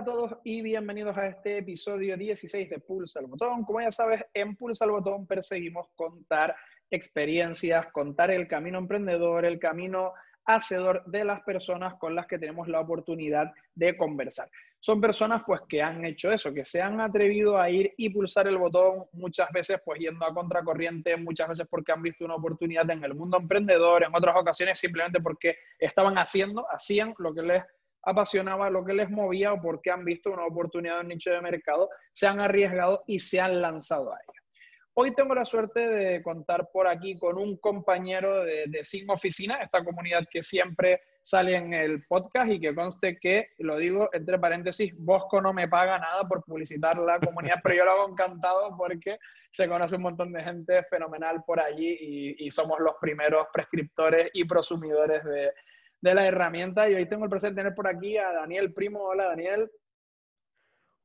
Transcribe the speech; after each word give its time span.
a 0.00 0.04
todos 0.04 0.38
y 0.44 0.62
bienvenidos 0.62 1.14
a 1.18 1.26
este 1.26 1.58
episodio 1.58 2.16
16 2.16 2.70
de 2.70 2.78
Pulsa 2.78 3.20
al 3.20 3.26
Botón. 3.26 3.66
Como 3.66 3.82
ya 3.82 3.92
sabes, 3.92 4.22
en 4.32 4.56
Pulsa 4.56 4.86
al 4.86 4.92
Botón 4.92 5.26
perseguimos 5.26 5.88
contar 5.94 6.56
experiencias, 6.90 7.86
contar 7.92 8.30
el 8.30 8.48
camino 8.48 8.78
emprendedor, 8.78 9.44
el 9.44 9.58
camino 9.58 10.14
hacedor 10.46 11.04
de 11.04 11.26
las 11.26 11.42
personas 11.42 11.96
con 11.98 12.14
las 12.14 12.26
que 12.26 12.38
tenemos 12.38 12.66
la 12.66 12.80
oportunidad 12.80 13.52
de 13.74 13.94
conversar. 13.94 14.48
Son 14.80 15.02
personas 15.02 15.42
pues 15.46 15.60
que 15.68 15.82
han 15.82 16.02
hecho 16.06 16.32
eso, 16.32 16.54
que 16.54 16.64
se 16.64 16.80
han 16.80 16.98
atrevido 17.02 17.60
a 17.60 17.68
ir 17.68 17.92
y 17.98 18.08
pulsar 18.08 18.48
el 18.48 18.56
botón 18.56 19.04
muchas 19.12 19.50
veces 19.50 19.82
pues 19.84 20.00
yendo 20.00 20.24
a 20.24 20.32
contracorriente, 20.32 21.14
muchas 21.18 21.48
veces 21.48 21.68
porque 21.70 21.92
han 21.92 22.00
visto 22.00 22.24
una 22.24 22.36
oportunidad 22.36 22.88
en 22.90 23.04
el 23.04 23.14
mundo 23.14 23.36
emprendedor, 23.36 24.02
en 24.02 24.14
otras 24.14 24.34
ocasiones 24.34 24.78
simplemente 24.78 25.20
porque 25.20 25.58
estaban 25.78 26.16
haciendo, 26.16 26.66
hacían 26.70 27.12
lo 27.18 27.34
que 27.34 27.42
les 27.42 27.64
apasionaba, 28.02 28.70
lo 28.70 28.84
que 28.84 28.94
les 28.94 29.10
movía 29.10 29.52
o 29.52 29.60
porque 29.60 29.90
han 29.90 30.04
visto 30.04 30.30
una 30.30 30.46
oportunidad 30.46 31.00
en 31.00 31.08
nicho 31.08 31.30
de 31.30 31.40
mercado, 31.40 31.88
se 32.12 32.26
han 32.26 32.40
arriesgado 32.40 33.04
y 33.06 33.18
se 33.18 33.40
han 33.40 33.60
lanzado 33.60 34.12
a 34.12 34.16
ella. 34.16 34.40
Hoy 34.94 35.14
tengo 35.14 35.34
la 35.34 35.44
suerte 35.44 35.80
de 35.80 36.22
contar 36.22 36.68
por 36.72 36.88
aquí 36.88 37.18
con 37.18 37.38
un 37.38 37.56
compañero 37.58 38.44
de, 38.44 38.64
de 38.66 38.84
Sin 38.84 39.08
Oficina, 39.08 39.56
esta 39.56 39.84
comunidad 39.84 40.26
que 40.30 40.42
siempre 40.42 41.00
sale 41.22 41.54
en 41.54 41.72
el 41.72 42.04
podcast 42.08 42.50
y 42.50 42.60
que 42.60 42.74
conste 42.74 43.18
que, 43.18 43.50
lo 43.58 43.76
digo 43.76 44.10
entre 44.12 44.38
paréntesis, 44.38 44.94
Bosco 44.98 45.40
no 45.40 45.52
me 45.52 45.68
paga 45.68 45.98
nada 45.98 46.26
por 46.26 46.42
publicitar 46.44 46.98
la 46.98 47.20
comunidad, 47.20 47.60
pero 47.62 47.76
yo 47.76 47.84
lo 47.84 47.92
hago 47.92 48.08
encantado 48.10 48.76
porque 48.76 49.18
se 49.52 49.68
conoce 49.68 49.96
un 49.96 50.02
montón 50.02 50.32
de 50.32 50.42
gente 50.42 50.82
fenomenal 50.84 51.44
por 51.46 51.60
allí 51.60 51.96
y, 52.00 52.46
y 52.46 52.50
somos 52.50 52.80
los 52.80 52.96
primeros 53.00 53.46
prescriptores 53.52 54.30
y 54.32 54.44
prosumidores 54.44 55.22
de, 55.24 55.52
de 56.00 56.14
la 56.14 56.26
herramienta. 56.26 56.88
Y 56.88 56.94
hoy 56.94 57.06
tengo 57.06 57.24
el 57.24 57.30
placer 57.30 57.50
de 57.50 57.56
tener 57.56 57.74
por 57.74 57.88
aquí 57.88 58.16
a 58.16 58.32
Daniel 58.32 58.72
Primo. 58.72 59.00
Hola, 59.02 59.26
Daniel. 59.26 59.70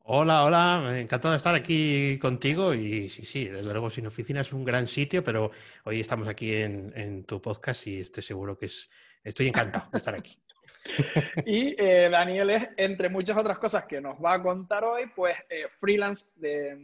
Hola, 0.08 0.44
hola, 0.44 1.00
encantado 1.00 1.32
de 1.32 1.38
estar 1.38 1.56
aquí 1.56 2.20
contigo 2.20 2.76
y 2.76 3.10
sí, 3.10 3.26
sí, 3.26 3.46
desde 3.46 3.72
luego 3.72 3.90
Sin 3.90 4.06
Oficina 4.06 4.42
es 4.42 4.54
un 4.54 4.64
gran 4.64 4.86
sitio, 4.86 5.24
pero 5.24 5.50
hoy 5.84 6.00
estamos 6.00 6.28
aquí 6.28 6.54
en, 6.54 7.24
tu 7.24 7.42
podcast 7.42 7.88
y 7.88 8.02
estoy 8.02 8.22
seguro 8.22 8.56
que 8.56 8.68
es, 8.68 8.88
estoy 9.24 9.48
encantado 9.48 9.90
de 9.92 9.98
estar 9.98 10.14
aquí. 10.14 10.38
y 11.48 11.76
eh, 11.80 12.08
Daniel 12.12 12.52
es, 12.52 12.70
entre 12.78 13.09
muchas 13.09 13.36
otras 13.36 13.58
cosas 13.58 13.86
que 13.86 14.00
nos 14.00 14.24
va 14.24 14.36
a 14.36 14.44
contar 14.44 14.84
hoy, 14.84 15.08
pues 15.16 15.38
eh, 15.50 15.66
freelance 15.80 16.34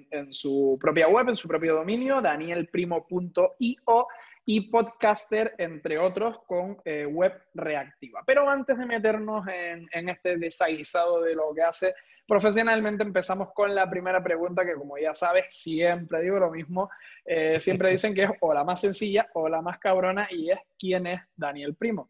en 0.09 0.34
su 0.34 0.80
propia 0.81 1.08
web, 1.08 1.30
en 1.30 1.36
su 1.36 1.48
propio 1.48 1.75
dominio, 1.75 2.22
danielprimo.io 2.22 4.08
y 4.45 4.70
podcaster, 4.70 5.53
entre 5.58 5.97
otros, 5.97 6.39
con 6.47 6.78
eh, 6.86 7.06
web 7.06 7.34
reactiva. 7.53 8.23
Pero 8.25 8.50
antes 8.50 8.78
de 8.78 8.86
meternos 8.86 9.47
en, 9.47 9.88
en 9.92 10.09
este 10.09 10.38
desaguisado 10.38 11.22
de 11.22 11.36
lo 11.36 11.53
que 11.53 11.64
hace 11.64 11.94
profesionalmente, 12.31 13.03
empezamos 13.03 13.50
con 13.53 13.75
la 13.75 13.89
primera 13.89 14.23
pregunta 14.23 14.66
que, 14.66 14.75
como 14.75 14.97
ya 14.97 15.14
sabes, 15.14 15.45
siempre 15.50 16.22
digo 16.22 16.39
lo 16.39 16.50
mismo. 16.50 16.89
Eh, 17.25 17.59
siempre 17.59 17.89
dicen 17.92 18.14
que 18.14 18.23
es 18.23 18.31
o 18.39 18.53
la 18.53 18.64
más 18.64 18.80
sencilla 18.80 19.30
o 19.34 19.50
la 19.50 19.62
más 19.62 19.80
cabrona 19.80 20.30
y 20.31 20.50
es 20.50 20.59
¿quién 20.80 21.08
es 21.08 21.22
Daniel 21.36 21.75
Primo? 21.75 22.09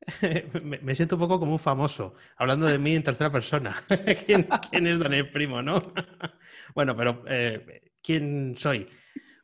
Me 0.62 0.94
siento 0.94 1.16
un 1.16 1.20
poco 1.20 1.40
como 1.40 1.52
un 1.52 1.58
famoso, 1.58 2.14
hablando 2.36 2.66
de 2.66 2.78
mí 2.78 2.94
en 2.94 3.02
tercera 3.02 3.32
persona. 3.32 3.74
¿Quién, 4.26 4.46
es 4.86 4.98
Daniel 5.00 5.28
Primo, 5.30 5.60
no? 5.60 5.82
bueno, 6.76 6.96
pero 6.96 7.24
eh, 7.26 7.90
¿quién 8.00 8.54
soy? 8.56 8.88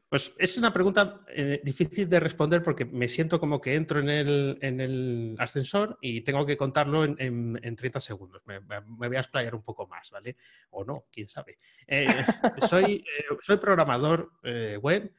Pues 0.08 0.32
es 0.38 0.56
una 0.56 0.72
pregunta 0.72 1.22
eh, 1.28 1.60
difícil 1.64 2.08
de 2.08 2.20
responder 2.20 2.62
porque 2.62 2.84
me 2.84 3.08
siento 3.08 3.40
como 3.40 3.60
que 3.60 3.74
entro 3.74 3.98
en 3.98 4.08
el, 4.08 5.36
ascensor 5.38 5.98
y 6.00 6.20
tengo 6.20 6.46
que 6.46 6.56
contarlo 6.56 7.02
en, 7.04 7.76
30 7.76 7.98
segundos. 7.98 8.42
Me, 8.46 8.60
voy 8.60 9.16
a 9.16 9.20
explayar 9.20 9.56
un 9.56 9.62
poco 9.62 9.88
más, 9.88 10.12
¿vale? 10.12 10.36
O 10.70 10.84
no, 10.84 11.06
quién 11.10 11.28
sabe. 11.28 11.58
Eh, 11.88 12.06
soy, 12.70 13.04
eh, 13.18 13.34
soy, 13.40 13.56
programador 13.56 14.30
web 14.80 15.12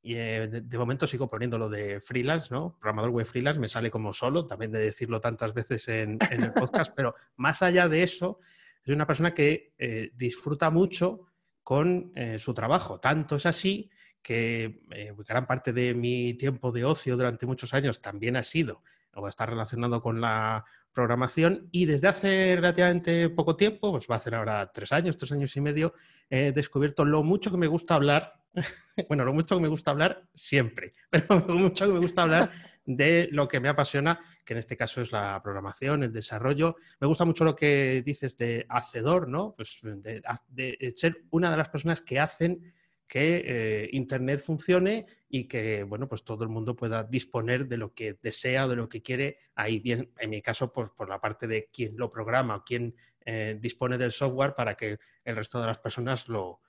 y 0.00 0.14
de, 0.14 0.78
momento 0.78 1.06
sigo 1.06 1.28
poniéndolo 1.28 1.68
de 1.68 2.00
freelance, 2.00 2.48
¿no? 2.50 2.78
Programador 2.80 3.10
web 3.10 3.26
freelance 3.26 3.60
me 3.60 3.68
sale 3.68 3.90
como 3.90 4.14
solo, 4.14 4.46
también 4.46 4.72
de 4.72 4.80
decirlo 4.80 5.20
tantas 5.20 5.52
veces 5.52 5.86
en, 5.88 6.18
el 6.30 6.52
podcast, 6.54 6.94
pero 6.96 7.14
más 7.36 7.60
allá 7.60 7.88
de 7.88 8.02
eso, 8.02 8.40
soy 8.86 8.94
una 8.94 9.06
persona 9.06 9.34
que 9.34 9.74
disfruta 10.14 10.70
mucho 10.70 11.26
con 11.62 12.14
su 12.38 12.54
trabajo. 12.54 12.98
Tanto 13.00 13.36
es 13.36 13.44
así 13.44 13.90
que 14.22 14.82
eh, 14.90 15.14
gran 15.26 15.46
parte 15.46 15.72
de 15.72 15.94
mi 15.94 16.34
tiempo 16.34 16.72
de 16.72 16.84
ocio 16.84 17.16
durante 17.16 17.46
muchos 17.46 17.74
años 17.74 18.00
también 18.00 18.36
ha 18.36 18.42
sido 18.42 18.82
o 19.14 19.28
está 19.28 19.46
relacionado 19.46 20.00
con 20.02 20.20
la 20.20 20.64
programación 20.92 21.68
y 21.70 21.86
desde 21.86 22.08
hace 22.08 22.56
relativamente 22.56 23.28
poco 23.30 23.56
tiempo, 23.56 23.92
pues 23.92 24.06
va 24.10 24.16
a 24.16 24.18
hacer 24.18 24.34
ahora 24.34 24.70
tres 24.72 24.92
años, 24.92 25.16
tres 25.16 25.32
años 25.32 25.54
y 25.56 25.60
medio, 25.60 25.94
he 26.28 26.52
descubierto 26.52 27.04
lo 27.04 27.22
mucho 27.22 27.50
que 27.50 27.56
me 27.56 27.66
gusta 27.66 27.94
hablar, 27.94 28.34
bueno, 29.08 29.24
lo 29.24 29.32
mucho 29.32 29.56
que 29.56 29.62
me 29.62 29.68
gusta 29.68 29.92
hablar 29.92 30.28
siempre, 30.34 30.94
pero 31.10 31.44
lo 31.46 31.54
mucho 31.54 31.86
que 31.86 31.92
me 31.92 32.00
gusta 32.00 32.22
hablar 32.22 32.50
de 32.84 33.28
lo 33.30 33.46
que 33.46 33.60
me 33.60 33.68
apasiona, 33.68 34.20
que 34.44 34.54
en 34.54 34.58
este 34.58 34.76
caso 34.76 35.00
es 35.00 35.12
la 35.12 35.40
programación, 35.44 36.02
el 36.02 36.12
desarrollo. 36.12 36.76
Me 36.98 37.06
gusta 37.06 37.24
mucho 37.24 37.44
lo 37.44 37.54
que 37.54 38.02
dices 38.04 38.36
de 38.36 38.66
hacedor, 38.68 39.28
¿no? 39.28 39.54
Pues 39.54 39.78
de, 39.82 40.22
de 40.48 40.92
ser 40.96 41.24
una 41.30 41.52
de 41.52 41.56
las 41.56 41.68
personas 41.68 42.00
que 42.00 42.18
hacen 42.18 42.72
que 43.10 43.42
eh, 43.44 43.88
Internet 43.90 44.38
funcione 44.38 45.04
y 45.28 45.48
que 45.48 45.82
bueno, 45.82 46.06
pues 46.06 46.22
todo 46.22 46.44
el 46.44 46.48
mundo 46.48 46.76
pueda 46.76 47.02
disponer 47.02 47.66
de 47.66 47.76
lo 47.76 47.92
que 47.92 48.16
desea 48.22 48.66
o 48.66 48.68
de 48.68 48.76
lo 48.76 48.88
que 48.88 49.02
quiere 49.02 49.38
ahí. 49.56 49.80
Bien, 49.80 50.12
en 50.16 50.30
mi 50.30 50.40
caso, 50.40 50.72
pues, 50.72 50.90
por 50.96 51.08
la 51.08 51.20
parte 51.20 51.48
de 51.48 51.68
quién 51.72 51.96
lo 51.96 52.08
programa 52.08 52.54
o 52.54 52.64
quién 52.64 52.94
eh, 53.26 53.58
dispone 53.60 53.98
del 53.98 54.12
software 54.12 54.54
para 54.54 54.76
que 54.76 55.00
el 55.24 55.34
resto 55.34 55.60
de 55.60 55.66
las 55.66 55.78
personas 55.78 56.28
lo, 56.28 56.60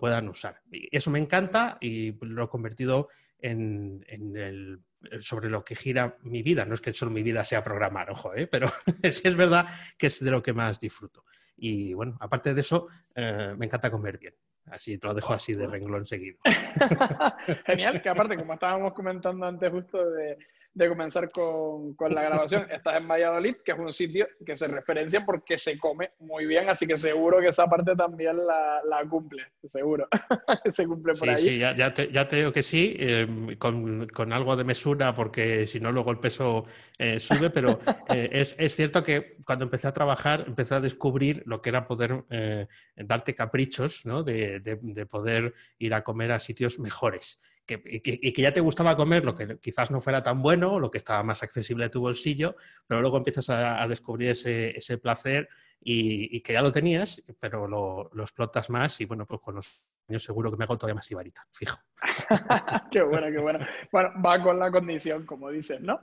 puedan 0.00 0.30
usar. 0.30 0.62
Y 0.72 0.88
eso 0.90 1.10
me 1.10 1.18
encanta 1.18 1.76
y 1.82 2.12
lo 2.24 2.44
he 2.44 2.48
convertido 2.48 3.08
en, 3.38 4.02
el, 4.08 4.80
sobre 5.20 5.50
lo 5.50 5.66
que 5.66 5.76
gira 5.76 6.16
mi 6.22 6.42
vida. 6.42 6.64
No 6.64 6.72
es 6.72 6.80
que 6.80 6.94
solo 6.94 7.10
mi 7.10 7.22
vida 7.22 7.44
sea 7.44 7.62
programar, 7.62 8.10
ojo, 8.10 8.34
¿eh? 8.34 8.46
pero 8.46 8.68
sí 9.02 9.20
es 9.24 9.36
verdad 9.36 9.66
que 9.98 10.06
es 10.06 10.24
de 10.24 10.30
lo 10.30 10.42
que 10.42 10.54
más 10.54 10.80
disfruto. 10.80 11.26
Y 11.58 11.92
bueno, 11.92 12.16
aparte 12.20 12.54
de 12.54 12.62
eso, 12.62 12.88
me 13.14 13.66
encanta 13.66 13.90
comer 13.90 14.16
bien. 14.16 14.32
Así 14.66 14.98
te 14.98 15.08
lo 15.08 15.14
dejo 15.14 15.32
así 15.32 15.52
de 15.52 15.66
renglón 15.66 16.04
seguido. 16.04 16.38
Genial, 17.66 18.00
que 18.02 18.08
aparte, 18.08 18.36
como 18.36 18.54
estábamos 18.54 18.94
comentando 18.94 19.46
antes 19.46 19.70
justo 19.70 20.10
de, 20.10 20.38
de 20.72 20.88
comenzar 20.88 21.30
con, 21.30 21.94
con, 21.94 22.14
la 22.14 22.22
grabación, 22.22 22.66
estás 22.70 22.96
en 22.96 23.08
Valladolid, 23.08 23.56
que 23.64 23.72
es 23.72 23.78
un 23.78 23.92
sitio 23.92 24.26
que 24.44 24.56
se 24.56 24.68
referencia 24.68 25.24
porque 25.24 25.58
se 25.58 25.78
come 25.78 26.12
muy 26.20 26.46
bien, 26.46 26.68
así 26.68 26.86
que 26.86 26.96
seguro 26.96 27.40
que 27.40 27.48
esa 27.48 27.66
parte 27.66 27.96
también 27.96 28.36
la, 28.36 28.80
la 28.84 29.08
cumple, 29.08 29.44
seguro. 29.66 30.08
se 30.70 30.86
cumple 30.86 31.14
por 31.14 31.28
ahí. 31.28 31.42
Sí, 31.42 31.58
ya, 31.58 31.74
ya, 31.74 31.92
te, 31.92 32.10
ya, 32.12 32.28
te, 32.28 32.36
digo 32.36 32.52
que 32.52 32.62
sí, 32.62 32.96
em, 32.98 33.56
con, 33.56 34.06
con, 34.08 34.32
algo 34.32 34.54
de 34.56 34.64
mesura, 34.64 35.12
porque 35.12 35.66
si 35.66 35.80
no 35.80 35.90
luego 35.90 36.12
el 36.12 36.18
peso 36.18 36.64
eh, 36.98 37.18
sube, 37.18 37.50
pero 37.50 37.80
eh, 38.08 38.28
es, 38.32 38.54
es, 38.58 38.74
cierto 38.74 39.02
que 39.02 39.34
cuando 39.44 39.64
empecé 39.64 39.88
a 39.88 39.92
trabajar, 39.92 40.44
empecé 40.46 40.76
a 40.76 40.80
descubrir 40.80 41.42
lo 41.46 41.60
que 41.60 41.70
era 41.70 41.86
poder 41.86 42.24
eh, 42.30 42.68
darte 42.94 43.34
caprichos, 43.34 44.06
¿no? 44.06 44.22
de, 44.22 44.60
de, 44.60 44.78
de 44.80 45.06
poder 45.06 45.54
ir 45.78 45.94
a 45.94 46.02
comer 46.02 46.32
a 46.32 46.38
sitios 46.38 46.78
mejores 46.78 47.40
y, 47.84 48.00
que, 48.00 48.42
ya 48.42 48.52
te 48.52 48.60
gustaba 48.60 48.96
comer 48.96 49.24
lo 49.24 49.34
que 49.34 49.58
quizás 49.58 49.90
no 49.90 50.00
fuera 50.00 50.22
tan 50.22 50.42
bueno, 50.42 50.78
lo 50.78 50.90
que 50.90 50.98
estaba 50.98 51.22
más 51.22 51.42
accesible 51.42 51.84
a 51.84 51.90
tu 51.90 52.00
bolsillo, 52.00 52.56
pero 52.86 53.00
luego 53.00 53.18
empiezas 53.18 53.50
a, 53.50 53.86
descubrir 53.86 54.30
ese, 54.30 54.76
ese 54.76 54.98
placer 54.98 55.48
y, 55.80 56.40
que 56.40 56.52
ya 56.52 56.62
lo 56.62 56.72
tenías, 56.72 57.22
pero 57.38 57.66
lo, 57.66 58.10
lo, 58.12 58.22
explotas 58.22 58.70
más 58.70 59.00
y 59.00 59.04
bueno, 59.04 59.26
pues 59.26 59.40
con 59.40 59.56
los 59.56 59.82
años 60.08 60.22
seguro 60.22 60.50
que 60.50 60.56
me 60.56 60.64
hago 60.64 60.76
todavía 60.76 60.96
más 60.96 61.10
ibarita, 61.10 61.46
fijo. 61.52 61.78
qué 62.90 63.02
bueno, 63.02 63.28
qué 63.30 63.38
bueno. 63.38 63.66
Bueno, 63.90 64.10
va 64.24 64.42
con 64.42 64.58
la 64.58 64.70
condición, 64.70 65.24
como 65.24 65.50
dices, 65.50 65.80
¿no? 65.80 66.00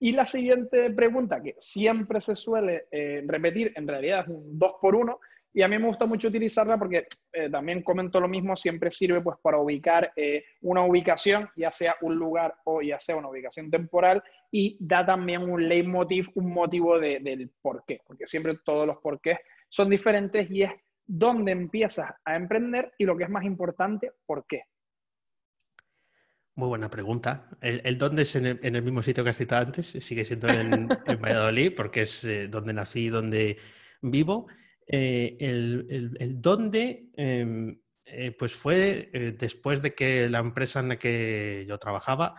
Y 0.00 0.12
la 0.12 0.26
siguiente 0.26 0.90
pregunta, 0.90 1.40
que 1.40 1.54
siempre 1.60 2.20
se 2.20 2.34
suele 2.34 2.88
eh, 2.90 3.22
repetir, 3.24 3.72
en 3.76 3.86
realidad 3.86 4.22
es 4.22 4.28
un 4.28 4.58
dos 4.58 4.72
por 4.80 4.96
uno, 4.96 5.20
y 5.54 5.62
a 5.62 5.68
mí 5.68 5.78
me 5.78 5.86
gusta 5.86 6.06
mucho 6.06 6.28
utilizarla 6.28 6.78
porque 6.78 7.06
eh, 7.32 7.50
también 7.50 7.82
comento 7.82 8.20
lo 8.20 8.28
mismo, 8.28 8.56
siempre 8.56 8.90
sirve 8.90 9.20
pues 9.20 9.36
para 9.42 9.58
ubicar 9.58 10.12
eh, 10.16 10.44
una 10.62 10.84
ubicación, 10.84 11.48
ya 11.56 11.70
sea 11.70 11.96
un 12.00 12.16
lugar 12.16 12.54
o 12.64 12.80
ya 12.80 12.98
sea 12.98 13.16
una 13.16 13.28
ubicación 13.28 13.70
temporal, 13.70 14.22
y 14.50 14.76
da 14.80 15.04
también 15.04 15.42
un 15.42 15.68
leitmotiv, 15.68 16.28
un 16.34 16.52
motivo 16.52 16.98
del 16.98 17.50
por 17.60 17.84
qué, 17.86 18.00
porque 18.06 18.26
siempre 18.26 18.58
todos 18.64 18.86
los 18.86 18.98
porqués 18.98 19.38
son 19.68 19.90
diferentes 19.90 20.50
y 20.50 20.62
es 20.62 20.72
dónde 21.06 21.52
empiezas 21.52 22.12
a 22.24 22.36
emprender 22.36 22.92
y 22.98 23.04
lo 23.04 23.16
que 23.16 23.24
es 23.24 23.30
más 23.30 23.44
importante, 23.44 24.12
por 24.26 24.46
qué. 24.46 24.62
Muy 26.54 26.68
buena 26.68 26.90
pregunta. 26.90 27.48
¿El, 27.62 27.96
dónde 27.96 28.22
es 28.22 28.36
en 28.36 28.46
el, 28.46 28.82
mismo 28.82 29.02
sitio 29.02 29.24
que 29.24 29.30
has 29.30 29.38
citado 29.38 29.64
antes? 29.64 29.86
Sigue 29.86 30.24
siendo 30.24 30.48
en, 30.48 30.86
Valladolid, 31.22 31.72
porque 31.74 32.02
es 32.02 32.24
eh, 32.24 32.46
donde 32.48 32.74
nací 32.74 33.06
y 33.06 33.08
donde 33.08 33.56
vivo. 34.02 34.48
Eh, 34.94 35.38
el, 35.40 36.42
dónde, 36.42 37.08
em, 37.16 37.80
eh, 38.04 38.30
pues 38.38 38.54
fue 38.54 39.08
eh, 39.14 39.32
después 39.32 39.80
de 39.80 39.94
que 39.94 40.28
la 40.28 40.40
empresa 40.40 40.80
en 40.80 40.90
la 40.90 40.98
que 40.98 41.64
yo 41.66 41.78
trabajaba, 41.78 42.34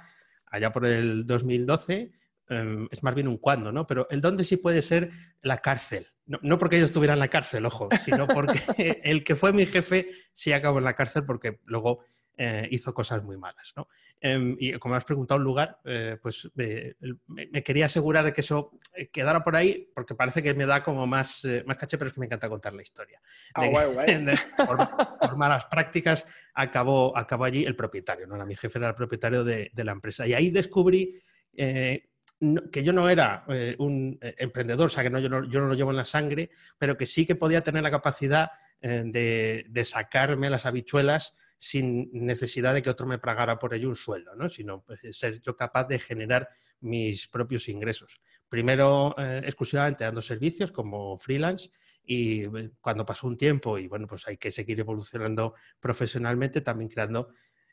allá 0.45 0.71
por 0.71 0.85
el 0.85 1.25
2012, 1.25 2.11
em, 2.50 2.88
es 2.91 3.01
más 3.01 3.15
bien 3.15 3.27
un 3.27 3.38
cuándo, 3.38 3.71
¿no? 3.71 3.88
Pero 3.88 4.07
el 4.11 4.21
dónde 4.21 4.44
sí 4.44 4.57
puede 4.57 4.83
ser 4.83 5.09
la 5.41 5.57
cárcel. 5.57 6.07
No, 6.25 6.59
porque 6.59 6.77
yo 6.77 6.85
estuviera 6.85 7.15
en 7.15 7.19
la 7.19 7.27
cárcel, 7.27 7.65
ojo, 7.65 7.89
sino 8.00 8.27
porque 8.27 8.59
el 9.03 9.23
que 9.23 9.35
fue 9.35 9.51
mi 9.51 9.65
jefe 9.65 10.07
sí 10.31 10.53
acabó 10.53 10.77
en 10.77 10.85
la 10.85 10.95
cárcel 10.95 11.25
porque 11.25 11.59
luego 11.65 12.05
eh, 12.35 12.68
hizo 12.71 12.95
cosas 12.95 13.24
muy 13.24 13.38
malas. 13.38 13.74
¿no? 13.75 13.88
Em, 14.19 14.56
y 14.59 14.74
como 14.74 14.95
has 14.95 15.06
preguntado 15.06 15.38
un 15.38 15.44
lugar, 15.44 15.80
eh, 15.85 16.18
pues 16.19 16.50
me, 16.56 17.63
quería 17.63 17.85
asegurar 17.85 18.25
de 18.25 18.33
que 18.33 18.41
eso 18.41 18.71
eh, 18.95 19.09
quedara 19.09 19.44
por 19.44 19.56
ahí, 19.56 19.91
porque 19.94 20.15
parece 20.15 20.41
que 20.41 20.56
me 20.56 20.65
da 20.65 20.81
como 20.81 21.06
más, 21.06 21.47
más 21.68 21.77
caché, 21.77 21.95
pero 22.00 22.07
es 22.07 22.13
que 22.13 22.19
me 22.19 22.25
encanta 22.25 22.50
contar 22.50 22.74
la 22.74 22.81
historia. 22.81 23.21
Ah, 23.53 23.69
por, 25.19 25.38
malas 25.38 25.65
prácticas 25.65 26.25
acabó, 26.56 27.15
acabó 27.15 27.45
allí 27.45 27.65
el 27.65 27.75
propietario, 27.75 28.25
¿no? 28.25 28.44
mi 28.47 28.56
jefe 28.56 28.79
era 28.79 28.89
el 28.89 28.95
propietario 28.95 29.44
de, 29.44 29.71
la 29.75 29.91
empresa. 29.91 30.25
Y 30.25 30.33
ahí 30.33 30.50
descubrí 30.50 31.21
que 31.56 32.83
yo 32.83 32.94
no 32.94 33.09
era 33.09 33.45
un 33.77 34.18
emprendedor, 34.21 34.88
o 34.88 34.89
sea, 34.89 35.03
que 35.03 35.12
no, 35.12 35.19
yo, 35.19 35.29
no, 35.29 35.47
yo, 35.47 35.59
no, 35.62 35.68
lo 35.68 35.75
llevo 35.75 35.91
en 35.91 35.97
la 35.97 36.03
sangre, 36.03 36.50
pero 36.79 36.97
que 36.97 37.06
sí 37.06 37.27
que 37.27 37.36
podía 37.36 37.62
tener 37.62 37.83
la 37.83 37.91
capacidad 37.91 38.50
de, 38.81 39.65
de, 39.69 39.86
sacarme 39.86 40.50
las 40.50 40.65
habichuelas 40.65 41.36
sin 41.57 42.09
necesidad 42.11 42.73
de 42.73 42.81
que 42.81 42.89
otro 42.89 43.07
me 43.07 43.19
pagara 43.19 43.57
por 43.59 43.73
ello 43.73 43.89
un 43.89 43.95
sueldo, 43.95 44.35
¿no? 44.35 44.50
sino 44.50 44.83
pues, 44.83 45.01
ser 45.11 45.39
yo 45.41 45.55
capaz 45.55 45.85
de 45.85 46.00
generar 46.00 46.50
mis 46.81 47.27
propios 47.27 47.69
ingresos. 47.69 48.21
Primero, 48.50 49.15
eh, 49.17 49.41
exclusivamente 49.45 50.03
dando 50.03 50.21
servicios 50.21 50.71
como 50.71 51.17
freelance 51.17 51.69
y 52.03 52.44
eh, 52.44 52.71
cuando 52.81 53.05
pasó 53.05 53.27
un 53.27 53.38
tiempo 53.38 53.77
y 53.77 53.88
bueno, 53.88 54.05
pues 54.07 54.27
hay 54.27 54.38
que 54.38 54.51
seguir 54.51 54.79
evolucionando 54.79 55.55
profesionalmente, 55.79 56.61
también 56.61 56.89
creando 56.89 57.29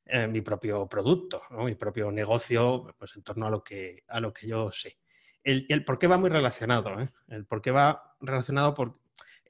eh, 0.07 0.27
mi 0.27 0.41
propio 0.41 0.89
producto, 0.89 1.43
mi 1.51 1.75
propio 1.75 2.11
negocio, 2.11 2.95
pues 2.99 3.17
en 3.17 3.23
torno 3.23 3.47
a 3.47 3.51
lo 3.51 3.63
que, 3.63 4.05
a 4.09 4.21
lo 4.21 4.33
que 4.33 4.47
yo 4.47 4.71
sé. 4.71 4.99
El, 5.43 5.67
el 5.69 5.85
por 5.85 5.99
qué 5.99 6.07
va 6.07 6.19
muy 6.19 6.31
relacionado, 6.31 6.97
el 7.29 7.47
por 7.47 7.61
qué 7.61 7.71
va 7.71 8.17
relacionado 8.21 8.75
por, 8.75 8.99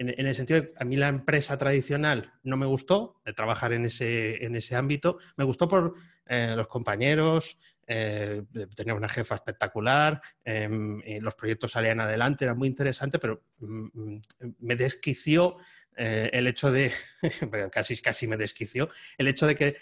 en, 0.00 0.26
el 0.26 0.35
sentido 0.35 0.62
de 0.62 0.69
que 0.69 0.75
a 0.79 0.85
mí 0.85 0.97
la 0.97 1.08
empresa 1.08 1.58
tradicional 1.58 2.32
no 2.43 2.56
me 2.56 2.64
gustó 2.64 3.20
de 3.25 3.35
trabajar 3.35 3.75
en 3.75 3.85
ese, 3.85 4.44
en 4.44 4.56
ese 4.56 4.75
ámbito. 4.75 5.19
Me 5.37 5.44
gustó 5.44 5.69
por 5.69 5.94
eh, 6.26 6.55
los 6.56 6.69
compañeros, 6.69 7.58
eh, 7.87 8.43
tenía 8.75 8.94
una 8.94 9.11
jefa 9.11 9.35
espectacular, 9.35 10.23
em, 10.43 11.02
los 11.20 11.35
proyectos 11.35 11.73
salían 11.73 12.00
adelante, 12.00 12.47
era 12.47 12.55
muy 12.55 12.69
interesante, 12.69 13.19
pero 13.19 13.43
mm, 13.58 13.88
mm, 13.93 14.23
me 14.61 14.76
desquició 14.76 15.56
eh, 15.97 16.31
el 16.33 16.47
hecho 16.47 16.73
de, 16.73 16.93
casi, 17.73 17.97
casi 17.99 18.27
me 18.27 18.37
desquició, 18.37 18.89
el 19.19 19.29
hecho 19.29 19.47
de 19.47 19.57
que 19.57 19.77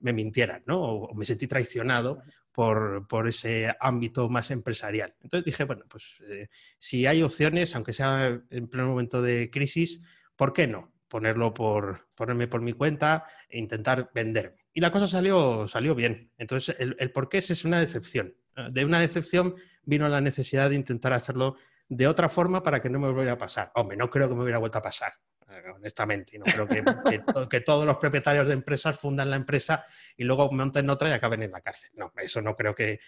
me 0.00 0.12
mintieran, 0.12 0.62
¿no? 0.66 0.80
O, 0.80 1.14
me 1.14 1.24
sentí 1.24 1.46
traicionado 1.46 2.22
por, 2.52 3.28
ese 3.28 3.74
ámbito 3.80 4.28
más 4.28 4.50
empresarial. 4.50 5.14
Entonces 5.22 5.44
dije, 5.44 5.64
bueno, 5.64 5.84
pues 5.88 6.18
eh, 6.28 6.48
si 6.78 7.06
hay 7.06 7.22
opciones, 7.22 7.74
aunque 7.74 7.92
sea 7.92 8.40
en 8.50 8.68
pleno 8.68 8.88
momento 8.88 9.22
de 9.22 9.50
crisis, 9.50 10.00
¿por 10.36 10.52
qué 10.52 10.66
no? 10.66 10.92
Ponerlo 11.08 11.54
por, 11.54 12.08
ponerme 12.14 12.46
por 12.46 12.60
mi 12.60 12.72
cuenta 12.72 13.24
e 13.48 13.58
intentar 13.58 14.10
venderme. 14.14 14.66
Y 14.72 14.80
la 14.80 14.90
cosa 14.90 15.06
salió, 15.06 15.66
salió 15.66 15.94
bien. 15.94 16.30
Entonces, 16.38 16.76
el, 16.78 16.94
el 16.98 17.10
por 17.10 17.28
qué 17.28 17.38
es 17.38 17.64
una 17.64 17.80
decepción. 17.80 18.34
De 18.70 18.84
una 18.84 19.00
decepción 19.00 19.54
vino 19.82 20.08
la 20.08 20.20
necesidad 20.20 20.68
de 20.68 20.76
intentar 20.76 21.12
hacerlo 21.12 21.56
de 21.90 22.06
otra 22.06 22.28
forma 22.28 22.62
para 22.62 22.80
que 22.80 22.88
no 22.88 23.00
me 23.00 23.10
vuelva 23.10 23.32
a 23.32 23.38
pasar. 23.38 23.72
Hombre, 23.74 23.96
no 23.96 24.08
creo 24.08 24.28
que 24.28 24.34
me 24.34 24.42
hubiera 24.42 24.58
vuelto 24.58 24.78
a 24.78 24.82
pasar. 24.82 25.12
Eh, 25.50 25.70
honestamente. 25.74 26.38
No 26.38 26.44
creo 26.44 26.68
que, 27.48 27.60
todos 27.60 27.84
los 27.84 27.96
propietarios 27.96 28.46
de 28.46 28.54
empresas 28.54 28.98
fundan 28.98 29.28
la 29.28 29.36
empresa 29.36 29.84
y 30.16 30.22
luego 30.22 30.50
monten 30.52 30.88
otra 30.88 31.08
y 31.08 31.12
acaben 31.12 31.42
en 31.42 31.50
la 31.50 31.60
cárcel. 31.60 31.90
No, 31.94 32.12
eso 32.16 32.40
no 32.40 32.54
creo 32.54 32.74
que, 32.74 33.00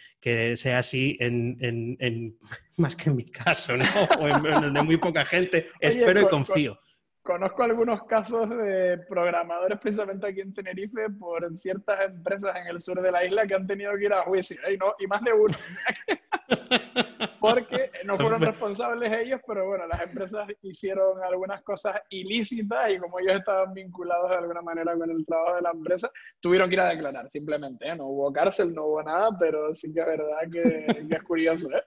sea 0.56 0.80
así 0.80 1.16
en, 1.20 2.36
más 2.78 2.96
que 2.96 3.10
en 3.10 3.16
mi 3.16 3.30
caso, 3.30 3.76
¿no? 3.76 3.84
O 4.20 4.26
en, 4.26 4.74
de 4.74 4.82
muy 4.82 4.96
poca 4.96 5.24
gente. 5.24 5.68
Espero 5.78 6.22
y 6.22 6.26
confío. 6.26 6.78
Conozco 7.22 7.62
algunos 7.62 8.02
casos 8.06 8.50
de 8.50 8.98
programadores 9.08 9.78
precisamente 9.78 10.26
aquí 10.26 10.40
en 10.40 10.52
Tenerife 10.52 11.08
por 11.20 11.56
ciertas 11.56 12.06
empresas 12.06 12.56
en 12.56 12.66
el 12.66 12.80
sur 12.80 13.00
de 13.00 13.12
la 13.12 13.24
isla 13.24 13.46
que 13.46 13.54
han 13.54 13.64
tenido 13.64 13.96
que 13.96 14.06
ir 14.06 14.12
a 14.12 14.24
juicio. 14.24 14.58
Y, 14.68 14.76
no, 14.76 14.92
y 14.98 15.06
más 15.06 15.22
de 15.22 15.32
uno. 15.32 15.54
Porque 17.40 17.90
no 18.04 18.18
fueron 18.18 18.40
responsables 18.40 19.12
ellos, 19.12 19.40
pero 19.46 19.66
bueno, 19.66 19.86
las 19.86 20.06
empresas 20.06 20.48
hicieron 20.62 21.22
algunas 21.22 21.62
cosas 21.62 22.00
ilícitas 22.10 22.90
y 22.90 22.98
como 22.98 23.18
ellos 23.20 23.36
estaban 23.38 23.72
vinculados 23.74 24.30
de 24.30 24.36
alguna 24.36 24.62
manera 24.62 24.96
con 24.96 25.10
el 25.10 25.24
trabajo 25.26 25.56
de 25.56 25.62
la 25.62 25.70
empresa, 25.70 26.10
tuvieron 26.40 26.68
que 26.68 26.74
ir 26.74 26.80
a 26.80 26.88
declarar 26.88 27.30
simplemente. 27.30 27.88
¿eh? 27.88 27.96
No 27.96 28.06
hubo 28.06 28.32
cárcel, 28.32 28.74
no 28.74 28.84
hubo 28.86 29.02
nada, 29.02 29.30
pero 29.38 29.74
sí 29.74 29.92
que 29.92 30.00
es 30.00 30.06
verdad 30.06 30.38
que, 30.50 31.06
que 31.08 31.14
es 31.14 31.22
curioso. 31.22 31.68
¿eh? 31.70 31.82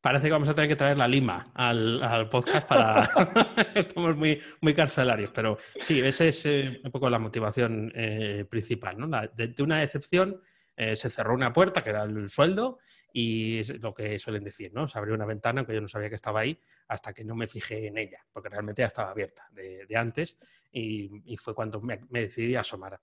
Parece 0.00 0.26
que 0.26 0.32
vamos 0.32 0.48
a 0.48 0.54
tener 0.54 0.68
que 0.68 0.76
traer 0.76 0.96
la 0.96 1.08
lima 1.08 1.50
al, 1.54 2.28
podcast 2.30 2.68
para... 2.68 3.02
Estamos 3.74 4.16
muy, 4.16 4.40
muy 4.60 4.72
carcelarios, 4.72 5.32
pero 5.32 5.58
sí, 5.82 6.00
esa 6.00 6.24
es 6.24 6.46
eh, 6.46 6.80
un 6.84 6.90
poco 6.92 7.10
la 7.10 7.18
motivación 7.18 7.90
eh, 7.94 8.44
principal. 8.48 8.96
¿no? 8.96 9.08
de, 9.08 9.54
una 9.60 9.80
decepción 9.80 10.40
eh, 10.76 10.94
se 10.94 11.10
cerró 11.10 11.34
una 11.34 11.52
puerta, 11.52 11.82
que 11.82 11.90
era 11.90 12.04
el 12.04 12.30
sueldo, 12.30 12.78
y 13.12 13.62
lo 13.78 13.94
que 13.94 14.18
suelen 14.18 14.44
decir, 14.44 14.72
¿no? 14.74 14.88
Se 14.88 14.98
abrió 14.98 15.14
una 15.14 15.26
ventana, 15.26 15.64
que 15.64 15.74
yo 15.74 15.80
no 15.80 15.88
sabía 15.88 16.08
que 16.08 16.14
estaba 16.14 16.40
ahí, 16.40 16.58
hasta 16.88 17.12
que 17.12 17.24
no 17.24 17.34
me 17.34 17.48
fijé 17.48 17.86
en 17.86 17.98
ella, 17.98 18.24
porque 18.32 18.48
realmente 18.48 18.82
ya 18.82 18.86
estaba 18.86 19.10
abierta 19.10 19.48
de, 19.52 19.86
antes, 19.96 20.38
y, 20.70 21.36
fue 21.36 21.54
cuando 21.54 21.80
me, 21.80 22.00
me 22.10 22.22
decidí 22.22 22.54
a 22.54 22.60
asomar. 22.60 22.98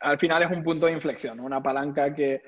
Al 0.00 0.18
final 0.18 0.42
es 0.42 0.50
un 0.50 0.62
punto 0.62 0.86
de 0.86 0.92
inflexión, 0.92 1.40
una 1.40 1.62
palanca 1.62 2.14
que 2.14 2.42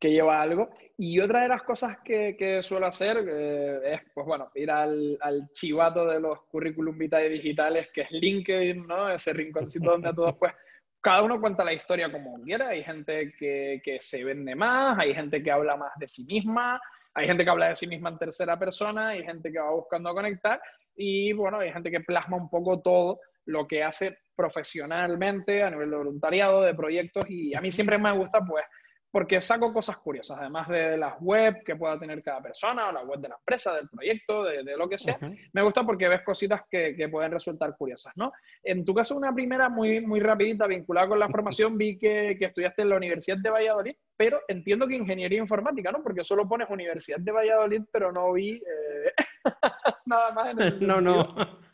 que 0.00 0.10
lleva 0.10 0.40
algo. 0.40 0.70
Y 0.96 1.20
otra 1.20 1.42
de 1.42 1.48
las 1.48 1.62
cosas 1.62 1.98
que, 2.02 2.36
que 2.36 2.62
suelo 2.62 2.86
hacer 2.86 3.24
eh, 3.28 3.94
es, 3.94 4.00
pues 4.14 4.26
bueno, 4.26 4.50
ir 4.54 4.70
al, 4.70 5.16
al, 5.20 5.48
chivato 5.52 6.06
de 6.06 6.20
los 6.20 6.42
currículum 6.44 6.98
vitae 6.98 7.28
digitales, 7.28 7.88
que 7.92 8.02
es 8.02 8.10
LinkedIn, 8.10 8.86
¿no? 8.86 9.10
Ese 9.10 9.32
rinconcito 9.32 9.90
donde 9.90 10.12
todos, 10.12 10.36
pues, 10.38 10.52
cada 11.00 11.22
uno 11.22 11.40
cuenta 11.40 11.64
la 11.64 11.72
historia 11.72 12.10
como 12.10 12.40
quiera. 12.42 12.68
Hay 12.68 12.84
gente 12.84 13.34
que, 13.38 13.80
que 13.82 14.00
se 14.00 14.24
vende 14.24 14.54
más, 14.54 14.98
hay 14.98 15.14
gente 15.14 15.42
que 15.42 15.50
habla 15.50 15.76
más 15.76 15.92
de 15.98 16.08
sí 16.08 16.24
misma, 16.24 16.80
hay 17.14 17.26
gente 17.26 17.44
que 17.44 17.50
habla 17.50 17.68
de 17.68 17.74
sí 17.74 17.86
misma 17.86 18.10
en 18.10 18.18
tercera 18.18 18.58
persona, 18.58 19.08
hay 19.08 19.24
gente 19.24 19.50
que 19.50 19.58
va 19.58 19.70
buscando 19.70 20.14
conectar 20.14 20.60
y, 20.94 21.32
bueno, 21.32 21.58
hay 21.58 21.72
gente 21.72 21.90
que 21.90 22.00
plasma 22.00 22.36
un 22.36 22.48
poco 22.48 22.80
todo 22.80 23.20
lo 23.46 23.66
que 23.66 23.82
hace 23.82 24.18
profesionalmente 24.36 25.62
a 25.62 25.70
nivel 25.70 25.90
de 25.90 25.96
voluntariado, 25.96 26.62
de 26.62 26.74
proyectos 26.74 27.26
y 27.28 27.54
a 27.54 27.60
mí 27.60 27.70
siempre 27.70 27.98
me 27.98 28.12
gusta, 28.12 28.40
pues, 28.46 28.64
porque 29.10 29.40
saco 29.40 29.72
cosas 29.72 29.98
curiosas, 29.98 30.38
además 30.38 30.68
de 30.68 30.96
las 30.96 31.20
web 31.20 31.62
que 31.64 31.76
pueda 31.76 31.98
tener 31.98 32.22
cada 32.22 32.40
persona, 32.40 32.88
o 32.88 32.92
la 32.92 33.02
web 33.02 33.20
de 33.20 33.28
la 33.28 33.36
empresa, 33.36 33.74
del 33.74 33.88
proyecto, 33.88 34.44
de, 34.44 34.76
lo 34.76 34.88
que 34.88 34.98
sea. 34.98 35.18
Me 35.52 35.62
gusta 35.62 35.84
porque 35.84 36.08
ves 36.08 36.22
cositas 36.24 36.62
que, 36.70 36.94
que, 36.96 37.08
pueden 37.08 37.32
resultar 37.32 37.76
curiosas, 37.76 38.12
¿no? 38.16 38.32
En 38.62 38.84
tu 38.84 38.94
caso, 38.94 39.16
una 39.16 39.34
primera 39.34 39.68
muy, 39.68 40.00
muy 40.00 40.20
rapidita 40.20 40.66
vinculada 40.66 41.08
con 41.08 41.18
la 41.18 41.28
formación, 41.28 41.76
vi 41.76 41.98
que, 41.98 42.36
que, 42.38 42.46
estudiaste 42.46 42.82
en 42.82 42.90
la 42.90 42.96
Universidad 42.96 43.38
de 43.38 43.50
Valladolid, 43.50 43.96
pero 44.16 44.40
entiendo 44.48 44.86
que 44.86 44.96
ingeniería 44.96 45.38
informática, 45.38 45.90
¿no? 45.90 46.02
Porque 46.02 46.24
solo 46.24 46.48
pones 46.48 46.70
Universidad 46.70 47.18
de 47.18 47.32
Valladolid, 47.32 47.82
pero 47.92 48.12
no 48.12 48.32
vi 48.32 48.56
eh, 48.56 49.12
nada 50.06 50.32
más 50.32 50.50
en 50.50 50.60
el 50.60 50.80
No, 50.86 51.00
no, 51.00 51.26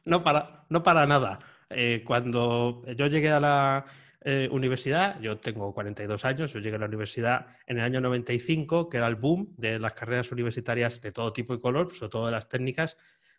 no 0.05 0.23
para, 0.23 0.65
no 0.69 0.83
para 0.83 1.07
nada. 1.07 1.39
Eh, 1.69 2.03
cuando 2.07 2.83
yo 2.95 3.07
llegué 3.09 3.31
a 3.31 3.41
la 3.41 3.85
eh, 4.29 4.49
universidad, 4.51 5.21
yo 5.21 5.39
tengo 5.39 5.73
42 5.73 6.25
años, 6.25 6.53
yo 6.53 6.59
llegué 6.59 6.75
a 6.75 6.81
la 6.81 6.87
universidad 6.87 7.47
en 7.65 7.79
el 7.79 7.85
año 7.85 8.01
95, 8.01 8.89
que 8.89 8.97
era 8.97 9.07
el 9.07 9.15
boom 9.15 9.55
de 9.57 9.79
las 9.79 9.93
carreras 9.93 10.33
universitarias 10.33 11.01
de 11.01 11.13
todo 11.13 11.33
tipo 11.33 11.55
y 11.55 11.61
color, 11.61 11.95
sobre 11.95 12.11
todo 12.11 12.27
de 12.27 12.33
las 12.33 12.49
técnicas. 12.49 12.97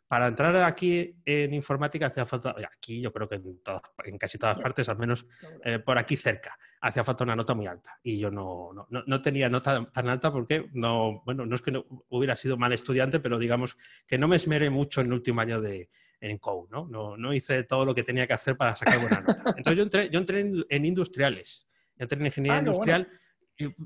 Para 0.08 0.28
entrar 0.28 0.56
aquí 0.64 1.18
en 1.26 1.54
informática 1.54 2.06
hacía 2.06 2.26
falta, 2.26 2.56
aquí 2.74 3.02
yo 3.02 3.12
creo 3.12 3.28
que 3.28 3.36
en, 3.36 3.60
en 4.06 4.18
casi 4.18 4.38
todas 4.38 4.60
partes, 4.60 4.88
al 4.88 4.98
menos 4.98 5.26
eh, 5.66 5.80
por 5.80 5.98
aquí 5.98 6.16
cerca, 6.16 6.58
hacía 6.80 7.04
falta 7.04 7.26
una 7.26 7.36
nota 7.36 7.54
muy 7.54 7.68
alta. 7.68 8.00
Y 8.02 8.18
yo 8.18 8.32
no, 8.32 8.70
no, 8.90 9.04
no, 9.06 9.22
tenía 9.22 9.50
nota 9.50 9.84
tan 9.88 10.08
alta 10.08 10.32
porque 10.32 10.70
no, 10.72 11.22
bueno, 11.26 11.46
no 11.46 11.54
es 11.54 11.62
que 11.62 11.74
no 11.74 11.86
hubiera 12.08 12.38
sido 12.38 12.56
mal 12.56 12.72
estudiante, 12.72 13.20
pero 13.20 13.38
digamos 13.38 13.76
que 14.08 14.18
no 14.18 14.30
me 14.30 14.38
esmeré 14.38 14.70
mucho 14.70 15.02
en 15.02 15.08
el 15.08 15.14
último 15.14 15.42
año 15.42 15.60
de, 15.60 15.90
en 16.20 16.38
Code, 16.38 16.68
¿no? 16.72 16.88
¿no? 16.88 17.18
No 17.18 17.34
hice 17.34 17.64
todo 17.64 17.86
lo 17.86 17.94
que 17.94 18.04
tenía 18.04 18.28
que 18.28 18.34
hacer 18.34 18.58
para 18.58 18.76
sacar 18.76 19.00
buena 19.00 19.22
nota. 19.22 19.44
Entonces 19.58 19.76
yo 19.76 19.84
entré, 19.84 20.10
yo 20.10 20.20
entré 20.20 20.40
en, 20.40 20.86
industriales, 20.86 21.68
yo 21.96 22.04
entré 22.04 22.20
en 22.20 22.26
ingeniería 22.26 22.58
ah, 22.58 22.60
industrial. 22.60 23.08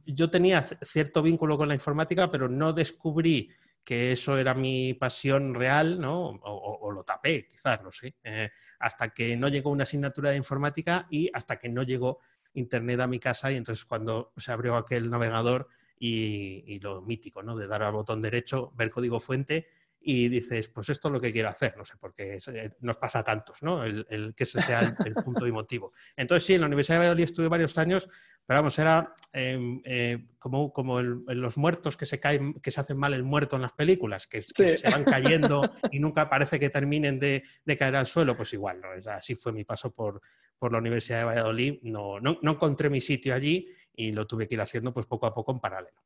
Yo 0.05 0.29
tenía 0.29 0.61
cierto 0.63 1.21
vínculo 1.21 1.57
con 1.57 1.67
la 1.67 1.73
informática, 1.73 2.29
pero 2.29 2.49
no 2.49 2.73
descubrí 2.73 3.49
que 3.83 4.11
eso 4.11 4.37
era 4.37 4.53
mi 4.53 4.93
pasión 4.93 5.55
real, 5.55 5.99
¿no? 5.99 6.39
O, 6.43 6.91
lo 6.91 7.03
tapé, 7.03 7.47
quizás, 7.47 7.81
no 7.81 7.91
sé, 7.91 8.15
eh, 8.23 8.51
hasta 8.79 9.09
que 9.09 9.35
no 9.37 9.47
llegó 9.47 9.71
una 9.71 9.83
asignatura 9.83 10.29
de 10.29 10.37
informática 10.37 11.07
y 11.09 11.29
hasta 11.33 11.57
que 11.57 11.69
no 11.69 11.83
llegó 11.83 12.19
Internet 12.53 12.99
a 12.99 13.07
mi 13.07 13.17
casa 13.17 13.51
y 13.51 13.55
entonces 13.55 13.85
cuando 13.85 14.33
se 14.35 14.51
abrió 14.51 14.75
aquel 14.75 15.09
navegador 15.09 15.69
y, 15.97 16.63
y 16.67 16.79
lo 16.79 17.01
mítico, 17.01 17.41
¿no? 17.41 17.55
De 17.55 17.65
dar 17.65 17.81
al 17.81 17.93
botón 17.93 18.21
derecho, 18.21 18.71
ver 18.75 18.91
código 18.91 19.19
fuente 19.19 19.67
y 20.03 20.29
dices, 20.29 20.67
pues 20.69 20.89
esto 20.89 21.07
es 21.07 21.11
lo 21.11 21.21
que 21.21 21.31
quiero 21.31 21.49
hacer, 21.49 21.77
no 21.77 21.85
sé, 21.85 21.93
porque 21.99 22.39
eh, 22.53 22.71
nos 22.79 22.97
pasa 22.97 23.19
a 23.19 23.23
tantos, 23.23 23.61
¿no? 23.61 23.83
El, 23.83 24.33
que 24.35 24.43
ese 24.43 24.59
sea 24.61 24.95
el, 25.05 25.13
punto 25.13 25.45
y 25.45 25.51
motivo. 25.51 25.93
Entonces, 26.15 26.45
sí, 26.45 26.55
en 26.55 26.61
la 26.61 26.67
Universidad 26.67 26.95
de 26.95 26.99
Valladolid 26.99 27.23
estuve 27.23 27.47
varios 27.47 27.77
años, 27.77 28.09
pero 28.45 28.59
vamos, 28.59 28.79
era 28.79 29.13
em, 29.31 29.79
eh, 29.85 30.27
como, 30.39 30.73
como 30.73 31.01
los 31.01 31.57
muertos 31.57 31.95
que 31.95 32.07
se 32.07 32.19
caen, 32.19 32.55
que 32.55 32.71
se 32.71 32.81
hacen 32.81 32.97
mal 32.97 33.13
el 33.13 33.23
muerto 33.23 33.55
en 33.55 33.61
las 33.61 33.73
películas, 33.73 34.25
que, 34.25 34.41
se 34.41 34.89
van 34.89 35.03
cayendo 35.03 35.69
y 35.91 35.99
nunca 35.99 36.27
parece 36.29 36.59
que 36.59 36.71
terminen 36.71 37.19
de, 37.19 37.43
caer 37.77 37.95
al 37.95 38.07
suelo, 38.07 38.35
pues 38.35 38.53
igual, 38.53 38.81
¿no? 38.81 39.11
Así 39.11 39.35
fue 39.35 39.53
mi 39.53 39.63
paso 39.65 39.93
por, 39.93 40.19
por 40.57 40.71
la 40.71 40.79
Universidad 40.79 41.19
de 41.19 41.25
Valladolid. 41.25 41.79
No, 41.83 42.19
no, 42.19 42.39
no 42.41 42.51
encontré 42.51 42.89
mi 42.89 43.01
sitio 43.01 43.35
allí 43.35 43.69
y 43.93 44.11
lo 44.11 44.25
tuve 44.25 44.47
que 44.47 44.55
ir 44.55 44.61
haciendo 44.61 44.91
pues 44.93 45.05
poco 45.05 45.27
a 45.27 45.33
poco 45.33 45.51
en 45.51 45.59
paralelo. 45.59 46.01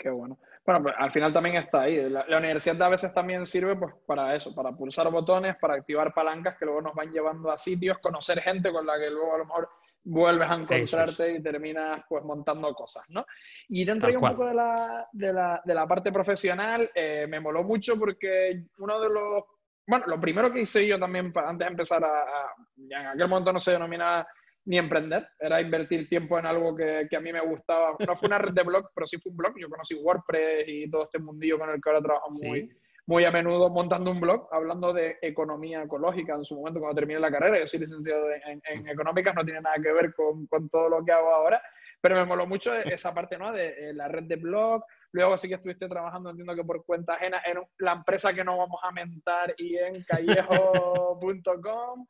Qué 0.00 0.08
bueno. 0.08 0.38
Bueno, 0.64 0.82
pues 0.82 0.94
al 0.96 1.12
final 1.12 1.30
también 1.30 1.56
está 1.56 1.82
ahí. 1.82 2.08
La, 2.08 2.24
universidad 2.38 2.80
a 2.82 2.88
veces 2.88 3.12
también 3.12 3.44
sirve 3.44 3.76
pues, 3.76 3.92
para 4.06 4.34
eso, 4.34 4.54
para 4.54 4.72
pulsar 4.72 5.10
botones, 5.10 5.56
para 5.60 5.74
activar 5.74 6.14
palancas 6.14 6.56
que 6.58 6.64
luego 6.64 6.80
nos 6.80 6.94
van 6.94 7.12
llevando 7.12 7.50
a 7.50 7.58
sitios, 7.58 7.98
conocer 7.98 8.40
gente 8.40 8.72
con 8.72 8.86
la 8.86 8.98
que 8.98 9.10
luego 9.10 9.34
a 9.34 9.38
lo 9.38 9.44
mejor 9.44 9.68
vuelves 10.02 10.48
a 10.48 10.54
encontrarte 10.54 11.32
y 11.32 11.42
terminas 11.42 12.02
pues 12.08 12.24
montando 12.24 12.72
cosas, 12.74 13.04
¿no? 13.10 13.26
Y 13.68 13.84
dentro 13.84 14.08
de 14.08 14.16
un 14.16 14.22
poco 14.22 14.46
de 14.46 14.54
la, 14.54 15.06
de 15.12 15.34
la, 15.34 15.60
de 15.62 15.74
la 15.74 15.86
parte 15.86 16.10
profesional, 16.10 16.90
eh, 16.94 17.26
me 17.28 17.40
moló 17.40 17.62
mucho 17.62 17.98
porque 17.98 18.64
uno 18.78 18.98
de 19.00 19.10
los, 19.10 19.44
bueno, 19.86 20.06
lo 20.06 20.18
primero 20.18 20.50
que 20.50 20.62
hice 20.62 20.86
yo 20.86 20.98
también 20.98 21.30
antes 21.36 21.66
de 21.66 21.70
empezar 21.70 22.02
a, 22.02 22.22
a 22.22 22.54
en 22.78 23.06
aquel 23.06 23.28
momento 23.28 23.52
no 23.52 23.60
se 23.60 23.72
denominaba 23.72 24.26
ni 24.70 24.78
emprender, 24.78 25.26
era 25.40 25.60
invertir 25.60 26.08
tiempo 26.08 26.38
en 26.38 26.46
algo 26.46 26.76
que, 26.76 27.08
que, 27.10 27.16
a 27.16 27.20
mí 27.20 27.32
me 27.32 27.40
gustaba. 27.40 27.96
No 28.06 28.14
fue 28.14 28.28
una 28.28 28.38
red 28.38 28.52
de 28.52 28.62
blog, 28.62 28.88
pero 28.94 29.04
sí 29.04 29.18
fue 29.18 29.32
un 29.32 29.36
blog. 29.36 29.54
Yo 29.58 29.68
conocí 29.68 29.96
WordPress 29.96 30.64
y 30.68 30.88
todo 30.88 31.02
este 31.02 31.18
mundillo 31.18 31.58
con 31.58 31.70
el 31.70 31.80
que 31.80 31.90
ahora 31.90 32.00
trabajo 32.00 32.30
muy, 32.30 32.70
muy 33.04 33.24
a 33.24 33.32
menudo 33.32 33.68
montando 33.68 34.12
un 34.12 34.20
blog, 34.20 34.46
hablando 34.52 34.92
de 34.92 35.18
economía 35.22 35.82
ecológica 35.82 36.36
en 36.36 36.44
su 36.44 36.54
momento 36.54 36.78
cuando 36.78 36.94
terminé 36.94 37.18
la 37.18 37.32
carrera. 37.32 37.58
Yo 37.58 37.66
soy 37.66 37.80
licenciado 37.80 38.30
en, 38.30 38.62
en, 38.64 38.88
económicas, 38.88 39.34
no 39.34 39.44
tiene 39.44 39.60
nada 39.60 39.74
que 39.82 39.92
ver 39.92 40.14
con, 40.14 40.46
con, 40.46 40.68
todo 40.68 40.88
lo 40.88 41.04
que 41.04 41.10
hago 41.10 41.34
ahora, 41.34 41.60
pero 42.00 42.14
me 42.14 42.24
moló 42.24 42.46
mucho 42.46 42.72
esa 42.72 43.12
parte 43.12 43.38
¿no? 43.38 43.50
de 43.50 43.70
eh, 43.70 43.92
la 43.92 44.06
red 44.06 44.22
de 44.22 44.36
blog. 44.36 44.84
Luego 45.10 45.36
sí 45.36 45.48
que 45.48 45.54
estuviste 45.54 45.88
trabajando, 45.88 46.30
entiendo 46.30 46.54
que 46.54 46.62
por 46.62 46.84
cuenta 46.84 47.14
ajena, 47.14 47.42
en 47.44 47.58
la 47.80 47.94
empresa 47.94 48.32
que 48.32 48.44
no 48.44 48.56
vamos 48.56 48.78
a 48.84 48.92
mentar 48.92 49.52
y 49.58 49.78
en 49.78 50.00
callejo.com. 50.04 52.06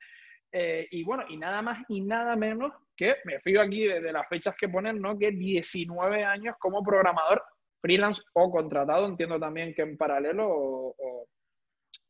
Eh, 0.52 0.88
y 0.90 1.04
bueno, 1.04 1.24
y 1.28 1.36
nada 1.36 1.62
más 1.62 1.84
y 1.88 2.00
nada 2.00 2.34
menos 2.34 2.72
que, 2.96 3.16
me 3.24 3.40
fío 3.40 3.62
aquí 3.62 3.86
de, 3.86 4.12
las 4.12 4.28
fechas 4.28 4.54
que 4.58 4.68
ponen, 4.68 5.00
¿no? 5.00 5.18
Que 5.18 5.30
19 5.30 6.24
años 6.24 6.56
como 6.58 6.82
programador 6.82 7.42
freelance 7.80 8.20
o 8.34 8.50
contratado, 8.50 9.06
entiendo 9.06 9.38
también 9.38 9.72
que 9.74 9.82
en 9.82 9.96
paralelo 9.96 10.48
o, 10.48 11.26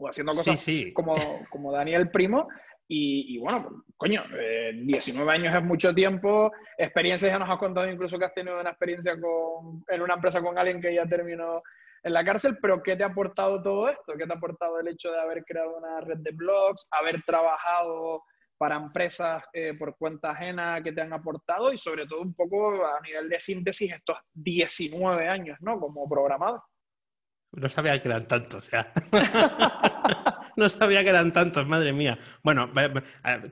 haciendo 0.09 0.33
cosas 0.33 0.65
Como, 0.95 1.15
como 1.51 1.73
Daniel 1.73 2.11
Primo. 2.11 2.49
Y, 2.93 3.39
bueno, 3.39 3.85
coño, 3.97 4.25
19 4.75 5.31
eh, 5.31 5.33
años 5.33 5.55
es 5.55 5.63
mucho 5.63 5.95
tiempo. 5.95 6.51
Experiencias 6.77 7.31
ya 7.31 7.39
nos 7.39 7.49
has 7.49 7.59
contado 7.59 7.89
incluso 7.89 8.19
que 8.19 8.25
has 8.25 8.35
tenido 8.35 8.61
una 8.61 8.71
experiencia 8.71 9.13
con, 9.21 9.85
en 9.87 10.03
una 10.03 10.15
empresa 10.15 10.43
con 10.43 10.59
alguien 10.59 10.81
que 10.81 10.93
ya 10.93 11.07
terminó 11.07 11.63
en 12.03 12.13
la 12.13 12.25
cárcel, 12.25 12.59
pero 12.61 12.83
¿qué 12.83 12.97
te 12.97 13.05
ha 13.05 13.09
aportado 13.09 13.63
todo 13.63 13.89
esto? 13.89 14.15
¿Qué 14.19 14.27
te 14.27 14.33
ha 14.33 14.37
aportado 14.37 14.81
el 14.81 14.89
hecho 14.89 15.13
de 15.13 15.21
haber 15.21 15.45
creado 15.45 15.77
una 15.77 16.01
red 16.01 16.19
de 16.19 16.33
blogs, 16.33 16.89
haber 16.91 17.23
trabajado 17.23 18.25
para 18.61 18.76
empresas 18.76 19.43
eh, 19.55 19.73
por 19.73 19.97
cuenta 19.97 20.33
ajena 20.33 20.83
que 20.83 20.93
te 20.93 21.00
han 21.00 21.14
aportado 21.14 21.73
y 21.73 21.79
sobre 21.79 22.07
todo 22.07 22.21
un 22.21 22.35
poco 22.35 22.85
a 22.85 23.00
nivel 23.00 23.26
de 23.31 23.40
síntesis 23.40 23.90
estos 23.90 24.19
19 24.35 25.26
años, 25.26 25.57
¿no? 25.62 25.81
Como 25.81 26.07
programador. 26.07 26.61
No 27.52 27.71
sabía 27.71 28.02
que 28.02 28.09
eran 28.09 28.29
tantos, 28.29 28.71
ya. 28.71 28.93
no 30.57 30.69
sabía 30.69 31.02
que 31.02 31.09
eran 31.09 31.33
tantos, 31.33 31.67
madre 31.67 31.95
mía. 31.95 32.19
Bueno, 32.43 32.71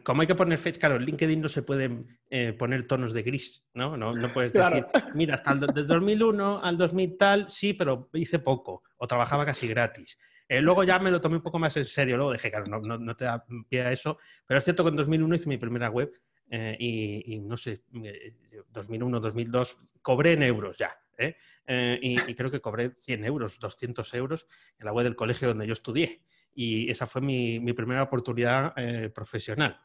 como 0.04 0.20
hay 0.20 0.26
que 0.26 0.34
poner 0.34 0.58
fecha, 0.58 0.78
claro, 0.78 0.96
en 0.96 1.06
LinkedIn 1.06 1.40
no 1.40 1.48
se 1.48 1.62
pueden 1.62 2.20
eh, 2.28 2.52
poner 2.52 2.86
tonos 2.86 3.14
de 3.14 3.22
gris, 3.22 3.66
¿no? 3.72 3.96
No, 3.96 4.12
no 4.12 4.30
puedes 4.30 4.52
decir, 4.52 4.84
mira, 5.14 5.36
hasta 5.36 5.52
el 5.52 5.86
2001 5.86 6.60
al 6.62 6.76
2000 6.76 7.16
tal, 7.16 7.48
sí, 7.48 7.72
pero 7.72 8.10
hice 8.12 8.40
poco, 8.40 8.82
o 8.98 9.06
trabajaba 9.06 9.46
casi 9.46 9.66
gratis. 9.68 10.18
Eh, 10.48 10.60
luego 10.60 10.82
ya 10.84 10.98
me 10.98 11.10
lo 11.10 11.20
tomé 11.20 11.36
un 11.36 11.42
poco 11.42 11.58
más 11.58 11.76
en 11.76 11.84
serio, 11.84 12.16
luego 12.16 12.32
dije, 12.32 12.50
claro, 12.50 12.66
no, 12.66 12.80
no, 12.80 12.98
no 12.98 13.16
te 13.16 13.26
da 13.26 13.44
pie 13.68 13.82
a 13.82 13.92
eso, 13.92 14.18
pero 14.46 14.58
es 14.58 14.64
cierto 14.64 14.82
que 14.82 14.90
en 14.90 14.96
2001 14.96 15.34
hice 15.34 15.48
mi 15.48 15.58
primera 15.58 15.90
web 15.90 16.10
eh, 16.50 16.76
y, 16.78 17.34
y, 17.34 17.40
no 17.40 17.56
sé, 17.56 17.82
2001, 18.70 19.20
2002, 19.20 19.78
cobré 20.02 20.32
en 20.32 20.42
euros 20.42 20.78
ya. 20.78 20.96
¿eh? 21.18 21.36
Eh, 21.66 21.98
y, 22.00 22.34
creo 22.34 22.50
que 22.50 22.60
cobré 22.60 22.94
100 22.94 23.24
euros, 23.24 23.58
200 23.58 24.14
euros 24.14 24.46
en 24.78 24.86
la 24.86 24.92
web 24.92 25.04
del 25.04 25.16
colegio 25.16 25.48
donde 25.48 25.66
yo 25.66 25.72
estudié. 25.72 26.22
Y 26.54 26.90
esa 26.90 27.06
fue 27.06 27.20
mi, 27.20 27.60
mi 27.60 27.72
primera 27.72 28.02
oportunidad 28.02 28.72
eh, 28.76 29.10
profesional. 29.10 29.80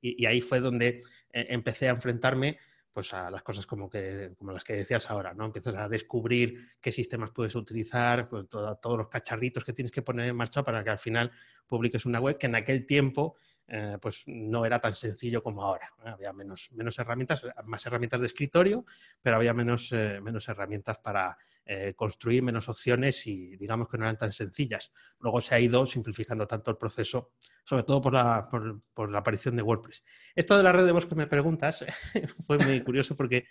Y, 0.00 0.22
y, 0.22 0.26
ahí 0.26 0.40
fue 0.40 0.60
donde 0.60 1.00
empecé 1.30 1.88
a 1.88 1.92
enfrentarme 1.92 2.58
pues 2.96 3.12
a 3.12 3.30
las 3.30 3.42
cosas 3.42 3.66
como, 3.66 3.90
que, 3.90 4.32
como 4.38 4.52
las 4.52 4.64
que 4.64 4.72
decías 4.72 5.10
ahora, 5.10 5.34
¿no? 5.34 5.44
Empiezas 5.44 5.74
a 5.74 5.86
descubrir 5.86 6.78
qué 6.80 6.90
sistemas 6.90 7.30
puedes 7.30 7.54
utilizar, 7.54 8.26
pues, 8.26 8.48
todos 8.48 8.96
los 8.96 9.08
cacharritos 9.08 9.66
que 9.66 9.74
tienes 9.74 9.92
que 9.92 10.00
poner 10.00 10.30
en 10.30 10.34
marcha 10.34 10.62
para 10.62 10.82
que 10.82 10.88
al 10.88 10.98
final 10.98 11.30
publiques 11.66 12.06
una 12.06 12.20
web 12.20 12.38
que 12.38 12.46
en 12.46 12.54
aquel 12.54 12.86
tiempo 12.86 13.36
eh, 13.68 13.98
pues 14.00 14.22
no 14.26 14.64
era 14.64 14.80
tan 14.80 14.94
sencillo 14.94 15.42
como 15.42 15.62
ahora. 15.62 15.90
Había 16.06 16.32
menos, 16.32 16.72
menos 16.72 16.98
herramientas, 16.98 17.46
más 17.66 17.84
herramientas 17.84 18.20
de 18.20 18.26
escritorio, 18.28 18.86
pero 19.20 19.36
había 19.36 19.52
menos, 19.52 19.92
eh, 19.92 20.18
menos 20.22 20.48
herramientas 20.48 20.98
para 20.98 21.36
eh, 21.68 21.94
construir, 21.96 22.44
menos 22.44 22.68
opciones 22.68 23.26
y 23.26 23.56
digamos 23.56 23.88
que 23.88 23.98
no 23.98 24.04
eran 24.04 24.16
tan 24.16 24.32
sencillas. 24.32 24.92
Luego 25.18 25.40
se 25.40 25.54
ha 25.54 25.58
ido 25.58 25.84
simplificando 25.84 26.46
tanto 26.46 26.70
el 26.70 26.76
proceso, 26.76 27.32
sobre 27.64 27.82
todo 27.82 28.00
por 28.00 28.12
la, 28.12 29.18
aparición 29.18 29.56
de 29.56 29.62
WordPress. 29.62 30.04
Esto 30.36 30.56
de 30.56 30.62
la 30.62 30.70
red 30.70 30.86
de 30.86 30.92
voz 30.92 31.06
que 31.06 31.16
me 31.16 31.26
preguntas 31.26 31.84
fue 32.46 32.58
muy 32.58 32.82
curioso 32.82 33.16
porque 33.16 33.48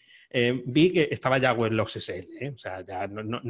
vi 0.65 0.93
que 0.93 1.09
estaba 1.11 1.39
ya 1.39 1.51
WebLogs 1.51 1.97
SL. 1.97 2.53
O 2.53 2.57
sea, 2.57 2.85
ya 2.85 3.05
no, 3.07 3.41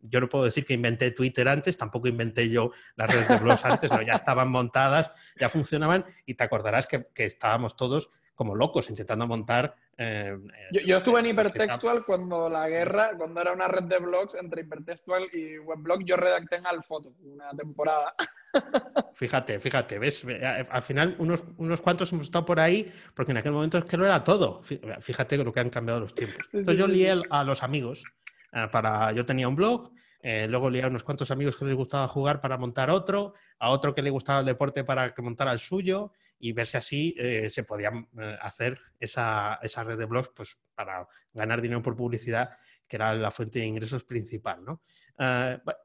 yo 0.00 0.20
no 0.20 0.28
puedo 0.28 0.44
decir 0.44 0.64
que 0.64 0.74
inventé 0.74 1.10
Twitter 1.10 1.48
antes, 1.48 1.76
tampoco 1.76 2.06
inventé 2.06 2.48
yo 2.48 2.70
las 2.94 3.12
redes 3.12 3.26
de 3.26 3.36
blogs 3.38 3.64
antes, 3.64 3.90
no, 3.90 4.00
ya 4.00 4.14
estaban 4.14 4.48
montadas, 4.48 5.10
ya 5.40 5.48
funcionaban 5.48 6.04
y 6.24 6.34
te 6.34 6.44
acordarás 6.44 6.86
que 6.86 7.08
estábamos 7.16 7.76
todos 7.76 8.10
como 8.38 8.54
locos 8.54 8.88
intentando 8.88 9.26
montar. 9.26 9.74
Eh, 9.96 10.38
yo, 10.86 10.98
estuve 10.98 11.18
en 11.18 11.26
eh, 11.26 11.30
Hipertextual 11.30 12.04
cuando 12.04 12.48
la 12.48 12.68
guerra, 12.68 13.10
cuando 13.18 13.40
era 13.40 13.52
una 13.52 13.66
red 13.66 13.82
de 13.82 13.98
blogs 13.98 14.36
entre 14.36 14.62
Hipertextual 14.62 15.28
y 15.32 15.58
Weblog, 15.58 16.04
yo 16.04 16.16
redacté 16.16 16.54
en 16.54 16.66
Alfoto 16.68 17.14
una 17.24 17.50
temporada. 17.50 18.14
Fíjate, 19.14 19.58
fíjate, 19.58 19.98
ves, 19.98 20.24
al 20.70 20.82
final 20.82 21.16
unos, 21.18 21.44
unos 21.56 21.80
cuantos 21.80 22.12
hemos 22.12 22.26
estado 22.26 22.46
por 22.46 22.60
ahí, 22.60 22.90
porque 23.12 23.32
en 23.32 23.38
aquel 23.38 23.50
momento 23.50 23.76
es 23.76 23.84
que 23.84 23.96
no 23.96 24.06
era 24.06 24.22
todo. 24.22 24.62
Fíjate 24.62 25.36
lo 25.36 25.52
que 25.52 25.58
han 25.58 25.70
cambiado 25.70 25.98
los 25.98 26.14
tiempos. 26.14 26.46
Entonces 26.52 26.78
yo 26.78 26.86
lié 26.86 27.20
a 27.28 27.42
los 27.42 27.64
amigos 27.64 28.04
eh, 28.52 28.68
para, 28.70 29.10
yo 29.12 29.26
tenía 29.26 29.48
un 29.48 29.56
blog, 29.56 29.90
eh, 30.20 30.46
luego 30.48 30.68
lié 30.68 30.82
a 30.82 30.88
unos 30.88 31.04
cuantos 31.04 31.30
amigos 31.30 31.56
que 31.56 31.64
les 31.64 31.76
gustaba 31.76 32.08
jugar 32.08 32.40
para 32.40 32.58
montar 32.58 32.90
otro, 32.90 33.34
a 33.58 33.70
otro 33.70 33.94
que 33.94 34.02
le 34.02 34.10
gustaba 34.10 34.40
el 34.40 34.46
deporte 34.46 34.82
para 34.84 35.14
que 35.14 35.22
montara 35.22 35.52
el 35.52 35.60
suyo 35.60 36.12
y 36.38 36.52
ver 36.52 36.66
si 36.66 36.76
así 36.76 37.14
eh, 37.18 37.48
se 37.50 37.62
podía 37.62 37.92
hacer 38.40 38.80
esa, 38.98 39.58
esa, 39.62 39.84
red 39.84 39.98
de 39.98 40.06
blogs 40.06 40.30
pues, 40.34 40.58
para 40.74 41.06
ganar 41.32 41.60
dinero 41.60 41.82
por 41.82 41.96
publicidad, 41.96 42.50
que 42.88 42.96
era 42.96 43.14
la 43.14 43.30
fuente 43.30 43.60
de 43.60 43.66
ingresos 43.66 44.04
principal. 44.04 44.64
¿no? 44.64 44.82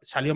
salió 0.01 0.35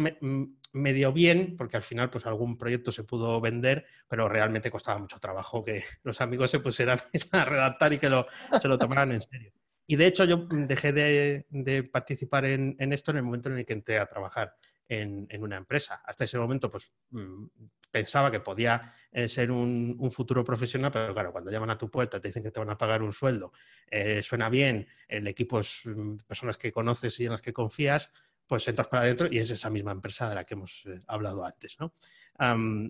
medio 0.73 1.13
bien, 1.13 1.55
porque 1.55 1.77
al 1.77 1.83
final 1.83 2.09
pues, 2.09 2.25
algún 2.25 2.57
proyecto 2.57 2.91
se 2.91 3.03
pudo 3.03 3.39
vender, 3.41 3.85
pero 4.07 4.27
realmente 4.27 4.71
costaba 4.71 4.99
mucho 4.99 5.19
trabajo 5.19 5.63
que 5.63 5.83
los 6.03 6.19
amigos 6.21 6.51
se 6.51 6.59
pusieran 6.59 6.99
a 7.31 7.45
redactar 7.45 7.93
y 7.93 7.99
que 7.99 8.09
lo, 8.09 8.27
se 8.59 8.67
lo 8.67 8.77
tomaran 8.77 9.11
en 9.11 9.21
serio. 9.21 9.51
Y 9.87 9.95
de 9.95 10.05
hecho 10.05 10.25
yo 10.25 10.45
dejé 10.49 10.91
de, 10.91 11.83
participar 11.91 12.45
en, 12.45 12.75
esto 12.91 13.11
en 13.11 13.17
el 13.17 13.23
momento 13.23 13.49
en 13.49 13.57
el 13.59 13.65
que 13.65 13.73
entré 13.73 13.97
a 13.97 14.05
trabajar 14.05 14.55
en, 14.87 15.27
una 15.39 15.55
empresa. 15.55 16.01
Hasta 16.05 16.25
ese 16.25 16.37
momento 16.37 16.69
pues 16.69 16.91
mm, 17.11 17.45
pensaba 17.89 18.29
que 18.29 18.41
podía 18.41 18.93
eh, 19.11 19.29
ser 19.29 19.49
un, 19.49 20.11
futuro 20.11 20.43
profesional, 20.43 20.91
pero 20.91 21.13
claro, 21.13 21.31
cuando 21.31 21.49
llaman 21.51 21.69
a 21.69 21.77
tu 21.77 21.89
puerta 21.89 22.19
te 22.19 22.27
dicen 22.27 22.43
que 22.43 22.51
te 22.51 22.59
van 22.59 22.69
a 22.69 22.77
pagar 22.77 23.01
un 23.01 23.13
sueldo, 23.13 23.53
eh, 23.89 24.21
suena 24.21 24.49
bien, 24.49 24.87
el 25.07 25.25
equipo 25.27 25.61
es 25.61 25.83
mm, 25.85 26.17
personas 26.27 26.57
que 26.57 26.71
conoces 26.71 27.17
y 27.21 27.25
en 27.25 27.31
las 27.31 27.41
que 27.41 27.53
confías, 27.53 28.11
pues 28.45 28.67
entras 28.67 28.87
para 28.87 29.03
adentro 29.03 29.27
y 29.31 29.39
es 29.39 29.51
esa 29.51 29.69
misma 29.69 29.91
empresa 29.91 30.29
de 30.29 30.35
la 30.35 30.43
que 30.43 30.53
hemos 30.53 30.85
eh, 30.85 30.99
hablado 31.07 31.45
antes. 31.45 31.77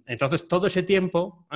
entonces, 0.07 0.47
todo 0.47 0.67
ese 0.67 0.83
tiempo 0.83 1.47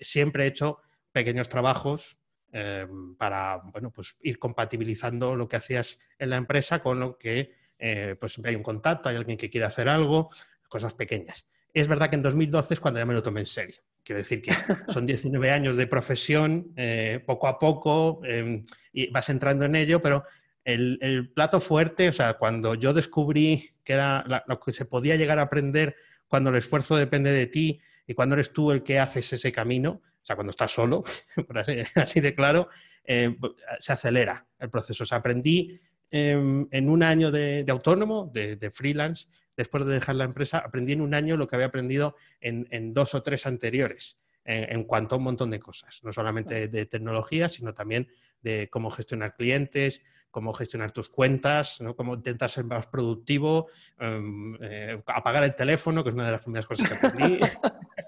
siempre 0.00 0.44
he 0.44 0.46
hecho 0.46 0.80
pequeños 1.12 1.48
trabajos 1.48 2.16
Em, 2.52 3.14
para 3.14 3.58
bueno, 3.58 3.92
pues 3.92 4.16
ir 4.22 4.38
compatibilizando 4.40 5.36
lo 5.36 5.48
que 5.48 5.56
hacías 5.56 6.00
en 6.18 6.30
la 6.30 6.36
empresa 6.36 6.82
con 6.82 6.98
lo 6.98 7.16
que 7.16 7.54
eh, 7.78 8.16
pues 8.18 8.40
hay 8.44 8.56
un 8.56 8.62
contacto, 8.64 9.08
hay 9.08 9.16
alguien 9.16 9.38
que 9.38 9.48
quiere 9.48 9.66
hacer 9.66 9.88
algo, 9.88 10.30
cosas 10.68 10.94
pequeñas. 10.94 11.46
Es 11.72 11.86
verdad 11.86 12.10
que 12.10 12.16
en 12.16 12.22
2012 12.22 12.74
es 12.74 12.80
cuando 12.80 12.98
ya 12.98 13.06
me 13.06 13.14
lo 13.14 13.22
tomé 13.22 13.40
en 13.40 13.46
serio. 13.46 13.76
Quiero 14.02 14.18
decir 14.18 14.42
que 14.42 14.52
son 14.88 15.06
19 15.06 15.50
años 15.50 15.76
de 15.76 15.86
profesión, 15.86 16.72
eh, 16.76 17.22
poco 17.24 17.46
a 17.46 17.58
poco, 17.58 18.20
em, 18.24 18.64
y 18.92 19.08
vas 19.10 19.28
entrando 19.28 19.64
en 19.64 19.76
ello, 19.76 20.00
pero 20.00 20.24
el, 20.64 21.30
plato 21.32 21.60
fuerte, 21.60 22.08
o 22.08 22.12
sea, 22.12 22.34
cuando 22.34 22.74
yo 22.74 22.92
descubrí 22.92 23.70
que 23.84 23.92
era 23.92 24.24
lo 24.46 24.58
que 24.60 24.72
se 24.72 24.84
podía 24.84 25.16
llegar 25.16 25.38
a 25.38 25.42
aprender 25.42 25.96
cuando 26.26 26.50
el 26.50 26.56
esfuerzo 26.56 26.96
depende 26.96 27.30
de 27.30 27.46
ti 27.46 27.80
y 28.06 28.14
cuando 28.14 28.34
eres 28.34 28.52
tú 28.52 28.72
el 28.72 28.82
que 28.82 28.98
haces 28.98 29.32
ese 29.32 29.52
camino, 29.52 30.02
o 30.22 30.26
sea, 30.26 30.36
cuando 30.36 30.50
estás 30.50 30.72
solo, 30.72 31.02
por 31.46 31.58
así, 31.58 32.20
de 32.20 32.34
claro, 32.34 32.68
eh, 33.04 33.36
se 33.78 33.92
acelera 33.92 34.46
el 34.58 34.70
proceso. 34.70 35.04
O 35.04 35.06
sea, 35.06 35.18
aprendí 35.18 35.80
em, 36.10 36.66
en 36.70 36.88
un 36.88 37.02
año 37.02 37.30
de, 37.30 37.64
autónomo, 37.68 38.30
de, 38.32 38.70
freelance, 38.70 39.28
después 39.56 39.84
de 39.84 39.94
dejar 39.94 40.16
la 40.16 40.24
empresa, 40.24 40.58
aprendí 40.58 40.92
en 40.92 41.00
un 41.00 41.14
año 41.14 41.36
lo 41.36 41.46
que 41.46 41.56
había 41.56 41.66
aprendido 41.66 42.16
en, 42.40 42.94
dos 42.94 43.14
o 43.14 43.22
tres 43.22 43.46
anteriores, 43.46 44.18
en, 44.44 44.84
cuanto 44.84 45.14
a 45.14 45.18
un 45.18 45.24
montón 45.24 45.50
de 45.50 45.60
cosas, 45.60 46.00
no 46.02 46.12
solamente 46.12 46.68
de 46.68 46.86
tecnología, 46.86 47.48
sino 47.48 47.74
también 47.74 48.08
de 48.42 48.68
cómo 48.70 48.90
gestionar 48.90 49.36
clientes, 49.36 50.02
cómo 50.30 50.52
gestionar 50.52 50.92
tus 50.92 51.08
cuentas, 51.08 51.80
¿no? 51.80 51.96
cómo 51.96 52.14
intentar 52.14 52.50
ser 52.50 52.64
más 52.64 52.86
productivo, 52.86 53.68
em, 53.98 54.56
eh, 54.60 55.02
apagar 55.06 55.44
el 55.44 55.54
teléfono, 55.54 56.02
que 56.02 56.10
es 56.10 56.14
una 56.14 56.26
de 56.26 56.32
las 56.32 56.42
primeras 56.42 56.66
cosas 56.66 56.88
que 56.88 56.94
aprendí. 56.94 57.40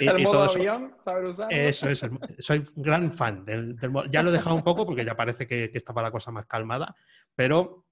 el 0.00 0.22
modo 0.22 0.42
avión, 0.42 0.94
saber 1.04 1.24
usarlo. 1.24 1.56
Eso 1.56 1.88
es, 1.88 2.04
soy 2.38 2.64
gran 2.76 3.10
fan 3.10 3.44
del, 3.44 3.76
Ya 4.10 4.22
lo 4.22 4.30
he 4.30 4.32
dejado 4.32 4.56
un 4.56 4.62
poco 4.62 4.86
porque 4.86 5.04
ya 5.04 5.16
parece 5.16 5.46
que, 5.46 5.70
que 5.70 5.78
estaba 5.78 6.02
la 6.02 6.10
cosa 6.10 6.30
más 6.30 6.46
calmada, 6.46 6.94
pero 7.34 7.84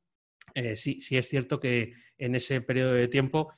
eh, 0.54 0.76
sí, 0.76 1.00
sí 1.00 1.16
es 1.16 1.28
cierto 1.28 1.60
que 1.60 1.94
en 2.18 2.34
ese 2.34 2.60
periodo 2.60 2.92
de 2.92 3.08
tiempo 3.08 3.52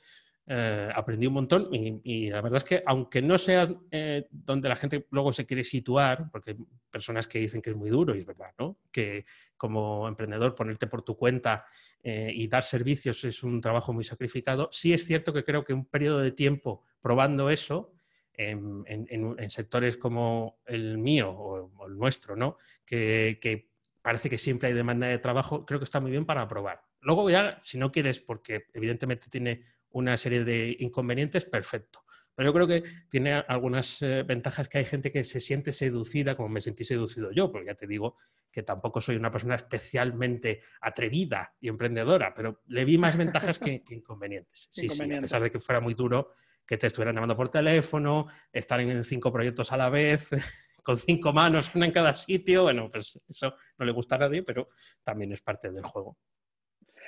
eh, 0.51 0.89
aprendí 0.95 1.27
un 1.27 1.33
montón 1.33 1.69
y, 1.71 2.27
la 2.31 2.41
verdad 2.41 2.57
es 2.57 2.63
que 2.63 2.81
aunque 2.87 3.21
no 3.21 3.37
sea 3.37 3.69
eh, 3.91 4.27
donde 4.31 4.67
la 4.67 4.75
gente 4.75 5.05
luego 5.11 5.31
se 5.31 5.45
quiere 5.45 5.63
situar, 5.63 6.31
porque 6.31 6.51
hay 6.51 6.57
personas 6.89 7.27
que 7.27 7.37
dicen 7.37 7.61
que 7.61 7.69
es 7.69 7.75
muy 7.75 7.91
duro 7.91 8.15
y 8.15 8.21
es 8.21 8.25
verdad, 8.25 8.51
¿no? 8.57 8.79
Que 8.91 9.27
como 9.57 10.07
emprendedor 10.07 10.55
ponerte 10.55 10.87
por 10.87 11.03
tu 11.03 11.15
cuenta 11.15 11.65
eh, 12.01 12.31
y 12.33 12.47
dar 12.47 12.63
servicios 12.63 13.23
es 13.25 13.43
un 13.43 13.61
trabajo 13.61 13.93
muy 13.93 14.03
sacrificado, 14.03 14.69
sí 14.71 14.91
es 14.91 15.05
cierto 15.05 15.31
que 15.33 15.43
creo 15.43 15.63
que 15.63 15.75
un 15.75 15.85
periodo 15.85 16.17
de 16.17 16.31
tiempo 16.31 16.83
probando 16.99 17.51
eso, 17.51 17.93
en, 18.39 19.49
sectores 19.49 19.97
como 19.97 20.61
el 20.65 20.97
mío 20.97 21.31
o, 21.31 21.87
el 21.87 21.97
nuestro, 21.97 22.35
¿no? 22.35 22.57
Que, 22.85 23.37
que 23.41 23.69
parece 24.01 24.29
que 24.29 24.37
siempre 24.37 24.69
hay 24.69 24.73
demanda 24.73 25.07
de 25.07 25.19
trabajo, 25.19 25.65
creo 25.65 25.79
que 25.79 25.83
está 25.83 25.99
muy 25.99 26.11
bien 26.11 26.25
para 26.25 26.47
probar. 26.47 26.81
Luego 27.01 27.29
ya, 27.29 27.61
si 27.63 27.77
no 27.77 27.91
quieres, 27.91 28.19
porque 28.19 28.65
evidentemente 28.73 29.29
tiene 29.29 29.65
una 29.89 30.17
serie 30.17 30.43
de 30.43 30.75
inconvenientes, 30.79 31.45
perfecto. 31.45 32.03
Pero 32.35 32.49
yo 32.49 32.53
creo 32.53 32.67
que 32.67 32.83
tiene 33.09 33.33
algunas 33.33 34.01
eh, 34.01 34.23
ventajas 34.23 34.69
que 34.69 34.77
hay 34.77 34.85
gente 34.85 35.11
que 35.11 35.25
se 35.25 35.41
siente 35.41 35.73
seducida, 35.73 36.37
como 36.37 36.47
me 36.47 36.61
sentí 36.61 36.85
seducido 36.85 37.31
yo, 37.31 37.51
porque 37.51 37.67
ya 37.67 37.75
te 37.75 37.85
digo 37.85 38.15
que 38.49 38.63
tampoco 38.63 39.01
soy 39.01 39.17
una 39.17 39.29
persona 39.29 39.55
especialmente 39.55 40.61
atrevida 40.81 41.53
y 41.59 41.67
emprendedora, 41.67 42.33
pero 42.33 42.61
le 42.67 42.85
vi 42.85 42.97
más 42.97 43.17
ventajas 43.17 43.59
que, 43.59 43.83
inconvenientes. 43.89 44.69
Sí, 44.71 44.89
sí, 44.89 45.13
a 45.13 45.21
pesar 45.21 45.43
de 45.43 45.51
que 45.51 45.59
fuera 45.59 45.81
muy 45.81 45.93
duro 45.93 46.31
que 46.69 46.77
te 46.77 46.85
estuvieran 46.85 47.15
llamando 47.15 47.35
por 47.35 47.49
teléfono, 47.49 48.27
estar 48.53 48.79
en 48.79 49.03
cinco 49.03 49.33
proyectos 49.33 49.71
a 49.71 49.77
la 49.77 49.89
vez, 49.89 50.29
con 50.83 50.95
cinco 50.95 51.33
manos, 51.33 51.73
una 51.73 51.87
en 51.87 51.91
cada 51.91 52.13
sitio, 52.13 52.61
bueno, 52.61 52.91
pues 52.91 53.19
eso 53.27 53.55
no 53.79 53.85
le 53.85 53.91
gusta 53.91 54.15
a 54.15 54.19
nadie, 54.19 54.43
pero 54.43 54.69
también 55.03 55.33
es 55.33 55.41
parte 55.41 55.71
del 55.71 55.83
juego. 55.83 56.15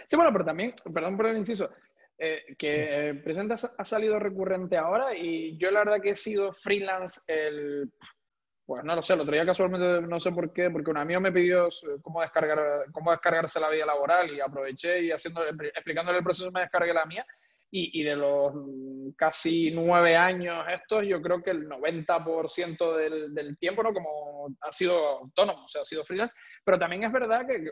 Sí, 0.07 0.15
bueno, 0.15 0.31
pero 0.33 0.45
también, 0.45 0.73
perdón 0.91 1.15
por 1.15 1.27
el 1.27 1.37
inciso, 1.37 1.69
eh, 2.17 2.55
que 2.57 3.09
eh, 3.09 3.13
Presenta 3.13 3.53
ha 3.77 3.85
salido 3.85 4.17
recurrente 4.17 4.77
ahora 4.77 5.15
y 5.15 5.55
yo 5.59 5.69
la 5.69 5.81
verdad 5.81 6.01
que 6.01 6.09
he 6.09 6.15
sido 6.15 6.51
freelance 6.51 7.21
el... 7.27 7.91
Pues 8.65 8.83
no 8.83 8.95
lo 8.95 9.01
sé, 9.03 9.13
el 9.13 9.21
otro 9.21 9.33
día 9.33 9.45
casualmente 9.45 10.07
no 10.07 10.19
sé 10.19 10.31
por 10.31 10.51
qué, 10.53 10.71
porque 10.71 10.89
un 10.89 10.97
amigo 10.97 11.19
me 11.19 11.31
pidió 11.31 11.69
cómo, 12.01 12.21
descargar, 12.21 12.85
cómo 12.91 13.11
descargarse 13.11 13.59
la 13.59 13.69
vida 13.69 13.85
laboral 13.85 14.31
y 14.31 14.39
aproveché 14.39 15.03
y 15.03 15.11
haciendo, 15.11 15.45
explicándole 15.45 16.19
el 16.19 16.23
proceso 16.23 16.51
me 16.51 16.61
descargué 16.61 16.93
la 16.93 17.05
mía 17.05 17.25
y, 17.73 18.03
de 18.03 18.15
los 18.17 18.53
casi 19.15 19.72
nueve 19.72 20.17
años 20.17 20.65
estos, 20.69 21.07
yo 21.07 21.22
creo 21.22 21.41
que 21.41 21.51
el 21.51 21.69
90% 21.69 22.98
del, 22.98 23.33
del, 23.33 23.57
tiempo, 23.57 23.81
¿no? 23.81 23.93
Como 23.93 24.50
ha 24.59 24.72
sido 24.72 25.19
autónomo, 25.19 25.63
o 25.63 25.67
sea, 25.69 25.83
ha 25.83 25.85
sido 25.85 26.03
freelance, 26.03 26.35
pero 26.65 26.77
también 26.77 27.03
es 27.03 27.11
verdad 27.11 27.48
que 27.48 27.55
el 27.55 27.72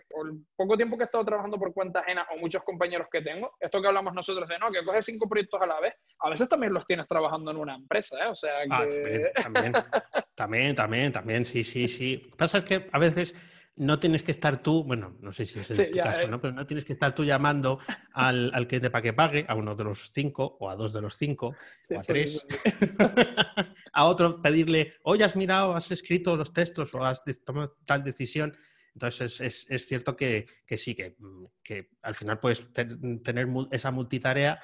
poco 0.55 0.77
tiempo 0.77 0.97
que 0.97 1.03
he 1.03 1.05
estado 1.05 1.25
trabajando 1.25 1.57
por 1.57 1.73
cuenta 1.73 1.99
ajena 1.99 2.25
o 2.33 2.37
muchos 2.37 2.63
compañeros 2.63 3.07
que 3.11 3.21
tengo, 3.21 3.51
esto 3.59 3.81
que 3.81 3.87
hablamos 3.87 4.13
nosotros 4.13 4.47
de, 4.47 4.57
¿no? 4.57 4.71
Que 4.71 4.85
coges 4.85 5.05
cinco 5.05 5.27
proyectos 5.27 5.61
a 5.61 5.65
la 5.65 5.81
vez, 5.81 5.93
a 6.19 6.29
veces 6.29 6.47
también 6.47 6.73
los 6.73 6.85
tienes 6.85 7.07
trabajando 7.07 7.51
en 7.51 7.57
una 7.57 7.75
empresa, 7.75 8.23
¿eh? 8.23 8.27
O 8.29 8.35
sea, 8.35 8.53
ah, 8.69 8.85
que... 8.89 9.31
también, 9.41 9.73
también, 10.33 10.75
también, 10.75 11.11
también, 11.11 11.45
sí, 11.45 11.63
sí, 11.63 11.89
sí. 11.89 12.21
Lo 12.23 12.31
que 12.31 12.37
pasa 12.37 12.59
es 12.59 12.63
que 12.63 12.87
a 12.89 12.99
veces 12.99 13.35
no 13.79 13.97
tienes 13.97 14.23
que 14.23 14.31
estar 14.31 14.61
tú, 14.61 14.83
bueno, 14.83 15.15
no 15.21 15.31
sé 15.31 15.45
si 15.45 15.59
es 15.59 15.71
el 15.71 15.91
caso, 15.91 16.25
eh. 16.25 16.27
¿no? 16.27 16.41
Pero 16.41 16.53
no 16.53 16.67
tienes 16.67 16.83
que 16.83 16.91
estar 16.91 17.15
tú 17.15 17.23
llamando 17.23 17.79
al, 18.11 18.51
al, 18.53 18.67
cliente 18.67 18.89
para 18.89 19.01
que 19.01 19.13
pague, 19.13 19.45
a 19.47 19.55
uno 19.55 19.73
de 19.73 19.85
los 19.85 20.11
cinco, 20.11 20.57
o 20.59 20.69
a 20.69 20.75
dos 20.75 20.91
de 20.91 21.01
los 21.01 21.15
cinco, 21.15 21.55
o 21.89 21.99
a 21.99 22.03
tres, 22.03 22.45
a 23.93 24.05
otro 24.05 24.41
pedirle, 24.41 24.93
oye, 25.03 25.23
has 25.23 25.37
mirado, 25.37 25.75
has 25.75 25.91
escrito 25.91 26.35
los 26.35 26.51
textos 26.51 26.93
o 26.93 27.05
has 27.05 27.23
tomado 27.45 27.77
tal 27.85 28.03
decisión. 28.03 28.55
Entonces 28.93 29.39
es, 29.39 29.65
es, 29.69 29.87
cierto 29.87 30.17
que, 30.17 30.45
que 30.65 30.77
sí, 30.77 30.93
que, 30.93 31.15
que, 31.63 31.91
al 32.01 32.15
final 32.15 32.39
puedes 32.39 32.67
tener 32.73 33.47
esa 33.71 33.91
multitarea 33.91 34.59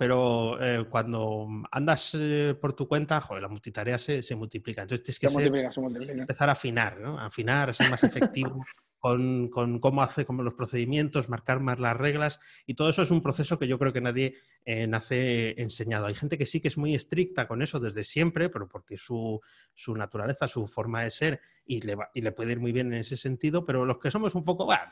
pero 0.00 0.56
eh, 0.62 0.86
cuando 0.88 1.46
andas 1.70 2.16
eh, 2.18 2.56
por 2.58 2.72
tu 2.72 2.88
cuenta, 2.88 3.20
joder, 3.20 3.42
la 3.42 3.50
multitarea 3.50 3.98
se, 3.98 4.22
se 4.22 4.34
multiplica. 4.34 4.80
Entonces 4.80 5.18
tienes 5.18 5.36
que, 5.36 6.12
empezar 6.12 6.48
a 6.48 6.52
afinar, 6.52 6.98
¿no? 6.98 7.20
afinar, 7.20 7.68
a 7.68 7.74
ser 7.74 7.90
más 7.90 8.02
efectivo 8.04 8.64
con, 9.00 9.48
cómo 9.80 10.02
hace 10.02 10.26
como 10.26 10.42
los 10.42 10.54
procedimientos, 10.54 11.30
marcar 11.30 11.60
más 11.60 11.80
las 11.80 11.96
reglas 11.96 12.38
y 12.66 12.74
todo 12.74 12.90
eso 12.90 13.02
es 13.02 13.10
un 13.10 13.22
proceso 13.22 13.58
que 13.58 13.66
yo 13.66 13.78
creo 13.78 13.94
que 13.94 14.02
nadie 14.02 14.34
eh, 14.66 14.86
nace 14.86 15.60
enseñado. 15.60 16.06
Hay 16.06 16.14
gente 16.14 16.36
que 16.36 16.44
sí 16.44 16.60
que 16.60 16.68
es 16.68 16.76
muy 16.76 16.94
estricta 16.94 17.48
con 17.48 17.62
eso 17.62 17.80
desde 17.80 18.04
siempre, 18.04 18.50
pero 18.50 18.68
porque 18.68 18.98
su, 18.98 19.40
su 19.74 19.94
naturaleza, 19.94 20.46
su 20.48 20.66
forma 20.66 21.02
de 21.02 21.10
ser 21.10 21.40
y 21.64 21.80
le, 21.80 21.96
y 22.12 22.20
le 22.20 22.32
puede 22.32 22.52
ir 22.52 22.60
muy 22.60 22.72
bien 22.72 22.92
en 22.92 23.00
ese 23.00 23.16
sentido, 23.16 23.64
pero 23.64 23.86
los 23.86 23.98
que 23.98 24.10
somos 24.10 24.34
un 24.34 24.44
poco, 24.44 24.66
bueno, 24.66 24.82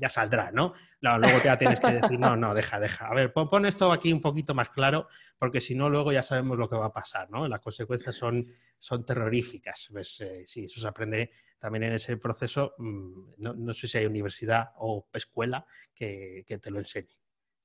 ya 0.00 0.08
saldrá, 0.08 0.50
¿no? 0.50 0.72
Luego 1.00 1.38
ya 1.44 1.58
tienes 1.58 1.78
que 1.78 1.92
decir, 1.92 2.18
no, 2.18 2.36
no, 2.36 2.54
deja, 2.54 2.80
deja. 2.80 3.08
A 3.08 3.14
ver, 3.14 3.34
pon, 3.34 3.66
esto 3.66 3.92
aquí 3.92 4.12
un 4.12 4.22
poquito 4.22 4.54
más 4.54 4.70
claro, 4.70 5.08
porque 5.36 5.60
si 5.60 5.74
no, 5.74 5.90
luego 5.90 6.10
ya 6.10 6.22
sabemos 6.22 6.56
lo 6.58 6.70
que 6.70 6.76
va 6.76 6.86
a 6.86 6.92
pasar, 6.92 7.28
¿no? 7.30 7.48
Las 7.48 7.60
consecuencias 7.60 8.14
son, 8.14 8.46
son 8.78 9.04
terroríficas. 9.04 9.88
Pues, 9.92 10.24
sí, 10.44 10.64
eso 10.64 10.80
se 10.80 10.88
aprende 10.88 11.30
también 11.58 11.84
en 11.84 11.92
ese 11.92 12.16
proceso, 12.16 12.74
mm, 12.78 13.34
no, 13.38 13.74
sé 13.74 13.88
si 13.88 13.98
hay 13.98 14.06
universidad 14.06 14.70
o 14.76 15.06
escuela 15.12 15.64
que, 15.94 16.44
te 16.46 16.70
lo 16.70 16.78
enseñe. 16.78 17.16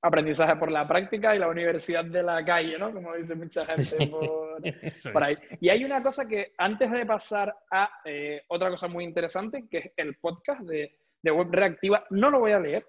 Aprendizaje 0.04 0.56
por 0.56 0.72
la 0.72 0.88
práctica 0.88 1.36
y 1.36 1.40
la 1.40 1.48
universidad 1.48 2.04
de 2.06 2.24
la 2.24 2.44
calle, 2.44 2.78
¿no? 2.80 2.92
Como 2.92 3.14
dice 3.16 3.36
mucha 3.36 3.66
gente 3.76 4.08
por, 4.08 5.24
ahí. 5.24 5.36
Y 5.60 5.70
hay 5.70 5.84
una 5.84 6.02
cosa 6.02 6.28
que 6.28 6.54
antes 6.58 6.92
de 6.92 7.06
pasar 7.06 7.56
a 7.70 7.90
eh, 8.06 8.42
otra 8.48 8.70
cosa 8.70 8.88
muy 8.88 9.04
interesante, 9.04 9.68
que 9.70 9.78
es 9.78 9.92
el 9.98 10.16
podcast 10.18 10.62
de, 10.62 10.98
Web 11.24 11.50
Reactiva, 11.52 12.06
no 12.10 12.32
lo 12.32 12.40
voy 12.40 12.54
a 12.54 12.60
leer, 12.60 12.88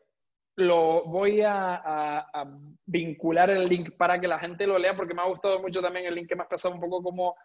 lo 0.57 1.05
voy 1.05 1.43
a, 1.43 1.83
a, 1.85 2.59
vincular 2.87 3.51
el 3.51 3.69
link 3.69 3.95
para 3.97 4.19
que 4.19 4.29
la 4.29 4.39
gente 4.39 4.67
lo 4.67 4.79
lea, 4.79 4.97
porque 4.97 5.13
me 5.13 5.21
ha 5.21 5.27
gustado 5.27 5.61
mucho 5.61 5.83
también 5.83 6.07
el 6.07 6.15
link 6.15 6.29
que 6.29 6.37
me 6.37 6.43
has 6.43 6.49
pasado 6.49 6.75
un 6.75 6.81
poco 6.81 7.03
como 7.03 7.37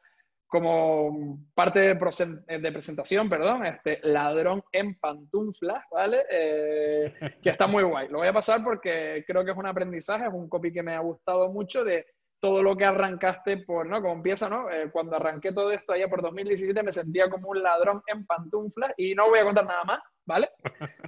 como 0.48 1.40
parte 1.54 1.80
de, 1.80 2.60
de, 2.60 2.72
presentación, 2.72 3.30
perdón, 3.30 3.66
este 3.66 4.00
ladrón 4.04 4.64
en 4.72 4.98
pantuflas, 4.98 5.84
¿vale? 5.92 6.24
Eh, 6.32 7.14
que 7.44 7.50
está 7.50 7.68
muy 7.68 7.84
guay. 7.84 8.08
Lo 8.08 8.20
voy 8.20 8.28
a 8.28 8.34
pasar 8.34 8.64
porque 8.64 9.26
creo 9.28 9.44
que 9.44 9.52
es 9.52 9.58
un 9.58 9.68
aprendizaje, 9.68 10.26
es 10.26 10.34
un 10.34 10.48
copy 10.48 10.72
que 10.72 10.84
me 10.84 10.96
ha 10.96 11.00
gustado 11.00 11.50
mucho 11.50 11.84
de 11.84 12.06
todo 12.40 12.64
lo 12.64 12.78
que 12.78 12.86
arrancaste 12.86 13.58
por, 13.58 13.88
¿no? 13.88 14.02
Como 14.02 14.14
empieza, 14.14 14.48
¿no? 14.48 14.70
Eh, 14.70 14.90
cuando 14.92 15.16
arranqué 15.16 15.52
todo 15.52 15.72
esto 15.72 15.94
allá 15.94 16.08
por 16.08 16.22
2017 16.22 16.82
me 16.84 16.92
sentía 16.92 17.30
como 17.30 17.50
un 17.50 17.62
ladrón 17.62 18.02
en 18.08 18.26
pantuflas 18.26 18.94
y 18.96 19.16
no 19.16 19.28
voy 19.28 19.40
a 19.40 19.44
contar 19.44 19.66
nada 19.66 19.84
más, 19.84 20.00
¿vale? 20.26 20.50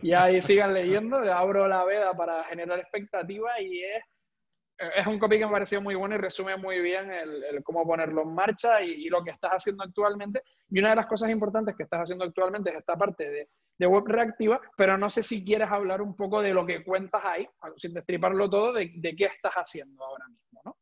Y 0.02 0.14
ahí 0.14 0.42
sigan 0.42 0.74
leyendo, 0.74 1.18
abro 1.32 1.68
la 1.68 1.86
veda 1.86 2.14
para 2.14 2.44
generar 2.46 2.80
expectativa 2.80 3.62
y 3.62 3.84
es 3.84 4.04
es 4.96 5.08
un 5.08 5.20
copy 5.20 5.38
que 5.38 5.46
me 5.46 5.52
pareció 5.52 5.82
muy 5.82 5.96
bueno 5.96 6.16
y 6.16 6.18
resume 6.18 6.56
muy 6.56 6.80
bien 6.80 7.12
el, 7.12 7.64
cómo 7.64 7.86
ponerlo 7.86 8.22
en 8.22 8.34
marcha 8.34 8.82
y, 8.82 9.10
lo 9.10 9.24
que 9.24 9.32
estás 9.32 9.52
haciendo 9.52 9.84
actualmente. 9.84 10.42
Y 10.70 10.80
una 10.80 10.92
de 10.92 10.96
las 10.96 11.08
cosas 11.08 11.30
importantes 11.30 11.76
que 11.76 11.84
estás 11.84 12.02
haciendo 12.02 12.26
actualmente 12.26 12.70
es 12.70 12.78
esta 12.78 12.96
parte 12.96 13.30
de, 13.78 13.88
web 13.88 14.04
reactiva, 14.08 14.60
pero 14.76 14.98
no 14.98 15.10
sé 15.10 15.24
si 15.24 15.44
quieres 15.44 15.70
hablar 15.72 16.02
un 16.02 16.16
poco 16.16 16.42
de 16.42 16.54
lo 16.54 16.66
que 16.66 16.84
cuentas 16.84 17.24
ahí, 17.24 17.48
sin 17.78 17.94
destriparlo 17.94 18.50
todo, 18.50 18.74
de, 18.74 18.92
qué 19.18 19.26
estás 19.26 19.54
haciendo 19.54 20.04
ahora 20.04 20.28
mismo, 20.28 20.62
¿no? 20.66 20.78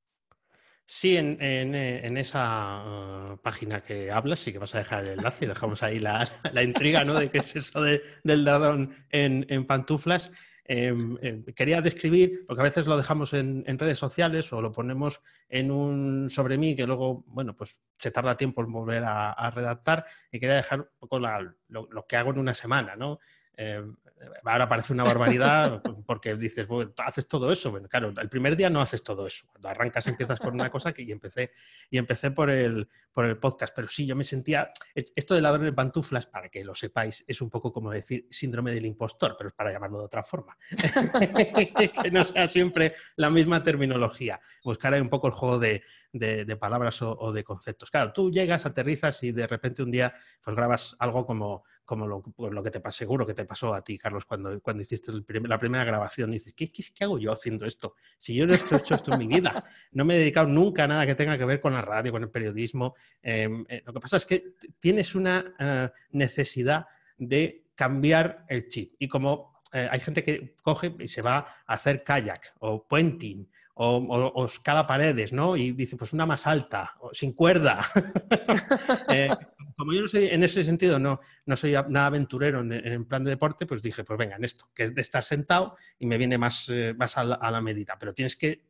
Sí, 0.90 1.18
en, 1.18 2.18
esa 2.18 3.34
uh, 3.34 3.38
página 3.38 3.84
que 3.84 4.10
hablas, 4.12 4.40
sí 4.40 4.52
que 4.52 4.58
vas 4.58 4.74
a 4.74 4.80
dejar 4.80 5.04
el 5.04 5.20
enlace 5.20 5.46
y 5.46 5.48
dejamos 5.48 5.84
ahí 5.84 6.00
la, 6.00 6.26
intriga, 6.64 7.04
¿no? 7.04 7.16
De 7.16 7.30
qué 7.30 7.40
es 7.40 7.56
eso 7.56 7.82
del 7.82 8.46
ladrón 8.46 8.96
en, 9.10 9.46
en 9.50 9.68
pantuflas. 9.68 10.32
Em, 10.70 11.18
em, 11.22 11.46
quería 11.56 11.82
describir, 11.82 12.42
porque 12.46 12.60
a 12.60 12.64
veces 12.66 12.88
lo 12.88 12.98
dejamos 12.98 13.34
en, 13.34 13.64
redes 13.80 13.98
sociales 13.98 14.52
o 14.52 14.62
lo 14.62 14.74
ponemos 14.74 15.22
en 15.48 15.72
un 15.72 16.30
sobre 16.30 16.58
mí 16.58 16.76
que 16.76 16.86
luego, 16.86 17.24
bueno, 17.28 17.56
pues 17.56 17.80
se 17.98 18.12
tarda 18.12 18.36
tiempo 18.36 18.62
en 18.62 18.74
volver 18.74 19.04
a, 19.06 19.50
redactar 19.52 20.06
y 20.30 20.40
quería 20.40 20.56
dejar 20.56 20.82
un 20.82 20.88
poco 21.00 21.20
lo, 21.20 22.06
que 22.08 22.18
hago 22.18 22.32
en 22.32 22.40
una 22.40 22.54
semana, 22.54 22.98
¿no? 22.98 23.20
Em, 23.54 23.96
ahora 24.44 24.70
parece 24.70 24.94
una 24.94 25.04
barbaridad 25.04 25.82
porque 26.06 26.36
dices, 26.36 26.68
haces 26.98 27.28
todo 27.28 27.52
eso. 27.52 27.72
Bueno, 27.72 27.88
claro, 27.88 28.14
el 28.20 28.30
primer 28.30 28.56
día 28.56 28.70
no 28.70 28.82
haces 28.82 29.04
todo 29.04 29.28
eso. 29.28 29.46
Cuando 29.52 29.70
arrancas 29.70 30.08
empiezas 30.08 30.40
por 30.40 30.54
una 30.54 30.70
cosa 30.70 30.94
que 30.94 31.04
y 31.04 31.12
empecé, 31.12 31.52
y 31.90 31.98
empecé 31.98 32.32
por 32.32 32.50
el, 32.50 32.88
por 33.12 33.26
el 33.26 33.38
podcast. 33.38 33.74
Pero 33.76 33.88
sí, 33.88 34.06
yo 34.06 34.16
me 34.16 34.24
sentía, 34.24 34.70
esto 34.94 35.36
de 35.36 35.42
ladrón 35.42 35.66
de 35.66 35.74
pantuflas, 35.74 36.26
para 36.26 36.50
que 36.50 36.64
lo 36.64 36.76
sepáis, 36.76 37.24
es 37.28 37.42
un 37.42 37.50
poco 37.50 37.72
como 37.72 37.92
decir 37.92 38.28
síndrome 38.30 38.72
del 38.72 38.86
impostor, 38.86 39.36
pero 39.38 39.50
es 39.50 39.56
para 39.56 39.72
llamarlo 39.72 40.00
de 40.00 40.06
otra 40.06 40.24
forma. 40.24 40.58
que 42.04 42.12
no 42.12 42.24
sea 42.24 42.48
siempre 42.48 42.96
la 43.16 43.30
misma 43.30 43.64
terminología. 43.64 44.40
Buscar 44.64 44.94
ahí 44.94 45.02
un 45.02 45.10
poco 45.10 45.28
el 45.28 45.34
juego 45.34 45.60
de, 45.60 45.84
de, 46.14 46.58
palabras 46.58 47.02
o, 47.02 47.32
de 47.32 47.44
conceptos. 47.44 47.92
Claro, 47.92 48.12
tú 48.14 48.32
llegas, 48.32 48.66
aterrizas 48.66 49.22
y 49.24 49.32
de 49.32 49.48
repente 49.48 49.84
un 49.84 49.92
día 49.92 50.14
pues 50.42 50.56
grabas 50.56 50.96
algo 51.00 51.26
como, 51.26 51.64
como 51.88 52.06
lo, 52.06 52.22
pues, 52.22 52.52
lo 52.54 52.62
que 52.62 52.70
te 52.70 52.82
pasó, 52.82 52.98
seguro 52.98 53.26
que 53.26 53.34
te 53.34 53.46
pasó 53.46 53.74
a 53.74 53.82
ti, 53.82 53.98
Carlos, 53.98 54.26
cuando, 54.26 54.60
cuando 54.60 54.82
hiciste 54.82 55.10
la 55.14 55.58
primera 55.58 55.86
grabación. 55.86 56.30
Dices, 56.30 56.54
¿qué, 56.54 56.70
¿qué, 56.70 57.04
hago 57.06 57.18
yo 57.18 57.32
haciendo 57.32 57.66
esto? 57.66 57.96
Si 58.18 58.36
yo 58.36 58.46
no 58.46 58.54
he 58.54 58.58
hecho 58.58 58.94
esto 58.94 59.14
en 59.14 59.20
mi 59.20 59.28
vida, 59.28 59.64
no 59.94 60.04
me 60.04 60.16
he 60.16 60.20
dedicado 60.20 60.48
nunca 60.48 60.84
a 60.84 60.88
nada 60.88 61.06
que 61.06 61.16
tenga 61.16 61.38
que 61.38 61.46
ver 61.46 61.62
con 61.62 61.72
la 61.72 61.82
radio, 61.82 62.12
con 62.12 62.24
el 62.24 62.30
periodismo. 62.30 62.94
Em, 63.22 63.66
eh, 63.70 63.82
lo 63.86 63.94
que 63.94 64.02
pasa 64.02 64.18
es 64.18 64.26
que 64.26 64.56
tienes 64.82 65.16
una 65.16 65.56
eh, 65.58 65.90
necesidad 66.12 66.88
de 67.18 67.70
cambiar 67.74 68.46
el 68.50 68.68
chip. 68.68 68.92
Y 69.00 69.08
como 69.08 69.62
eh, 69.72 69.88
hay 69.90 70.02
gente 70.02 70.26
que 70.26 70.58
coge 70.62 70.94
y 71.00 71.08
se 71.08 71.22
va 71.22 71.38
a 71.66 71.74
hacer 71.74 72.04
kayak 72.04 72.54
o 72.60 72.86
puenting 72.86 73.50
o, 73.78 74.46
escala 74.46 74.88
paredes, 74.88 75.34
¿no? 75.34 75.56
Y 75.56 75.72
dice, 75.72 75.96
pues 75.96 76.14
una 76.14 76.26
más 76.26 76.48
alta, 76.48 76.96
o 77.00 77.14
sin 77.14 77.34
cuerda. 77.34 77.86
Eh, 79.10 79.30
como 79.76 79.94
yo 79.94 80.02
no 80.02 80.08
soy, 80.08 80.28
en 80.28 80.44
ese 80.44 80.64
sentido, 80.64 81.00
no, 81.00 81.20
no 81.46 81.56
soy 81.56 81.74
nada 81.74 82.08
aventurero 82.08 82.62
en, 82.62 83.06
plan 83.06 83.24
de 83.24 83.30
deporte, 83.30 83.66
pues 83.66 83.82
dije, 83.82 84.04
pues 84.04 84.18
venga, 84.18 84.36
en 84.36 84.44
esto, 84.44 84.70
que 84.74 84.84
es 84.84 84.96
de 84.96 85.02
estar 85.02 85.24
sentado 85.24 85.76
y 86.00 86.06
me 86.08 86.18
viene 86.18 86.38
más, 86.38 86.68
eh, 86.70 86.94
más 86.98 87.18
a, 87.18 87.24
la, 87.24 87.62
medida. 87.62 87.96
Pero 88.00 88.14
tienes 88.14 88.36
que, 88.36 88.66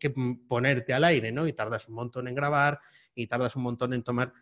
ponerte 0.47 0.93
al 0.93 1.03
aire, 1.05 1.31
¿no? 1.31 1.47
Y 1.47 1.53
tardas 1.53 1.87
un 1.87 1.95
montón 1.95 2.27
en 2.27 2.35
grabar 2.35 2.79
y 3.15 3.27
tardas 3.27 3.55
un 3.55 3.63
montón 3.63 3.93
en 3.93 4.03
tomar 4.03 4.33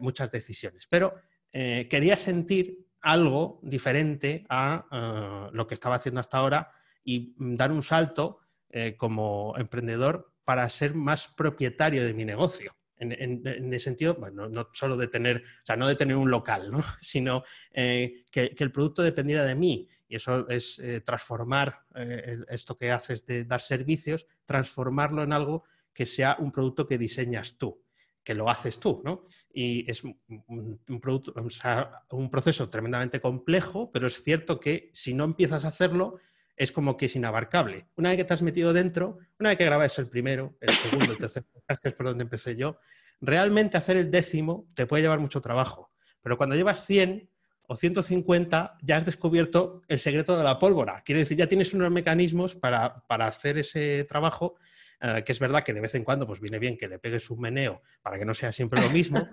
muchas 0.00 0.30
decisiones. 0.30 0.86
Pero 0.88 1.14
quería 1.52 2.16
sentir 2.16 2.86
algo 3.00 3.60
diferente 3.62 4.44
a 4.48 5.50
lo 5.52 5.66
que 5.66 5.74
estaba 5.74 5.96
haciendo 5.96 6.20
hasta 6.20 6.38
ahora 6.38 6.72
y 7.04 7.34
mm, 7.36 7.54
dar 7.54 7.72
un 7.72 7.82
salto 7.82 8.40
eh, 8.70 8.96
como 8.96 9.54
emprendedor 9.56 10.32
para 10.44 10.68
ser 10.68 10.94
más 10.94 11.28
propietario 11.28 12.04
de 12.04 12.14
mi 12.14 12.24
negocio. 12.24 12.76
En, 12.96 13.42
el 13.46 13.80
sentido, 13.80 14.14
bueno, 14.14 14.46
no 14.48 14.68
solo 14.74 14.94
de 14.94 15.08
tener, 15.08 15.38
o 15.38 15.64
sea, 15.64 15.74
no 15.74 15.88
de 15.88 15.96
tener 15.96 16.16
un 16.16 16.30
local, 16.30 16.70
sino 17.00 17.42
eh, 17.72 18.24
que, 18.30 18.54
el 18.56 18.70
producto 18.70 19.02
dependiera 19.02 19.44
de 19.44 19.54
mí. 19.54 19.88
Y 20.06 20.16
eso 20.16 20.46
es 20.48 20.78
eh, 20.80 21.00
transformar 21.00 21.80
esto 22.48 22.76
que 22.76 22.90
haces 22.90 23.24
de 23.24 23.44
dar 23.44 23.60
servicios, 23.60 24.26
transformarlo 24.44 25.22
en 25.22 25.32
algo 25.32 25.64
que 25.94 26.04
sea 26.04 26.36
un 26.38 26.52
producto 26.52 26.86
que 26.86 26.98
diseñas 26.98 27.56
tú 27.56 27.82
que 28.22 28.34
lo 28.34 28.50
haces 28.50 28.78
tú, 28.78 29.00
¿no? 29.04 29.24
Y 29.52 29.90
es 29.90 30.04
un, 30.04 30.18
producto, 31.00 31.34
un 32.10 32.30
proceso 32.30 32.68
tremendamente 32.68 33.20
complejo, 33.20 33.90
pero 33.90 34.06
es 34.06 34.22
cierto 34.22 34.60
que 34.60 34.90
si 34.92 35.14
no 35.14 35.24
empiezas 35.24 35.64
a 35.64 35.68
hacerlo, 35.68 36.18
es 36.60 36.72
como 36.72 36.94
que 36.98 37.06
es 37.06 37.16
inabarcable. 37.16 37.86
Una 37.96 38.10
vez 38.10 38.18
que 38.18 38.24
te 38.24 38.34
has 38.34 38.42
metido 38.42 38.74
dentro, 38.74 39.16
una 39.38 39.48
vez 39.48 39.56
que 39.56 39.64
grabas 39.64 39.98
el 39.98 40.08
primero, 40.08 40.58
el 40.60 40.74
segundo, 40.74 41.10
el 41.10 41.16
tercer 41.16 41.42
que 41.82 41.88
es 41.88 41.94
por 41.94 42.04
donde 42.04 42.24
empecé 42.24 42.54
yo, 42.54 42.78
realmente 43.18 43.78
hacer 43.78 43.96
el 43.96 44.10
décimo 44.10 44.68
te 44.74 44.84
puede 44.84 45.02
llevar 45.02 45.20
mucho 45.20 45.40
trabajo. 45.40 45.90
Pero 46.20 46.36
cuando 46.36 46.54
llevas 46.54 46.84
100 46.84 47.30
o 47.62 47.76
150, 47.76 48.76
ya 48.82 48.98
has 48.98 49.06
descubierto 49.06 49.80
el 49.88 49.98
secreto 49.98 50.36
de 50.36 50.44
la 50.44 50.58
pólvora. 50.58 51.00
Quiere 51.02 51.20
decir, 51.20 51.38
ya 51.38 51.46
tienes 51.46 51.72
unos 51.72 51.90
mecanismos 51.90 52.56
para, 52.56 53.04
hacer 53.08 53.56
ese 53.56 54.04
trabajo 54.04 54.56
eh, 55.00 55.22
que 55.24 55.32
es 55.32 55.38
verdad 55.38 55.64
que 55.64 55.72
de 55.72 55.80
vez 55.80 55.94
en 55.94 56.04
cuando 56.04 56.26
pues 56.26 56.42
viene 56.42 56.58
bien 56.58 56.76
que 56.76 56.88
le 56.88 56.98
pegues 56.98 57.30
un 57.30 57.40
meneo 57.40 57.80
para 58.02 58.18
que 58.18 58.26
no 58.26 58.34
sea 58.34 58.52
siempre 58.52 58.82
lo 58.82 58.90
mismo, 58.90 59.26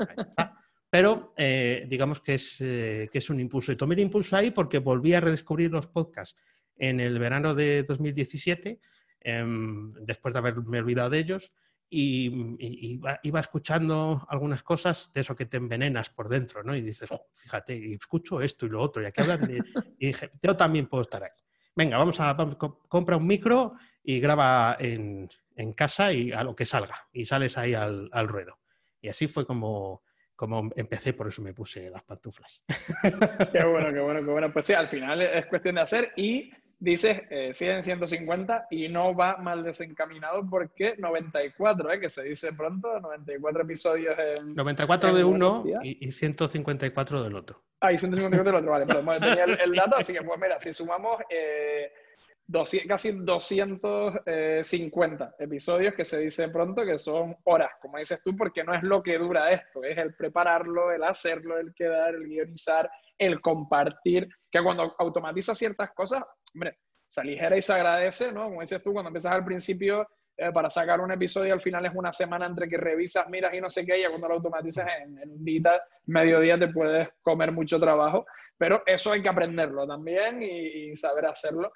pero 0.90 1.34
eh, 1.36 1.84
digamos 1.90 2.22
que 2.22 2.36
es, 2.36 2.62
eh, 2.62 3.10
que 3.12 3.18
es 3.18 3.30
un 3.30 3.42
impulso. 3.42 3.74
Y 3.74 3.76
tomé 3.76 3.96
el 3.96 4.00
impulso 4.00 4.38
ahí 4.38 4.52
porque 4.52 4.80
volví 4.80 5.14
a 5.14 5.20
redescubrir 5.20 5.72
los 5.72 5.88
podcasts 5.88 6.38
en 6.78 7.00
el 7.00 7.20
verano 7.20 7.56
de 7.56 7.84
2017, 7.84 8.80
em, 9.22 9.94
después 9.94 10.34
de 10.34 10.40
haberme 10.40 10.80
olvidado 10.80 11.10
de 11.10 11.20
ellos, 11.20 11.52
y, 11.90 13.00
iba, 13.24 13.40
escuchando 13.40 14.26
algunas 14.30 14.62
cosas 14.62 15.12
de 15.14 15.22
eso 15.22 15.36
que 15.36 15.46
te 15.46 15.58
envenenas 15.58 16.10
por 16.10 16.28
dentro, 16.28 16.64
¿no? 16.64 16.76
Y 16.76 16.82
dices, 16.82 17.10
fíjate, 17.36 17.78
y 17.78 17.94
escucho 17.94 18.42
esto 18.42 18.66
y 18.66 18.70
lo 18.70 18.82
otro, 18.82 19.02
y 19.02 19.06
aquí 19.06 19.22
hablan 19.22 19.42
de... 19.42 19.64
Y 20.00 20.08
dije, 20.08 20.30
yo 20.42 20.56
también 20.56 20.88
puedo 20.88 21.04
estar 21.04 21.24
ahí. 21.24 21.32
Venga, 21.76 21.98
vamos 21.98 22.20
a, 22.20 22.36
compra 22.88 23.18
un 23.18 23.28
micro 23.28 23.76
y 24.04 24.20
graba 24.20 24.76
en, 24.80 25.30
casa 25.76 26.12
y 26.12 26.32
a 26.32 26.44
lo 26.44 26.56
que 26.56 26.66
salga, 26.66 26.96
y 27.14 27.26
sales 27.26 27.58
ahí 27.58 27.74
al, 27.74 28.28
ruedo. 28.28 28.60
Y 29.00 29.10
así 29.10 29.28
fue 29.28 29.46
como, 29.46 30.02
como 30.36 30.72
empecé, 30.76 31.14
por 31.14 31.28
eso 31.28 31.42
me 31.42 31.54
puse 31.54 31.90
las 31.90 32.04
pantuflas. 32.04 32.64
Qué 33.52 33.64
bueno, 33.64 33.94
qué 33.94 34.00
bueno, 34.00 34.20
qué 34.22 34.32
bueno. 34.32 34.52
Pues 34.52 34.66
sí, 34.66 34.74
al 34.74 34.90
final 34.90 35.22
es 35.22 35.46
cuestión 35.46 35.76
de 35.76 35.82
hacer 35.82 36.14
y 36.18 36.52
dices 36.80 37.22
eh, 37.30 37.54
100, 37.54 37.84
150 37.84 38.68
y 38.70 38.88
no 38.90 39.16
va 39.16 39.38
mal 39.38 39.64
desencaminado 39.64 40.48
porque 40.50 40.96
94, 40.98 41.92
¿eh? 41.92 42.00
que 42.00 42.10
se 42.10 42.24
dice 42.24 42.54
pronto, 42.54 43.00
94 43.00 43.64
episodios 43.64 44.16
en... 44.18 44.54
94 44.56 45.14
de 45.14 45.24
uno 45.24 45.64
y, 45.82 46.12
154 46.12 47.24
del 47.24 47.36
otro. 47.36 47.64
Ah, 47.80 47.92
y 47.92 47.98
154 47.98 48.52
del 48.52 48.62
otro, 48.62 48.72
vale, 48.72 48.86
pero 48.86 49.04
tenía 49.20 49.46
el, 49.46 49.76
dato, 49.76 49.98
así 49.98 50.14
que 50.14 50.22
pues 50.22 50.40
mira, 50.40 50.60
si 50.60 50.74
sumamos 50.74 51.22
eh, 51.30 51.92
casi 52.88 53.12
250 53.12 54.26
eh, 54.26 54.62
episodios 55.40 55.94
que 55.96 56.06
se 56.06 56.20
dice 56.20 56.50
pronto, 56.50 56.86
que 56.86 56.98
son 56.98 57.36
horas, 57.44 57.72
como 57.82 57.98
dices 57.98 58.22
tú, 58.24 58.36
porque 58.36 58.64
no 58.64 58.74
es 58.74 58.84
lo 58.84 59.04
que 59.04 59.18
dura 59.18 59.52
esto, 59.52 59.84
es 59.84 59.98
el 59.98 60.14
prepararlo, 60.16 60.92
el 60.92 61.04
hacerlo, 61.04 61.58
el 61.58 61.74
quedar, 61.74 62.16
el 62.16 62.28
guionizar, 62.28 62.90
el 63.18 63.42
compartir, 63.42 64.30
que 64.52 64.62
cuando 64.62 64.96
automatiza 65.00 65.56
ciertas 65.56 65.92
cosas, 65.94 66.24
hombre, 66.54 66.78
se 67.06 67.22
aligera 67.22 67.58
y 67.58 67.62
se 67.62 67.74
agradece, 67.74 68.32
¿no? 68.32 68.46
Como 68.46 68.62
dices 68.62 68.82
tú, 68.84 68.94
cuando 68.94 69.10
empiezas 69.10 69.32
al 69.32 69.46
principio, 69.46 70.08
eh, 70.36 70.52
para 70.52 70.70
sacar 70.70 71.02
un 71.02 71.12
episodio 71.12 71.54
al 71.54 71.62
final 71.62 71.86
es 71.86 71.94
una 71.96 72.14
semana 72.14 72.46
entre 72.46 72.68
que 72.68 72.78
revisas, 72.78 73.30
miras 73.30 73.54
y 73.54 73.62
no 73.62 73.70
sé 73.70 73.86
qué, 73.86 74.00
y 74.00 74.06
cuando 74.08 74.28
lo 74.28 74.36
automatizas 74.36 74.88
en, 75.04 75.32
un 75.32 75.44
día, 75.44 75.82
mediodía 76.06 76.60
te 76.60 76.68
puedes 76.68 77.10
comer 77.22 77.52
mucho 77.52 77.80
trabajo, 77.80 78.26
pero 78.58 78.84
eso 78.86 79.12
hay 79.12 79.22
que 79.22 79.30
aprenderlo 79.30 79.88
también 79.88 80.44
y 80.44 80.96
saber 80.96 81.26
hacerlo 81.26 81.72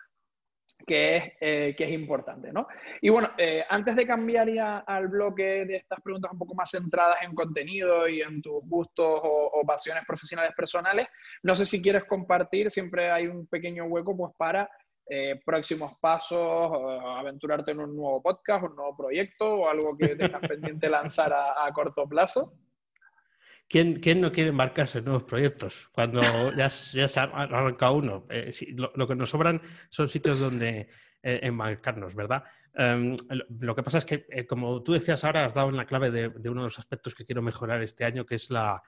que 0.86 1.18
es, 1.18 1.24
eh, 1.40 1.76
que 1.78 1.84
es 1.86 1.92
importante, 1.92 2.52
¿no? 2.52 2.68
Y 3.02 3.10
bueno, 3.10 3.32
eh, 3.38 3.64
antes 3.70 3.96
de 3.96 4.06
cambiar 4.06 4.52
ya 4.52 4.80
al 4.80 5.08
bloque 5.08 5.66
de 5.66 5.78
estas 5.78 6.02
preguntas 6.02 6.32
un 6.32 6.40
poco 6.40 6.56
más 6.56 6.72
centradas 6.72 7.18
en 7.22 7.34
contenido 7.34 8.08
y 8.08 8.22
en 8.22 8.42
tus 8.42 8.64
gustos 8.64 9.22
o, 9.24 9.62
pasiones 9.66 10.04
profesionales 10.06 10.54
personales, 10.56 11.08
no 11.44 11.56
sé 11.56 11.66
si 11.66 11.82
quieres 11.82 12.04
compartir, 12.06 12.70
siempre 12.72 13.12
hay 13.12 13.28
un 13.28 13.48
pequeño 13.48 13.86
hueco 13.86 14.18
pues 14.18 14.34
para 14.36 14.70
eh, 15.08 15.40
próximos 15.46 15.94
pasos, 16.02 16.72
aventurarte 17.18 17.72
en 17.72 17.80
un 17.80 17.96
nuevo 17.96 18.22
podcast, 18.22 18.66
un 18.66 18.76
nuevo 18.76 18.98
proyecto 18.98 19.54
o 19.54 19.70
algo 19.70 19.96
que 19.98 20.16
tengas 20.16 20.42
pendiente 20.48 20.90
lanzar 20.90 21.34
a 21.34 21.72
corto 21.74 22.08
plazo. 22.08 22.54
¿Quién, 23.72 24.20
no 24.20 24.34
quiere 24.34 24.50
embarcarse 24.50 24.98
en 24.98 25.06
nuevos 25.06 25.24
proyectos 25.24 25.88
cuando 25.94 26.22
ya, 26.52 26.68
ya 26.68 27.08
se 27.08 27.20
ha 27.22 27.24
arrancado 27.24 27.94
uno? 27.94 28.28
Eh, 28.30 28.52
lo, 28.76 29.08
que 29.08 29.16
nos 29.16 29.30
sobran 29.30 29.62
son 29.90 30.10
sitios 30.10 30.42
donde 30.42 30.90
eh, 31.24 31.40
embarcarnos, 31.44 32.14
¿verdad? 32.14 32.44
Em, 32.76 33.16
lo, 33.30 33.74
que 33.74 33.82
pasa 33.82 34.00
es 34.00 34.06
que, 34.06 34.26
eh, 34.30 34.46
como 34.46 34.84
tú 34.84 34.92
decías 34.92 35.24
ahora, 35.24 35.46
has 35.46 35.54
dado 35.54 35.70
en 35.70 35.78
la 35.78 35.86
clave 35.86 36.12
de, 36.12 36.28
uno 36.50 36.64
de 36.64 36.66
los 36.66 36.80
aspectos 36.80 37.16
que 37.16 37.24
quiero 37.24 37.42
mejorar 37.42 37.82
este 37.82 38.04
año, 38.04 38.26
que 38.26 38.36
es 38.36 38.50
la 38.50 38.84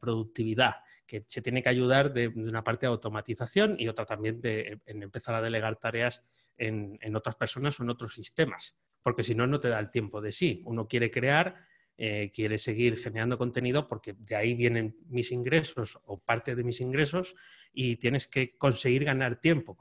productividad, 0.00 0.76
que 1.06 1.24
se 1.26 1.40
tiene 1.40 1.62
que 1.62 1.70
ayudar 1.70 2.12
de, 2.12 2.28
una 2.28 2.62
parte 2.62 2.86
de 2.86 2.92
automatización 2.92 3.74
y 3.76 3.88
otra 3.88 4.04
también 4.04 4.40
de 4.40 4.80
empezar 4.84 5.34
a 5.34 5.42
delegar 5.42 5.76
tareas 5.76 6.22
en, 6.56 6.96
en 7.00 7.16
otras 7.16 7.34
personas 7.34 7.80
o 7.80 7.82
en 7.82 7.90
otros 7.90 8.12
sistemas, 8.12 8.76
porque 9.02 9.24
si 9.24 9.34
no, 9.34 9.48
no 9.48 9.58
te 9.58 9.68
da 9.68 9.80
el 9.80 9.90
tiempo 9.90 10.20
de 10.20 10.30
sí. 10.30 10.62
Uno 10.66 10.86
quiere 10.86 11.10
crear 11.10 11.56
eh, 11.98 12.30
quiere 12.34 12.58
seguir 12.58 12.98
generando 12.98 13.38
contenido 13.38 13.88
porque 13.88 14.14
de 14.18 14.36
ahí 14.36 14.54
vienen 14.54 14.98
mis 15.08 15.32
ingresos 15.32 15.98
o 16.04 16.18
parte 16.18 16.54
de 16.54 16.62
mis 16.62 16.82
ingresos 16.82 17.34
y 17.72 17.96
tienes 17.96 18.26
que 18.26 18.56
conseguir 18.56 19.04
ganar 19.04 19.40
tiempo. 19.40 19.76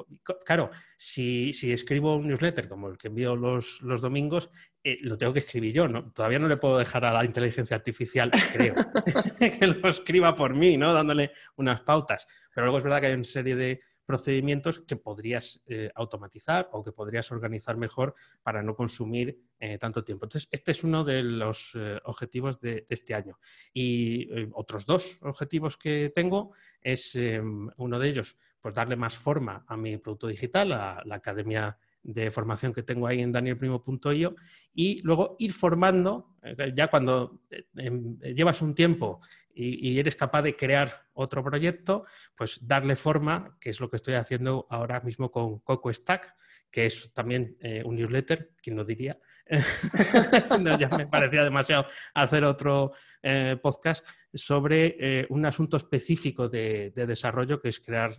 Claro, 0.45 0.69
si, 0.95 1.51
escribo 1.63 2.15
un 2.15 2.28
newsletter 2.28 2.69
como 2.69 2.89
el 2.89 2.97
que 2.97 3.08
envío 3.08 3.36
los, 3.36 3.82
domingos, 4.01 4.49
eh, 4.84 4.97
lo 5.01 5.17
tengo 5.17 5.34
que 5.34 5.39
escribir 5.39 5.73
yo, 5.73 5.88
¿no? 5.88 6.12
Todavía 6.13 6.39
no 6.39 6.47
le 6.47 6.58
puedo 6.58 6.78
dejar 6.78 7.04
a 7.06 7.13
la 7.13 7.25
inteligencia 7.25 7.75
artificial, 7.75 8.32
creo, 8.54 8.75
que 9.39 9.67
lo 9.67 9.89
escriba 9.89 10.36
por 10.36 10.56
mí, 10.56 10.78
¿no? 10.78 10.93
Dándole 10.93 11.32
unas 11.58 11.82
pautas. 11.82 12.28
Pero 12.54 12.65
luego 12.65 12.78
es 12.78 12.84
verdad 12.84 13.01
que 13.01 13.08
hay 13.08 13.13
una 13.13 13.23
serie 13.23 13.56
de 13.56 13.82
procedimientos 14.05 14.79
que 14.79 14.95
podrías 14.95 15.61
eh, 15.67 15.91
automatizar 15.95 16.69
o 16.71 16.83
que 16.83 16.91
podrías 16.91 17.31
organizar 17.31 17.77
mejor 17.77 18.13
para 18.43 18.61
no 18.61 18.75
consumir 18.75 19.39
eh, 19.59 19.77
tanto 19.77 20.03
tiempo. 20.03 20.25
Entonces, 20.25 20.47
este 20.51 20.71
es 20.71 20.83
uno 20.83 21.03
de 21.03 21.23
los 21.23 21.71
eh, 21.75 21.99
objetivos 22.05 22.59
de, 22.59 22.85
este 22.89 23.15
año. 23.15 23.39
Y 23.73 24.29
otros 24.53 24.85
dos 24.85 25.17
objetivos 25.21 25.77
que 25.77 26.11
tengo 26.13 26.51
es 26.81 27.15
em, 27.15 27.69
uno 27.77 27.99
de 27.99 28.09
ellos, 28.09 28.37
pues 28.61 28.75
darle 28.75 28.95
más 28.95 29.15
forma 29.15 29.65
a 29.67 29.75
mi 29.75 29.97
producto 29.97 30.27
digital, 30.27 30.71
a 30.71 31.01
la 31.05 31.15
academia 31.15 31.77
de 32.05 32.29
formación 32.29 32.71
que 32.71 32.83
tengo 32.83 33.07
ahí 33.07 33.21
en 33.21 33.31
danielprimo.io 33.31 34.35
y 34.73 35.01
luego 35.01 35.35
ir 35.39 35.53
formando, 35.53 36.35
ya 36.75 36.87
cuando 36.87 37.41
em, 37.75 38.19
llevas 38.19 38.61
un 38.61 38.75
tiempo 38.75 39.21
y, 39.55 39.97
eres 39.97 40.15
capaz 40.15 40.41
de 40.43 40.55
crear 40.55 41.07
otro 41.13 41.43
proyecto, 41.43 42.05
pues 42.35 42.59
darle 42.67 42.95
forma, 42.95 43.57
que 43.59 43.69
es 43.69 43.79
lo 43.79 43.89
que 43.89 43.95
estoy 43.95 44.15
haciendo 44.15 44.67
ahora 44.69 44.99
mismo 44.99 45.31
con 45.31 45.59
Coco 45.59 45.91
Stack, 45.93 46.35
que 46.69 46.85
es 46.85 47.11
también 47.13 47.57
eh, 47.61 47.81
un 47.85 47.95
newsletter, 47.95 48.51
quien 48.61 48.75
lo 48.75 48.83
diría. 48.83 49.17
ya 50.79 50.89
me 50.89 51.08
parecía 51.08 51.43
demasiado 51.43 51.86
hacer 52.13 52.43
otro 52.43 52.93
eh, 53.21 53.58
podcast 53.62 54.05
sobre 54.34 54.95
eh, 54.99 55.27
un 55.29 55.45
asunto 55.45 55.77
específico 55.77 56.49
de, 56.49 56.91
de, 56.91 57.05
desarrollo, 57.05 57.62
que 57.62 57.69
es 57.69 57.79
crear 57.79 58.15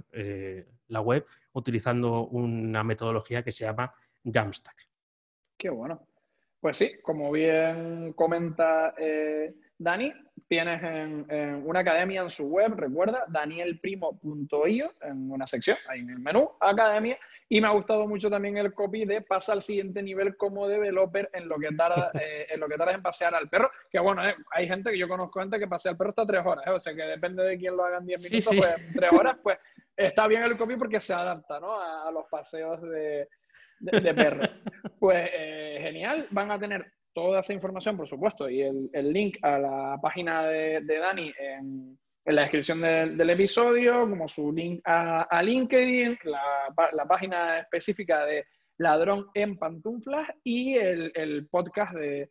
la 0.89 1.01
web 1.01 1.27
utilizando 1.53 2.27
una 2.29 2.85
metodología 2.85 3.43
que 3.43 3.53
se 3.53 3.65
llama 3.65 3.93
Jamstack. 4.25 4.89
Qué 5.57 5.71
bueno. 5.71 6.07
Pues 6.61 6.77
sí, 6.77 6.93
como 7.03 7.31
bien 7.33 8.13
comenta 8.15 8.95
Dani, 9.79 10.13
tienes 10.49 10.83
en, 10.83 11.63
una 11.67 11.81
academia 11.81 12.23
en 12.23 12.31
su 12.31 12.47
web, 12.47 12.75
recuerda, 12.77 13.25
danielprimo.io, 13.29 14.93
en 15.03 15.31
una 15.31 15.47
sección, 15.47 15.77
ahí 15.89 16.01
en 16.01 16.11
el 16.11 16.19
menú, 16.19 16.51
academia, 16.61 17.19
y 17.49 17.61
me 17.61 17.69
ha 17.69 17.73
gustado 17.73 18.07
mucho 18.07 18.31
también 18.31 18.57
el 18.57 18.73
copy 18.73 19.05
de 19.05 19.23
pasa 19.23 19.53
al 19.53 19.63
siguiente 19.63 20.03
nivel 20.03 20.37
como 20.37 20.67
developer 20.67 21.31
en 21.33 21.49
lo 21.49 21.59
que 21.59 21.73
tarda, 21.73 22.11
eh, 22.21 22.47
en, 22.51 22.61
lo 22.61 22.69
que 22.69 22.77
tarda 22.77 22.93
en 22.93 23.03
pasear 23.03 23.35
al 23.35 23.49
perro, 23.49 23.71
que 23.91 23.99
bueno, 23.99 24.27
eh, 24.27 24.37
hay 24.51 24.67
gente 24.67 24.91
que 24.91 24.99
yo 24.99 25.09
conozco 25.09 25.41
gente 25.41 25.59
que 25.59 25.69
pasea 25.69 25.93
al 25.93 25.99
perro 25.99 26.11
hasta 26.11 26.27
tres 26.27 26.43
horas, 26.45 26.67
eh, 26.67 26.71
o 26.71 26.81
sea 26.81 26.95
que 26.95 27.03
depende 27.03 27.43
de 27.43 27.59
quién 27.59 27.77
lo 27.77 27.85
haga 27.85 27.99
en 27.99 28.07
diez 28.07 28.21
minutos, 28.21 28.55
pues 28.57 28.93
tres 28.95 29.13
horas, 29.13 29.37
pues 29.43 29.59
está 29.97 30.27
bien 30.27 30.43
el 30.43 30.57
copy 30.57 30.77
porque 30.77 31.01
se 31.01 31.13
adapta 31.13 31.61
¿no? 31.61 31.79
a, 31.79 32.11
los 32.11 32.27
paseos 32.31 32.81
de, 32.83 33.29
de, 33.81 34.15
perro. 34.15 34.43
Pues 34.99 35.31
genial, 35.31 36.27
van 36.31 36.51
a 36.51 36.59
tener 36.59 36.96
toda 37.17 37.41
esa 37.41 37.55
información, 37.55 37.97
por 37.97 38.07
supuesto, 38.07 38.47
y 38.51 38.61
el, 38.61 38.91
link 39.11 39.39
a 39.41 39.59
la 39.59 39.99
página 40.03 40.43
de, 40.43 40.83
Dani 40.83 41.33
en, 41.39 41.99
la 42.27 42.43
descripción 42.43 42.83
del, 42.83 43.31
episodio, 43.31 44.03
como 44.03 44.29
su 44.29 44.53
link 44.53 44.83
a, 44.85 45.43
LinkedIn, 45.43 46.19
la, 46.25 47.07
página 47.09 47.61
específica 47.61 48.27
de 48.27 48.45
Ladrón 48.77 49.29
en 49.33 49.57
Pantuflas 49.57 50.29
y 50.45 50.75
el, 50.75 51.49
podcast 51.51 51.95
de, 51.95 52.29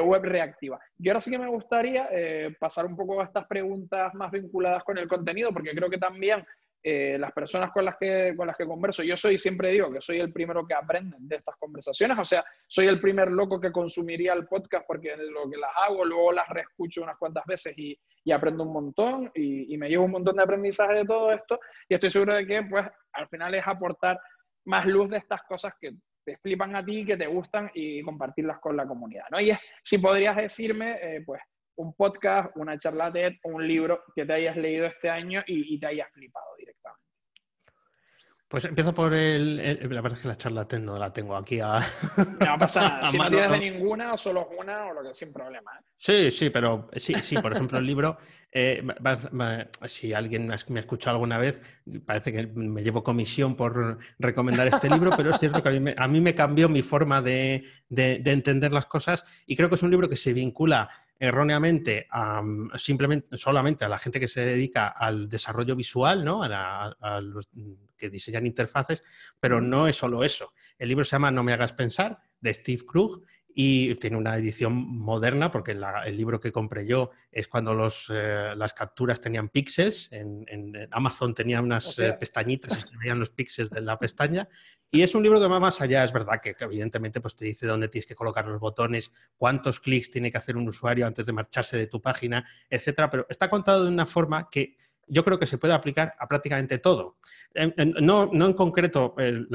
Web 0.00 0.24
Reactiva. 0.24 0.80
Y 0.98 1.08
ahora 1.08 1.20
sí 1.20 1.30
que 1.30 1.38
me 1.38 1.48
gustaría 1.48 2.08
eh, 2.10 2.56
pasar 2.58 2.86
un 2.86 2.96
poco 2.96 3.20
a 3.20 3.26
estas 3.26 3.46
preguntas 3.46 4.12
más 4.14 4.32
vinculadas 4.32 4.82
con 4.82 4.98
el 4.98 5.06
contenido, 5.06 5.52
porque 5.52 5.76
creo 5.76 5.88
que 5.88 5.98
también 5.98 6.44
eh, 6.86 7.16
las 7.18 7.32
personas 7.32 7.72
con 7.72 7.82
las, 7.82 7.96
que, 7.96 8.34
con 8.36 8.46
las 8.46 8.58
que 8.58 8.66
converso, 8.66 9.02
yo 9.02 9.16
soy, 9.16 9.38
siempre 9.38 9.70
digo 9.70 9.90
que 9.90 10.02
soy 10.02 10.20
el 10.20 10.30
primero 10.30 10.66
que 10.66 10.74
aprende 10.74 11.16
de 11.18 11.36
estas 11.36 11.56
conversaciones, 11.56 12.18
o 12.18 12.24
sea, 12.24 12.44
soy 12.68 12.88
el 12.88 13.00
primer 13.00 13.30
loco 13.30 13.58
que 13.58 13.72
consumiría 13.72 14.34
el 14.34 14.46
podcast 14.46 14.84
porque 14.86 15.16
lo 15.16 15.48
que 15.50 15.56
las 15.56 15.70
hago, 15.82 16.04
luego 16.04 16.32
las 16.32 16.46
reescucho 16.50 17.02
unas 17.02 17.16
cuantas 17.16 17.42
veces 17.46 17.72
y, 17.78 17.98
y 18.22 18.32
aprendo 18.32 18.64
un 18.64 18.72
montón 18.74 19.30
y, 19.34 19.76
me 19.78 19.88
llevo 19.88 20.04
un 20.04 20.10
montón 20.10 20.36
de 20.36 20.42
aprendizaje 20.42 20.92
de 20.92 21.04
todo 21.06 21.32
esto 21.32 21.58
y 21.88 21.94
estoy 21.94 22.10
seguro 22.10 22.34
de 22.34 22.46
que, 22.46 22.62
pues, 22.62 22.86
al 23.12 23.28
final 23.28 23.54
es 23.54 23.66
aportar 23.66 24.20
más 24.66 24.84
luz 24.84 25.08
de 25.08 25.16
estas 25.16 25.42
cosas 25.44 25.72
que 25.80 25.94
te 26.22 26.36
flipan 26.36 26.76
a 26.76 26.84
ti, 26.84 27.06
que 27.06 27.16
te 27.16 27.26
gustan 27.26 27.70
y 27.72 28.02
compartirlas 28.02 28.58
con 28.60 28.76
la 28.76 28.86
comunidad, 28.86 29.24
¿no? 29.30 29.40
Y 29.40 29.50
es, 29.50 29.58
si 29.82 29.96
podrías 29.96 30.36
decirme, 30.36 30.98
eh, 31.00 31.22
pues, 31.24 31.40
un 31.76 31.94
podcast, 31.94 32.56
una 32.56 32.78
charla 32.78 33.12
TED, 33.12 33.34
un 33.44 33.66
libro 33.66 34.02
que 34.14 34.24
te 34.24 34.32
hayas 34.32 34.56
leído 34.56 34.86
este 34.86 35.10
año 35.10 35.42
y, 35.46 35.78
te 35.78 35.86
hayas 35.86 36.10
flipado 36.12 36.46
directamente. 36.58 37.02
Pues 38.46 38.66
empiezo 38.66 38.94
por 38.94 39.12
el, 39.12 39.56
La 39.56 40.00
verdad 40.00 40.12
es 40.12 40.22
que 40.22 40.28
la 40.28 40.36
charla 40.36 40.68
TED 40.68 40.78
no 40.78 40.96
la 40.96 41.12
tengo 41.12 41.34
aquí 41.34 41.58
a. 41.60 41.80
No 42.46 42.58
pasa 42.58 42.80
nada. 42.88 43.06
si 43.06 43.18
no 43.18 43.28
tienes 43.28 43.50
de 43.50 43.58
ninguna 43.58 44.12
o 44.12 44.18
solo 44.18 44.48
una 44.56 44.86
o 44.86 44.94
lo 44.94 45.02
que 45.02 45.14
sin 45.14 45.32
problema. 45.32 45.72
¿eh? 45.76 45.84
Sí, 45.96 46.30
sí, 46.30 46.50
pero 46.50 46.88
sí, 46.94 47.14
sí, 47.20 47.36
por 47.38 47.52
ejemplo, 47.52 47.78
el 47.78 47.86
libro. 47.86 48.16
Eh, 48.56 48.86
si 49.86 50.12
alguien 50.12 50.46
me 50.46 50.54
ha 50.54 50.80
escuchado 50.80 51.16
alguna 51.16 51.38
vez, 51.38 51.60
parece 52.06 52.32
que 52.32 52.46
me 52.46 52.84
llevo 52.84 53.02
comisión 53.02 53.56
por 53.56 53.98
recomendar 54.20 54.68
este 54.68 54.88
libro, 54.88 55.10
pero 55.16 55.30
es 55.30 55.40
cierto 55.40 55.60
que 55.60 55.94
a 55.96 56.06
mí 56.06 56.20
me, 56.20 56.34
cambió 56.36 56.68
mi 56.68 56.82
forma 56.82 57.20
de, 57.20 57.64
de 57.88 58.22
entender 58.30 58.72
las 58.72 58.86
cosas 58.86 59.24
y 59.44 59.56
creo 59.56 59.68
que 59.68 59.74
es 59.74 59.82
un 59.82 59.90
libro 59.90 60.08
que 60.08 60.14
se 60.14 60.32
vincula 60.32 60.88
erróneamente 61.24 62.06
simplemente 62.76 63.36
solamente 63.36 63.84
a 63.84 63.88
la 63.88 63.98
gente 63.98 64.20
que 64.20 64.28
se 64.28 64.42
dedica 64.42 64.88
al 64.88 65.28
desarrollo 65.28 65.74
visual, 65.74 66.24
¿no? 66.24 66.42
a, 66.42 67.20
los 67.20 67.48
que 67.96 68.10
diseñan 68.10 68.46
interfaces, 68.46 69.02
pero 69.40 69.60
no 69.60 69.88
es 69.88 69.96
solo 69.96 70.24
eso. 70.24 70.52
El 70.78 70.88
libro 70.88 71.04
se 71.04 71.12
llama 71.12 71.30
No 71.30 71.42
me 71.42 71.52
hagas 71.52 71.72
pensar, 71.72 72.20
de 72.40 72.52
Steve 72.52 72.84
Krug, 72.86 73.24
y 73.54 73.94
tiene 73.96 74.16
una 74.16 74.36
edición 74.36 74.74
moderna 74.74 75.50
porque 75.50 75.72
el 75.72 76.16
libro 76.16 76.40
que 76.40 76.50
compré 76.50 76.86
yo 76.86 77.10
es 77.30 77.46
cuando 77.46 77.72
los, 77.72 78.10
eh, 78.12 78.52
las 78.56 78.74
capturas 78.74 79.20
tenían 79.20 79.48
píxeles, 79.48 80.08
en, 80.10 80.44
Amazon 80.90 81.34
tenía 81.34 81.60
unas 81.60 81.98
eh, 82.00 82.12
pestañitas 82.18 82.76
y 82.76 82.88
se 82.88 82.96
veían 82.96 83.20
los 83.20 83.30
píxeles 83.30 83.70
de 83.70 83.80
la 83.80 83.98
pestaña 83.98 84.48
y 84.90 85.02
es 85.02 85.14
un 85.14 85.22
libro 85.22 85.40
que 85.40 85.46
va 85.46 85.60
más 85.60 85.80
allá, 85.80 86.02
es 86.02 86.12
verdad 86.12 86.40
que, 86.42 86.56
evidentemente 86.58 87.20
pues, 87.20 87.36
te 87.36 87.44
dice 87.44 87.66
dónde 87.66 87.88
tienes 87.88 88.06
que 88.06 88.14
colocar 88.14 88.46
los 88.46 88.60
botones, 88.60 89.12
cuántos 89.36 89.78
clics 89.78 90.10
tiene 90.10 90.30
que 90.30 90.38
hacer 90.38 90.56
un 90.56 90.68
usuario 90.68 91.06
antes 91.06 91.26
de 91.26 91.32
marcharse 91.32 91.76
de 91.76 91.86
tu 91.86 92.02
página, 92.02 92.44
etcétera, 92.68 93.08
pero 93.08 93.26
está 93.28 93.48
contado 93.48 93.84
de 93.84 93.90
una 93.90 94.06
forma 94.06 94.48
que 94.50 94.76
yo 95.08 95.24
creo 95.24 95.38
que 95.38 95.46
se 95.46 95.58
puede 95.58 95.74
aplicar 95.74 96.14
a 96.18 96.26
prácticamente 96.26 96.78
todo. 96.78 97.18
no, 97.76 98.30
en 98.32 98.52
concreto 98.54 99.14
el, 99.18 99.48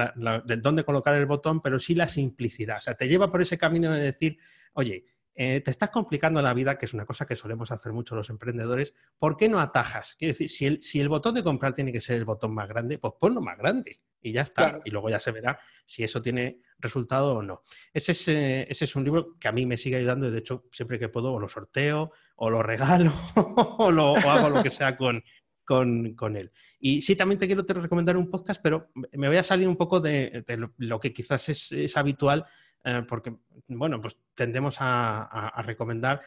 dónde 0.61 0.83
colocar 0.83 1.15
el 1.15 1.25
botón, 1.25 1.61
pero 1.61 1.79
sí 1.79 1.95
la 1.95 2.07
simplicidad. 2.07 2.77
O 2.77 2.81
sea, 2.81 2.95
te 2.95 3.07
lleva 3.07 3.31
por 3.31 3.41
ese 3.41 3.57
camino 3.57 3.91
de 3.91 4.01
decir, 4.01 4.37
oye, 4.73 5.05
eh, 5.35 5.61
te 5.61 5.71
estás 5.71 5.89
complicando 5.89 6.41
la 6.41 6.53
vida, 6.53 6.77
que 6.77 6.85
es 6.85 6.93
una 6.93 7.05
cosa 7.05 7.25
que 7.25 7.35
solemos 7.35 7.71
hacer 7.71 7.93
mucho 7.93 8.15
los 8.15 8.29
emprendedores, 8.29 8.93
¿por 9.17 9.37
qué 9.37 9.47
no 9.47 9.59
atajas? 9.59 10.15
Quiero 10.17 10.31
decir, 10.31 10.49
si 10.49 10.65
el, 10.65 10.83
si 10.83 10.99
el 10.99 11.07
botón 11.07 11.35
de 11.35 11.43
comprar 11.43 11.73
tiene 11.73 11.93
que 11.93 12.01
ser 12.01 12.17
el 12.17 12.25
botón 12.25 12.53
más 12.53 12.67
grande, 12.67 12.97
pues 12.97 13.13
ponlo 13.17 13.41
más 13.41 13.57
grande 13.57 13.99
y 14.21 14.31
ya 14.31 14.41
está. 14.41 14.79
Y 14.85 14.91
luego 14.91 15.09
ya 15.09 15.19
se 15.19 15.31
verá 15.31 15.59
si 15.85 16.03
eso 16.03 16.21
tiene 16.21 16.61
resultado 16.77 17.35
o 17.35 17.41
no. 17.41 17.63
Ese 17.93 18.11
es, 18.11 18.27
eh, 18.27 18.67
ese 18.69 18.85
es 18.85 18.95
un 18.95 19.03
libro 19.03 19.37
que 19.39 19.47
a 19.47 19.51
mí 19.51 19.65
me 19.65 19.77
sigue 19.77 19.97
ayudando 19.97 20.27
y 20.27 20.31
de 20.31 20.39
hecho 20.39 20.65
siempre 20.71 20.99
que 20.99 21.09
puedo 21.09 21.33
o 21.33 21.39
lo 21.39 21.47
sorteo 21.47 22.11
o 22.35 22.49
lo 22.49 22.63
regalo 22.63 23.11
o, 23.77 23.91
lo, 23.91 24.15
hago 24.15 24.49
lo 24.49 24.63
que 24.63 24.69
sea 24.69 24.95
con, 24.95 25.23
con, 25.65 26.35
él. 26.35 26.51
Y 26.79 27.01
sí, 27.01 27.15
también 27.15 27.37
te 27.37 27.45
quiero 27.45 27.65
te 27.65 27.73
recomendar 27.73 28.17
un 28.17 28.29
podcast, 28.29 28.61
pero 28.61 28.89
me 29.13 29.27
voy 29.27 29.37
a 29.37 29.43
salir 29.43 29.67
un 29.67 29.77
poco 29.77 29.99
de, 29.99 30.43
lo, 30.77 30.99
que 30.99 31.13
quizás 31.13 31.49
es, 31.49 31.97
habitual, 31.97 32.45
eh, 32.83 33.03
porque, 33.07 33.35
bueno, 33.67 34.01
pues 34.01 34.17
tendemos 34.33 34.77
a 34.79 35.61
recomendar 35.65 36.21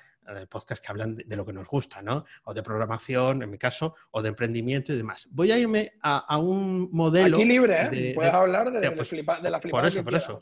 podcasts 0.49 0.85
que 0.85 0.91
hablan 0.91 1.15
de, 1.15 1.37
lo 1.37 1.45
que 1.45 1.53
nos 1.53 1.69
gusta, 1.69 2.03
¿no? 2.03 2.25
O 2.45 2.55
de 2.55 2.63
programación, 2.63 3.43
en 3.43 3.51
mi 3.51 3.59
caso, 3.59 3.95
o 4.11 4.23
de 4.23 4.29
emprendimiento 4.29 4.93
y 4.93 4.97
demás. 4.97 5.29
Voy 5.31 5.53
a 5.53 5.59
irme 5.59 5.93
a, 6.03 6.39
un 6.39 6.89
modelo. 6.93 7.37
Aquí 7.37 7.45
libre, 7.45 7.89
¿eh? 7.91 8.13
Puedes 8.15 8.33
hablar 8.33 8.73
de, 8.73 8.91
pues, 8.93 9.11
de, 9.11 9.51
la 9.51 9.61
Por 9.61 9.87
eso, 9.87 10.05
por 10.05 10.15
eso. 10.15 10.39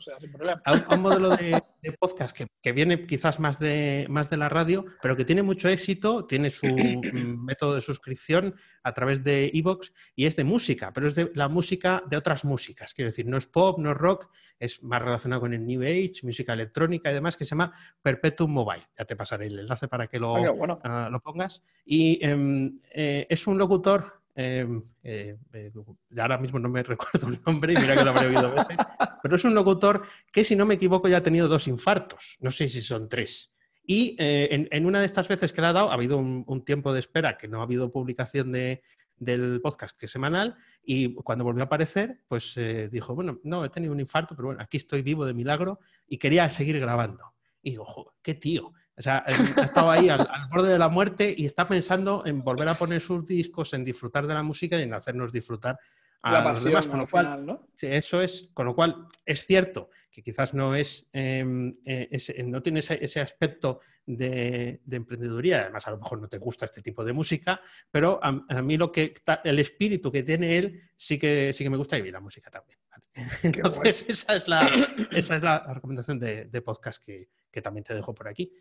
A, 0.65 0.73
un, 0.95 1.01
modelo 1.01 1.29
de, 1.35 1.61
podcast 1.99 2.37
que, 2.61 2.71
viene 2.71 3.05
quizás 3.05 3.39
más 3.39 3.59
de, 3.59 4.05
más 4.09 4.29
de 4.29 4.37
la 4.37 4.49
radio, 4.49 4.85
pero 5.01 5.15
que 5.15 5.25
tiene 5.25 5.43
mucho 5.43 5.69
éxito, 5.69 6.25
tiene 6.25 6.51
su 6.51 6.67
método 7.45 7.75
de 7.75 7.81
suscripción 7.81 8.55
a 8.83 8.93
través 8.93 9.23
de 9.23 9.51
Evox 9.53 9.93
y 10.15 10.25
es 10.25 10.35
de 10.35 10.43
música, 10.43 10.93
pero 10.93 11.07
es 11.07 11.15
de 11.15 11.31
la 11.35 11.47
música 11.47 12.03
de 12.07 12.17
otras 12.17 12.45
músicas. 12.45 12.93
Quiero 12.93 13.09
decir, 13.09 13.25
no 13.27 13.37
es 13.37 13.47
pop, 13.47 13.79
no 13.79 13.91
es 13.91 13.97
rock, 13.97 14.29
es 14.59 14.83
más 14.83 15.01
relacionado 15.01 15.41
con 15.41 15.53
el 15.53 15.65
New 15.65 15.81
Age, 15.81 16.21
música 16.23 16.53
electrónica 16.53 17.09
y 17.09 17.13
demás, 17.13 17.35
que 17.35 17.45
se 17.45 17.51
llama 17.51 17.73
Perpetuum 18.01 18.51
Mobile. 18.51 18.83
Ya 18.97 19.05
te 19.05 19.15
pasaré 19.15 19.47
el 19.47 19.67
hace 19.71 19.87
para 19.87 20.07
que 20.07 20.19
lo, 20.19 20.35
ah, 20.35 20.79
ah, 20.83 21.09
lo 21.11 21.19
pongas. 21.19 21.63
Y 21.85 22.23
em, 22.25 22.79
eh, 22.91 23.25
es 23.29 23.47
un 23.47 23.57
locutor, 23.57 24.21
em, 24.35 24.83
eh, 25.03 25.37
eh, 25.53 25.71
ahora 26.17 26.37
mismo 26.37 26.59
no 26.59 26.69
me 26.69 26.83
recuerdo 26.83 27.27
el 27.29 27.39
nombre, 27.45 27.75
mira 27.79 27.95
que 27.95 28.03
lo 28.03 28.11
habré 28.11 28.27
oído 28.27 28.51
veces, 28.51 28.77
pero 29.21 29.35
es 29.35 29.45
un 29.45 29.55
locutor 29.55 30.03
que, 30.31 30.43
si 30.43 30.55
no 30.55 30.65
me 30.65 30.75
equivoco, 30.75 31.07
ya 31.07 31.17
ha 31.17 31.23
tenido 31.23 31.47
dos 31.47 31.67
infartos, 31.67 32.37
no 32.41 32.51
sé 32.51 32.67
si 32.67 32.81
son 32.81 33.09
tres. 33.09 33.53
Y 33.83 34.15
en, 34.19 34.85
una 34.85 34.99
de 34.99 35.05
estas 35.05 35.27
veces 35.27 35.51
que 35.51 35.59
le 35.59 35.67
ha 35.67 35.73
dado, 35.73 35.89
ha 35.89 35.95
habido 35.95 36.17
un, 36.17 36.63
tiempo 36.63 36.93
de 36.93 36.99
espera 36.99 37.37
que 37.37 37.47
no 37.47 37.59
ha 37.59 37.63
habido 37.63 37.91
publicación 37.91 38.51
de, 38.51 38.83
del 39.17 39.59
podcast 39.59 39.97
que 39.97 40.05
es 40.05 40.11
semanal 40.11 40.55
y 40.83 41.15
cuando 41.15 41.43
volvió 41.43 41.63
a 41.63 41.65
aparecer, 41.65 42.21
pues 42.27 42.57
dijo, 42.89 43.15
bueno, 43.15 43.39
no, 43.43 43.65
he 43.65 43.69
tenido 43.69 43.91
un 43.91 43.99
infarto, 43.99 44.35
pero 44.35 44.49
bueno, 44.49 44.61
aquí 44.61 44.77
estoy 44.77 45.01
vivo 45.01 45.25
de 45.25 45.33
milagro 45.33 45.79
y 46.07 46.19
quería 46.19 46.49
seguir 46.49 46.79
grabando. 46.79 47.33
Y 47.61 47.71
digo, 47.71 47.85
joder, 47.85 48.13
qué 48.21 48.35
tío. 48.35 48.71
O 48.97 49.01
sea, 49.01 49.23
ha 49.55 49.61
estado 49.61 49.89
ahí 49.89 50.09
al, 50.09 50.27
borde 50.49 50.73
de 50.73 50.79
la 50.79 50.89
muerte 50.89 51.33
y 51.35 51.45
está 51.45 51.67
pensando 51.67 52.23
en 52.25 52.43
volver 52.43 52.67
a 52.67 52.77
poner 52.77 53.01
sus 53.01 53.25
discos, 53.25 53.73
en 53.73 53.83
disfrutar 53.83 54.27
de 54.27 54.33
la 54.33 54.43
música 54.43 54.79
y 54.79 54.83
en 54.83 54.93
hacernos 54.93 55.31
disfrutar 55.31 55.79
a 56.23 56.49
los 56.49 56.63
demás, 56.63 56.87
con 56.87 56.99
lo 56.99 57.07
cual, 57.07 57.45
¿no? 57.45 57.67
eso 57.79 58.21
es, 58.21 58.49
con 58.53 58.67
lo 58.67 58.75
cual 58.75 59.07
es 59.25 59.45
cierto 59.45 59.89
que 60.11 60.21
quizás 60.21 60.53
no 60.53 60.75
es, 60.75 61.07
em, 61.13 61.71
eh, 61.85 62.43
no 62.45 62.61
tiene 62.61 62.79
ese, 62.79 63.21
aspecto 63.21 63.79
de, 64.05 64.81
emprendeduría, 64.91 65.61
además 65.61 65.87
a 65.87 65.91
lo 65.91 65.97
mejor 65.97 66.21
no 66.21 66.27
te 66.27 66.37
gusta 66.37 66.65
este 66.65 66.81
tipo 66.81 67.03
de 67.03 67.13
música, 67.13 67.61
pero 67.89 68.19
a, 68.21 68.31
mí 68.61 68.77
lo 68.77 68.91
que 68.91 69.13
el 69.43 69.59
espíritu 69.59 70.11
que 70.11 70.23
tiene 70.23 70.57
él 70.57 70.81
sí 70.97 71.17
que 71.17 71.53
sí 71.53 71.63
que 71.63 71.69
me 71.69 71.77
gusta 71.77 71.97
y 71.97 72.11
la 72.11 72.19
música 72.19 72.51
también. 72.51 72.77
Entonces 73.43 74.05
esa 74.07 74.35
es 74.35 74.47
la, 74.47 74.69
esa 75.11 75.35
es 75.37 75.43
la 75.43 75.73
recomendación 75.73 76.19
de, 76.19 76.61
podcast 76.61 77.03
que, 77.03 77.29
también 77.61 77.83
te 77.83 77.93
dejo 77.93 78.13
por 78.13 78.27
aquí 78.27 78.51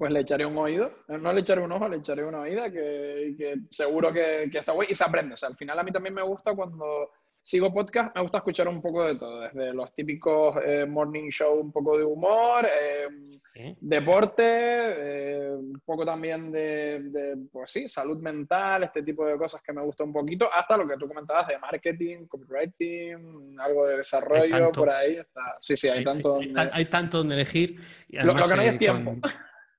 pues 0.00 0.10
le 0.12 0.20
echaré 0.20 0.46
un 0.46 0.56
oído. 0.56 0.90
No 1.08 1.30
le 1.30 1.42
echaré 1.42 1.60
un 1.60 1.72
ojo, 1.72 1.86
le 1.86 1.98
echaré 1.98 2.24
una 2.24 2.40
oída 2.40 2.72
que, 2.72 3.54
seguro 3.70 4.10
que, 4.10 4.48
que, 4.50 4.60
está 4.60 4.72
guay 4.72 4.88
y 4.90 4.94
se 4.94 5.04
aprende. 5.04 5.34
O 5.34 5.36
sea, 5.36 5.50
al 5.50 5.56
final 5.56 5.78
a 5.78 5.82
mí 5.82 5.92
también 5.92 6.14
me 6.14 6.22
gusta 6.22 6.54
cuando 6.54 7.10
sigo 7.42 7.70
podcast, 7.70 8.14
me 8.14 8.22
gusta 8.22 8.38
escuchar 8.38 8.68
un 8.68 8.80
poco 8.80 9.04
de 9.04 9.16
todo, 9.16 9.40
desde 9.40 9.74
los 9.74 9.92
típicos 9.94 10.56
eh, 10.64 10.86
morning 10.86 11.28
show, 11.28 11.60
un 11.60 11.70
poco 11.70 11.98
de 11.98 12.04
humor, 12.04 12.66
eh, 12.66 13.76
deporte, 13.78 14.42
eh, 14.42 15.50
un 15.50 15.82
poco 15.84 16.06
también 16.06 16.50
de, 16.50 17.36
pues 17.52 17.70
sí, 17.70 17.86
salud 17.86 18.18
mental, 18.20 18.84
este 18.84 19.02
tipo 19.02 19.26
de 19.26 19.36
cosas 19.36 19.60
que 19.62 19.74
me 19.74 19.82
gusta 19.82 20.02
un 20.02 20.14
poquito, 20.14 20.48
hasta 20.50 20.78
lo 20.78 20.88
que 20.88 20.96
tú 20.96 21.08
comentabas 21.08 21.48
de 21.48 21.58
marketing, 21.58 22.26
copywriting, 22.26 23.60
algo 23.60 23.86
de 23.86 23.98
desarrollo, 23.98 24.72
por 24.72 24.88
ahí 24.88 25.16
está. 25.16 25.58
Sí, 25.60 25.76
sí, 25.76 25.88
hay, 25.88 26.04
tanto 26.04 26.28
donde... 26.30 26.70
Hay, 26.72 26.84
tanto 26.86 27.18
donde 27.18 27.34
elegir. 27.34 27.80
lo, 28.08 28.34
que 28.34 28.56
no 28.56 28.62
hay 28.62 28.68
es 28.68 28.78
tiempo. 28.78 29.16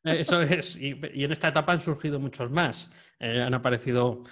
Eso 0.03 0.41
es, 0.41 0.75
y, 0.75 0.99
en 1.01 1.31
esta 1.31 1.49
etapa 1.49 1.73
han 1.73 1.81
surgido 1.81 2.19
muchos 2.19 2.49
más, 2.49 2.89
han 3.19 3.53
aparecido 3.53 4.23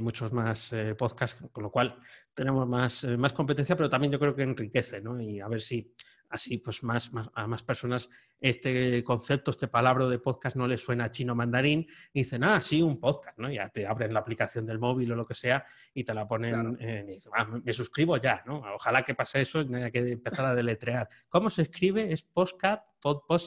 muchos 0.00 0.32
más 0.32 0.74
podcasts, 0.98 1.42
con 1.50 1.64
lo 1.64 1.70
cual 1.70 1.98
tenemos 2.34 2.66
más, 2.66 3.04
eh, 3.04 3.16
más 3.16 3.32
competencia, 3.32 3.76
pero 3.76 3.90
también 3.90 4.12
yo 4.12 4.18
creo 4.18 4.34
que 4.34 4.42
enriquece, 4.42 5.00
¿no? 5.00 5.20
Y 5.20 5.40
a 5.40 5.48
ver 5.48 5.60
si 5.60 5.94
así 6.32 6.58
pues 6.58 6.82
más, 6.82 7.10
a 7.34 7.46
más 7.46 7.62
personas 7.62 8.08
este 8.40 9.04
concepto, 9.04 9.52
este 9.52 9.68
palabra 9.68 10.08
de 10.08 10.18
podcast 10.18 10.56
no 10.56 10.66
les 10.66 10.82
suena 10.82 11.10
chino 11.10 11.34
mandarín 11.34 11.86
y 12.12 12.20
dicen, 12.20 12.42
ah, 12.42 12.60
sí, 12.60 12.82
un 12.82 12.98
podcast, 12.98 13.38
¿no? 13.38 13.50
Ya 13.50 13.68
te 13.68 13.86
abren 13.86 14.12
la 14.12 14.20
aplicación 14.20 14.66
del 14.66 14.80
móvil 14.80 15.12
o 15.12 15.16
lo 15.16 15.26
que 15.26 15.34
sea 15.34 15.64
y 15.94 16.02
te 16.02 16.12
la 16.12 16.26
ponen, 16.26 16.76
y 16.80 17.14
dicen, 17.14 17.32
ah, 17.36 17.44
me 17.44 17.72
suscribo 17.72 18.16
ya, 18.16 18.42
¿no? 18.46 18.62
Ojalá 18.74 19.02
que 19.02 19.14
pase 19.14 19.42
eso 19.42 19.60
y 19.60 19.68
no 19.68 19.76
haya 19.76 19.90
que 19.90 20.10
empezar 20.10 20.46
a 20.46 20.54
deletrear. 20.54 21.08
¿Cómo 21.28 21.50
se 21.50 21.62
escribe? 21.62 22.12
¿Es 22.12 22.22
podcast? 22.22 22.84
¿Pod 23.00 23.22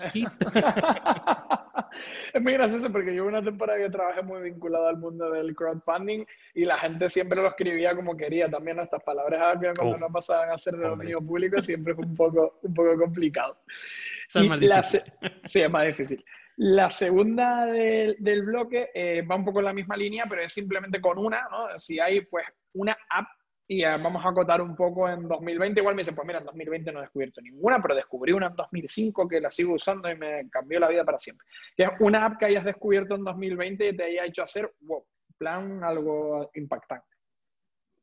es 2.34 2.41
muy 2.41 2.53
gracioso 2.53 2.91
porque 2.91 3.13
yo 3.15 3.25
una 3.25 3.43
temporada 3.43 3.79
que 3.79 3.89
trabajé 3.89 4.21
muy 4.21 4.41
vinculado 4.41 4.88
al 4.88 4.97
mundo 4.97 5.29
del 5.31 5.55
crowdfunding 5.55 6.25
y 6.53 6.65
la 6.65 6.77
gente 6.77 7.10
siempre 7.10 7.41
lo 7.41 7.47
escribía 7.47 7.95
como 7.95 8.15
quería. 8.15 8.49
También 8.49 8.79
estas 8.79 9.03
palabras 9.03 9.58
cuando 9.77 9.97
no 9.97 10.08
pasaban 10.10 10.51
a 10.51 10.58
ser 10.58 10.75
de 10.75 10.88
dominio 10.88 11.19
público 11.19 11.62
siempre 11.62 11.93
fue 11.95 12.05
un 12.05 12.15
poco, 12.15 12.60
un 12.62 12.73
poco 12.73 12.97
complicado. 12.97 13.58
es 14.34 14.47
más 14.47 14.60
difícil. 14.60 15.01
sí, 15.45 15.62
es 15.62 15.69
más 15.69 15.86
difícil. 15.86 16.25
La 16.58 16.89
segunda 16.89 17.65
del, 17.65 18.15
del 18.19 18.43
bloque 18.43 18.89
eh, 18.93 19.21
va 19.29 19.36
un 19.36 19.43
poco 19.43 19.60
en 19.60 19.65
la 19.65 19.73
misma 19.73 19.97
línea, 19.97 20.25
pero 20.29 20.41
es 20.41 20.53
simplemente 20.53 21.01
con 21.01 21.17
una, 21.17 21.47
¿no? 21.51 21.77
Si 21.77 21.99
hay 21.99 22.21
pues 22.21 22.45
una 22.73 22.97
app 23.10 23.27
y 23.67 23.84
eh, 23.84 23.97
vamos 23.97 24.23
a 24.23 24.30
acotar 24.30 24.62
un 24.62 24.75
poco 24.75 25.10
en 25.10 25.28
2020. 25.28 25.80
Igual 25.80 25.95
me 25.95 26.01
dice, 26.01 26.13
pues 26.13 26.25
mira, 26.28 26.39
en 26.39 26.45
2020 26.45 26.91
no 26.91 26.99
he 26.99 27.04
descubierto 27.04 27.41
ninguna, 27.41 27.82
pero 27.82 27.95
descubrí 27.95 28.32
una 28.32 28.47
en 28.47 28.56
2005 28.56 29.28
que 29.28 29.41
la 29.41 29.49
sigo 29.49 29.73
usando 29.73 30.10
y 30.10 30.15
me 30.15 30.49
cambió 30.49 30.80
la 30.80 30.88
vida 30.88 31.04
para 31.04 31.19
siempre. 31.19 31.47
Que 31.75 31.84
es 31.84 31.89
una 31.99 32.25
app 32.25 32.38
que 32.38 32.45
hayas 32.45 32.65
descubierto 32.65 33.15
en 33.15 33.23
2020 33.23 33.89
y 33.89 33.97
te 33.97 34.04
haya 34.04 34.25
hecho 34.25 34.43
hacer, 34.43 34.69
wow, 34.82 35.04
plan 35.38 35.84
algo 35.84 36.51
impactante. 36.54 37.08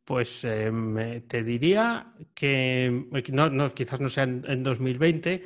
Pues 0.05 0.45
eh, 0.45 1.23
te 1.29 1.45
diría 1.45 2.13
que 2.35 3.07
no, 3.33 3.73
quizás 3.73 4.01
no 4.01 4.09
sea 4.09 4.25
en, 4.25 4.63
2020. 4.65 5.45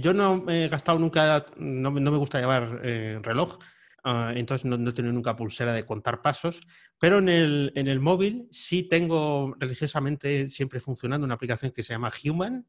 Yo 0.00 0.14
no 0.14 0.46
he 0.48 0.68
gastado 0.68 0.98
nunca, 0.98 1.44
no, 1.58 1.90
me 1.90 2.16
gusta 2.16 2.40
llevar 2.40 2.80
eh, 2.82 3.18
reloj, 3.22 3.58
Ah, 4.04 4.32
entonces 4.34 4.64
no, 4.64 4.78
no, 4.78 4.90
he 4.90 4.92
tenido 4.92 5.12
nunca 5.12 5.36
pulsera 5.36 5.72
de 5.72 5.84
contar 5.84 6.22
pasos, 6.22 6.60
pero 6.98 7.18
en 7.18 7.28
el, 7.28 7.72
en 7.74 7.88
el 7.88 8.00
móvil 8.00 8.48
sí 8.50 8.82
tengo 8.82 9.54
religiosamente 9.58 10.48
siempre 10.48 10.80
funcionando 10.80 11.24
una 11.24 11.34
aplicación 11.34 11.72
que 11.72 11.82
se 11.82 11.92
llama 11.92 12.10
Human, 12.24 12.66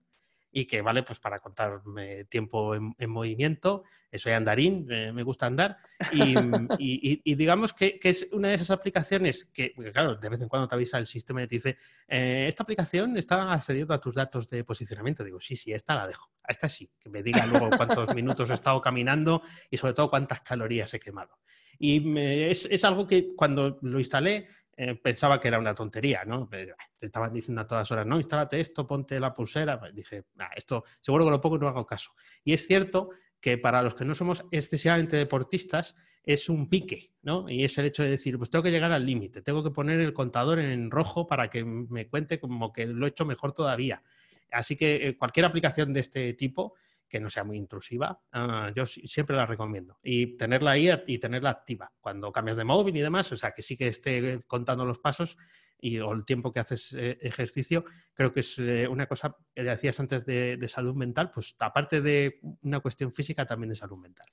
y 0.51 0.65
que 0.65 0.81
vale 0.81 1.03
pues 1.03 1.19
para 1.19 1.39
contar 1.39 1.81
tiempo 2.29 2.75
en, 2.75 3.09
movimiento. 3.09 3.83
Soy 4.13 4.33
andarín, 4.33 4.85
eh, 4.91 5.13
me 5.13 5.23
gusta 5.23 5.45
andar. 5.45 5.77
Y, 6.11 6.35
digamos 7.35 7.73
que, 7.73 7.99
es 8.03 8.27
una 8.33 8.49
de 8.49 8.55
esas 8.55 8.71
aplicaciones 8.71 9.45
que, 9.45 9.73
claro, 9.93 10.15
de 10.15 10.29
vez 10.29 10.41
en 10.41 10.49
cuando 10.49 10.67
te 10.67 10.75
avisa 10.75 10.97
el 10.97 11.07
sistema 11.07 11.41
y 11.41 11.47
te 11.47 11.55
dice, 11.55 11.77
eh, 12.07 12.45
esta 12.47 12.63
aplicación 12.63 13.15
está 13.15 13.51
accediendo 13.53 13.93
a 13.93 14.01
tus 14.01 14.13
datos 14.13 14.49
de 14.49 14.65
posicionamiento. 14.65 15.23
Digo, 15.23 15.39
sí, 15.39 15.55
sí, 15.55 15.71
esta 15.71 15.95
la 15.95 16.07
dejo. 16.07 16.29
A 16.43 16.51
esta 16.51 16.67
sí, 16.67 16.91
que 16.99 17.09
me 17.09 17.23
diga 17.23 17.45
luego 17.45 17.69
cuántos 17.69 18.13
minutos 18.15 18.49
he 18.49 18.53
estado 18.53 18.81
caminando 18.81 19.41
y 19.69 19.77
sobre 19.77 19.93
todo 19.93 20.09
cuántas 20.09 20.41
calorías 20.41 20.93
he 20.93 20.99
quemado. 20.99 21.39
Y 21.79 22.19
es, 22.19 22.67
es 22.69 22.85
algo 22.85 23.07
que 23.07 23.33
cuando 23.35 23.79
lo 23.81 23.97
instalé 23.97 24.49
eh, 24.77 24.95
pensaba 24.95 25.39
que 25.39 25.47
era 25.47 25.59
una 25.59 25.75
tontería, 25.75 26.23
¿no? 26.25 26.47
Te 26.49 27.05
estaban 27.05 27.33
diciendo 27.33 27.61
a 27.61 27.67
todas 27.67 27.91
horas, 27.91 28.05
no, 28.05 28.17
instálate 28.17 28.59
esto, 28.59 28.87
ponte 28.87 29.19
la 29.19 29.33
pulsera. 29.33 29.79
Pues 29.79 29.93
dije, 29.93 30.25
esto 30.55 30.83
seguro 30.99 31.25
que 31.25 31.31
lo 31.31 31.41
pongo 31.41 31.57
y 31.57 31.59
no 31.59 31.67
hago 31.67 31.85
caso. 31.85 32.11
Y 32.43 32.53
es 32.53 32.65
cierto 32.65 33.09
que 33.39 33.57
para 33.57 33.81
los 33.81 33.95
que 33.95 34.05
no 34.05 34.15
somos 34.15 34.45
excesivamente 34.51 35.17
deportistas 35.17 35.95
es 36.23 36.49
un 36.49 36.69
pique, 36.69 37.13
¿no? 37.23 37.49
Y 37.49 37.63
es 37.63 37.77
el 37.77 37.85
hecho 37.85 38.03
de 38.03 38.09
decir, 38.09 38.37
pues 38.37 38.49
tengo 38.49 38.63
que 38.63 38.71
llegar 38.71 38.91
al 38.91 39.05
límite, 39.05 39.41
tengo 39.41 39.63
que 39.63 39.71
poner 39.71 39.99
el 39.99 40.13
contador 40.13 40.59
en 40.59 40.91
rojo 40.91 41.27
para 41.27 41.49
que 41.49 41.65
me 41.65 42.07
cuente 42.07 42.39
como 42.39 42.71
que 42.71 42.85
lo 42.85 43.05
he 43.05 43.09
hecho 43.09 43.25
mejor 43.25 43.53
todavía. 43.53 44.03
Así 44.51 44.75
que 44.75 45.07
eh, 45.07 45.17
cualquier 45.17 45.45
aplicación 45.45 45.93
de 45.93 46.01
este 46.01 46.33
tipo 46.33 46.75
que 47.11 47.19
no 47.19 47.29
sea 47.29 47.43
muy 47.43 47.57
intrusiva, 47.57 48.21
ah, 48.31 48.71
yo 48.73 48.85
siempre 48.85 49.35
la 49.35 49.45
recomiendo. 49.45 49.99
Y 50.01 50.37
tenerla 50.37 50.71
ahí 50.71 50.89
y 51.07 51.19
tenerla 51.19 51.49
activa 51.49 51.91
cuando 51.99 52.31
cambias 52.31 52.55
de 52.55 52.63
móvil 52.63 52.95
y 52.95 53.01
demás, 53.01 53.29
o 53.33 53.37
sea, 53.37 53.51
que 53.51 53.61
sí 53.61 53.75
que 53.75 53.87
esté 53.87 54.39
contando 54.47 54.85
los 54.85 54.99
pasos 54.99 55.37
y 55.77 55.99
o 55.99 56.13
el 56.13 56.23
tiempo 56.23 56.53
que 56.53 56.61
haces 56.61 56.93
eh, 56.93 57.17
ejercicio, 57.21 57.83
creo 58.13 58.31
que 58.31 58.39
es 58.39 58.57
eh, 58.59 58.87
una 58.87 59.07
cosa 59.07 59.35
que 59.53 59.63
decías 59.63 59.99
antes 59.99 60.25
de, 60.25 60.57
salud 60.67 60.95
mental, 60.95 61.31
pues 61.33 61.55
aparte 61.59 61.99
de 61.99 62.39
una 62.61 62.79
cuestión 62.79 63.11
física, 63.11 63.45
también 63.45 63.69
de 63.69 63.75
salud 63.75 63.97
mental. 63.97 64.27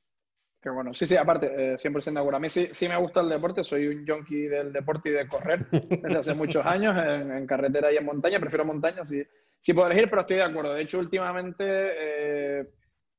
Qué 0.60 0.70
bueno. 0.70 0.94
Sí, 0.94 1.06
sí, 1.06 1.16
aparte, 1.16 1.76
100% 1.76 2.08
eh, 2.08 2.12
de 2.12 2.18
acuerdo. 2.18 2.36
A 2.36 2.40
mí 2.40 2.48
sí, 2.48 2.68
sí, 2.72 2.88
me 2.88 2.96
gusta 2.96 3.20
el 3.20 3.28
deporte, 3.28 3.64
soy 3.64 3.88
un 3.88 4.06
junkie 4.06 4.48
del 4.48 4.72
deporte 4.72 5.08
y 5.08 5.12
de 5.12 5.26
correr 5.26 5.66
desde 5.70 6.18
hace 6.18 6.34
muchos 6.34 6.64
años 6.64 6.96
en, 6.96 7.46
carretera 7.46 7.92
y 7.92 7.96
en 7.96 8.04
montaña. 8.04 8.38
Prefiero 8.38 8.64
montaña, 8.64 9.04
sí, 9.04 9.22
sí 9.60 9.72
puedo 9.72 9.88
elegir, 9.88 10.08
pero 10.08 10.22
estoy 10.22 10.36
de 10.36 10.42
acuerdo. 10.42 10.74
De 10.74 10.82
hecho, 10.82 10.98
últimamente, 10.98 11.64
eh, 11.66 12.66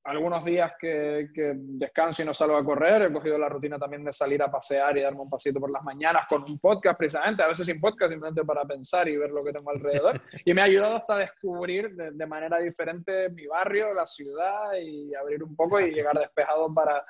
algunos 0.06 0.43
días 0.45 0.73
que, 0.80 1.28
descanso 1.36 2.23
y 2.23 2.25
no 2.25 2.34
salgo 2.34 2.58
a 2.58 2.63
correr, 2.63 3.04
he 3.04 3.13
cogido 3.13 3.38
la 3.38 3.49
rutina 3.49 3.78
también 3.78 4.04
de 4.04 4.13
salir 4.13 4.41
a 4.41 4.49
pasear 4.49 4.97
y 4.97 5.02
darme 5.02 5.21
un 5.21 5.30
pasito 5.30 5.60
por 5.60 5.71
las 5.71 5.84
mañanas 5.84 6.25
con 6.28 6.43
un 6.43 6.58
podcast 6.60 6.97
precisamente, 6.97 7.43
a 7.43 7.47
veces 7.47 7.65
sin 7.65 7.80
podcast, 7.80 8.12
simplemente 8.12 8.43
para 8.43 8.65
pensar 8.65 9.08
y 9.08 9.17
ver 9.17 9.30
lo 9.32 9.43
que 9.43 9.54
tengo 9.54 9.69
alrededor. 9.71 10.21
Y 10.45 10.54
me 10.54 10.62
ha 10.62 10.65
ayudado 10.65 10.95
hasta 10.95 11.15
a 11.15 11.19
descubrir 11.19 11.95
de, 11.95 12.12
de 12.12 12.25
manera 12.25 12.58
diferente 12.60 13.30
mi 13.30 13.45
barrio, 13.45 13.93
la 13.93 14.08
ciudad 14.08 14.71
y 14.82 15.13
abrir 15.13 15.43
un 15.43 15.56
poco 15.56 15.80
y 15.80 15.91
llegar 15.91 16.17
despejado 16.17 16.73
para 16.73 17.04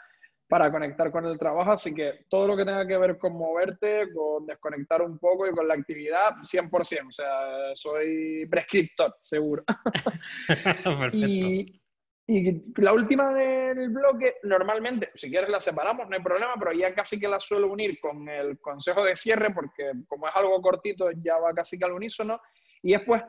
para 0.49 0.71
conectar 0.71 1.12
con 1.12 1.25
el 1.27 1.38
trabajo. 1.38 1.71
Así 1.71 1.93
que 1.93 2.25
todo 2.27 2.47
lo 2.47 2.57
que 2.57 2.65
tenga 2.65 2.85
que 2.85 2.97
ver 2.97 3.17
con 3.19 3.33
moverte, 3.33 4.12
con 4.12 4.47
desconectar 4.47 5.03
un 5.03 5.19
poco 5.19 5.47
y 5.47 5.51
con 5.51 5.67
la 5.67 5.75
actividad, 5.75 6.31
100%. 6.41 7.07
O 7.07 7.12
sea, 7.12 7.75
soy 7.75 8.47
prescriptor, 8.49 9.15
seguro. 9.21 9.63
y, 11.13 11.79
y, 12.25 12.81
la 12.81 12.93
última 12.93 13.31
del 13.31 13.89
bloque, 13.89 14.38
normalmente, 14.41 15.12
si 15.13 15.29
quieres 15.29 15.51
la 15.51 15.62
separamos, 15.62 16.09
no 16.09 16.15
hay 16.15 16.23
problema, 16.23 16.55
pero 16.57 16.73
ya 16.73 16.95
casi 16.95 17.19
que 17.19 17.27
la 17.27 17.39
suelo 17.39 17.71
unir 17.71 17.99
con 17.99 18.27
el 18.27 18.59
consejo 18.59 19.03
de 19.03 19.15
cierre, 19.15 19.53
porque 19.53 19.91
como 20.07 20.27
es 20.27 20.35
algo 20.35 20.59
cortito, 20.63 21.12
ya 21.12 21.38
va 21.38 21.53
casi 21.53 21.77
que 21.77 21.85
al 21.85 21.93
unísono. 21.93 22.41
Y 22.81 22.93
después, 22.93 23.21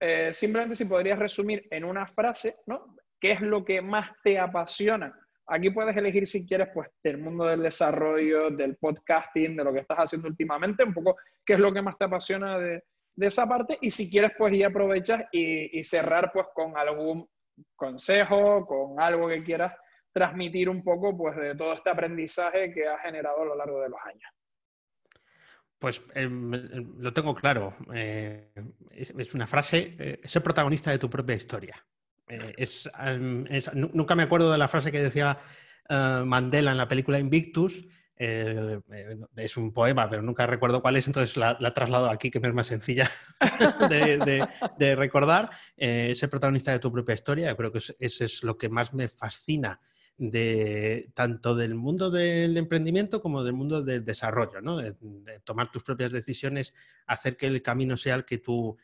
eh, 0.00 0.34
simplemente 0.34 0.76
si 0.76 0.84
podrías 0.84 1.18
resumir 1.18 1.66
en 1.70 1.84
una 1.84 2.06
frase, 2.06 2.56
¿no? 2.66 2.94
¿Qué 3.18 3.32
es 3.32 3.40
lo 3.40 3.64
que 3.64 3.80
más 3.80 4.12
te 4.22 4.38
apasiona 4.38 5.18
Aquí 5.50 5.70
puedes 5.70 5.96
elegir 5.96 6.26
si 6.26 6.46
quieres, 6.46 6.68
pues, 6.74 6.90
del 7.02 7.18
mundo 7.18 7.46
del 7.46 7.62
desarrollo, 7.62 8.50
del 8.50 8.76
podcasting, 8.76 9.56
de 9.56 9.64
lo 9.64 9.72
que 9.72 9.80
estás 9.80 9.98
haciendo 9.98 10.28
últimamente, 10.28 10.84
un 10.84 10.92
poco 10.92 11.16
qué 11.44 11.54
es 11.54 11.58
lo 11.58 11.72
que 11.72 11.80
más 11.80 11.96
te 11.96 12.04
apasiona 12.04 12.58
de, 12.58 12.82
esa 13.16 13.48
parte 13.48 13.78
y 13.80 13.90
si 13.90 14.10
quieres, 14.10 14.32
pues, 14.36 14.52
y 14.52 14.62
aprovechas 14.62 15.24
y, 15.32 15.82
cerrar, 15.82 16.30
pues, 16.32 16.46
con 16.54 16.76
algún 16.76 17.26
consejo, 17.74 18.66
con 18.66 19.00
algo 19.00 19.26
que 19.28 19.42
quieras 19.42 19.72
transmitir 20.12 20.68
un 20.68 20.84
poco, 20.84 21.16
pues, 21.16 21.34
de 21.36 21.54
todo 21.54 21.72
este 21.72 21.90
aprendizaje 21.90 22.72
que 22.72 22.86
has 22.86 23.00
generado 23.00 23.42
a 23.42 23.46
lo 23.46 23.54
largo 23.56 23.80
de 23.80 23.88
los 23.88 24.00
años. 24.04 24.30
Pues 25.78 26.02
em, 26.14 26.52
em, 26.54 26.94
lo 26.98 27.12
tengo 27.12 27.34
claro. 27.34 27.74
Eh, 27.94 28.50
es, 28.90 29.34
una 29.34 29.46
frase, 29.46 29.96
eh, 29.98 30.20
ser 30.24 30.42
protagonista 30.42 30.90
de 30.90 30.98
tu 30.98 31.08
propia 31.08 31.36
historia. 31.36 31.76
Eh, 32.28 32.54
es, 32.56 32.90
nunca 33.74 34.14
me 34.14 34.24
acuerdo 34.24 34.52
de 34.52 34.58
la 34.58 34.68
frase 34.68 34.92
que 34.92 35.02
decía 35.02 35.38
eh, 35.88 36.22
Mandela 36.24 36.70
en 36.70 36.76
la 36.76 36.88
película 36.88 37.18
Invictus, 37.18 37.86
eh, 38.20 38.80
es 39.36 39.56
un 39.56 39.72
poema, 39.72 40.10
pero 40.10 40.22
nunca 40.22 40.46
recuerdo 40.46 40.82
cuál 40.82 40.96
es, 40.96 41.06
entonces 41.06 41.36
la, 41.36 41.56
la 41.60 41.72
traslado 41.72 42.10
aquí, 42.10 42.30
que 42.30 42.40
me 42.40 42.48
es 42.48 42.54
más 42.54 42.66
sencilla 42.66 43.08
de, 43.88 44.96
recordar. 44.96 45.50
Eh, 45.76 46.14
ser 46.14 46.28
protagonista 46.28 46.72
de 46.72 46.80
tu 46.80 46.90
propia 46.92 47.14
historia, 47.14 47.56
creo 47.56 47.70
que 47.72 47.78
eso 47.78 48.24
es 48.24 48.42
lo 48.42 48.58
que 48.58 48.68
más 48.68 48.92
me 48.92 49.08
fascina 49.08 49.80
de 50.16 51.10
tanto 51.14 51.54
del 51.54 51.76
mundo 51.76 52.10
del 52.10 52.56
emprendimiento 52.56 53.22
como 53.22 53.44
del 53.44 53.52
mundo 53.52 53.82
del 53.82 54.04
desarrollo, 54.04 54.60
¿no? 54.60 54.78
de, 54.78 54.94
tomar 55.44 55.70
tus 55.70 55.84
propias 55.84 56.10
decisiones, 56.10 56.74
hacer 57.06 57.36
que 57.36 57.46
el 57.46 57.62
camino 57.62 57.96
sea 57.96 58.16
el 58.16 58.24
que 58.24 58.38
tú 58.38 58.76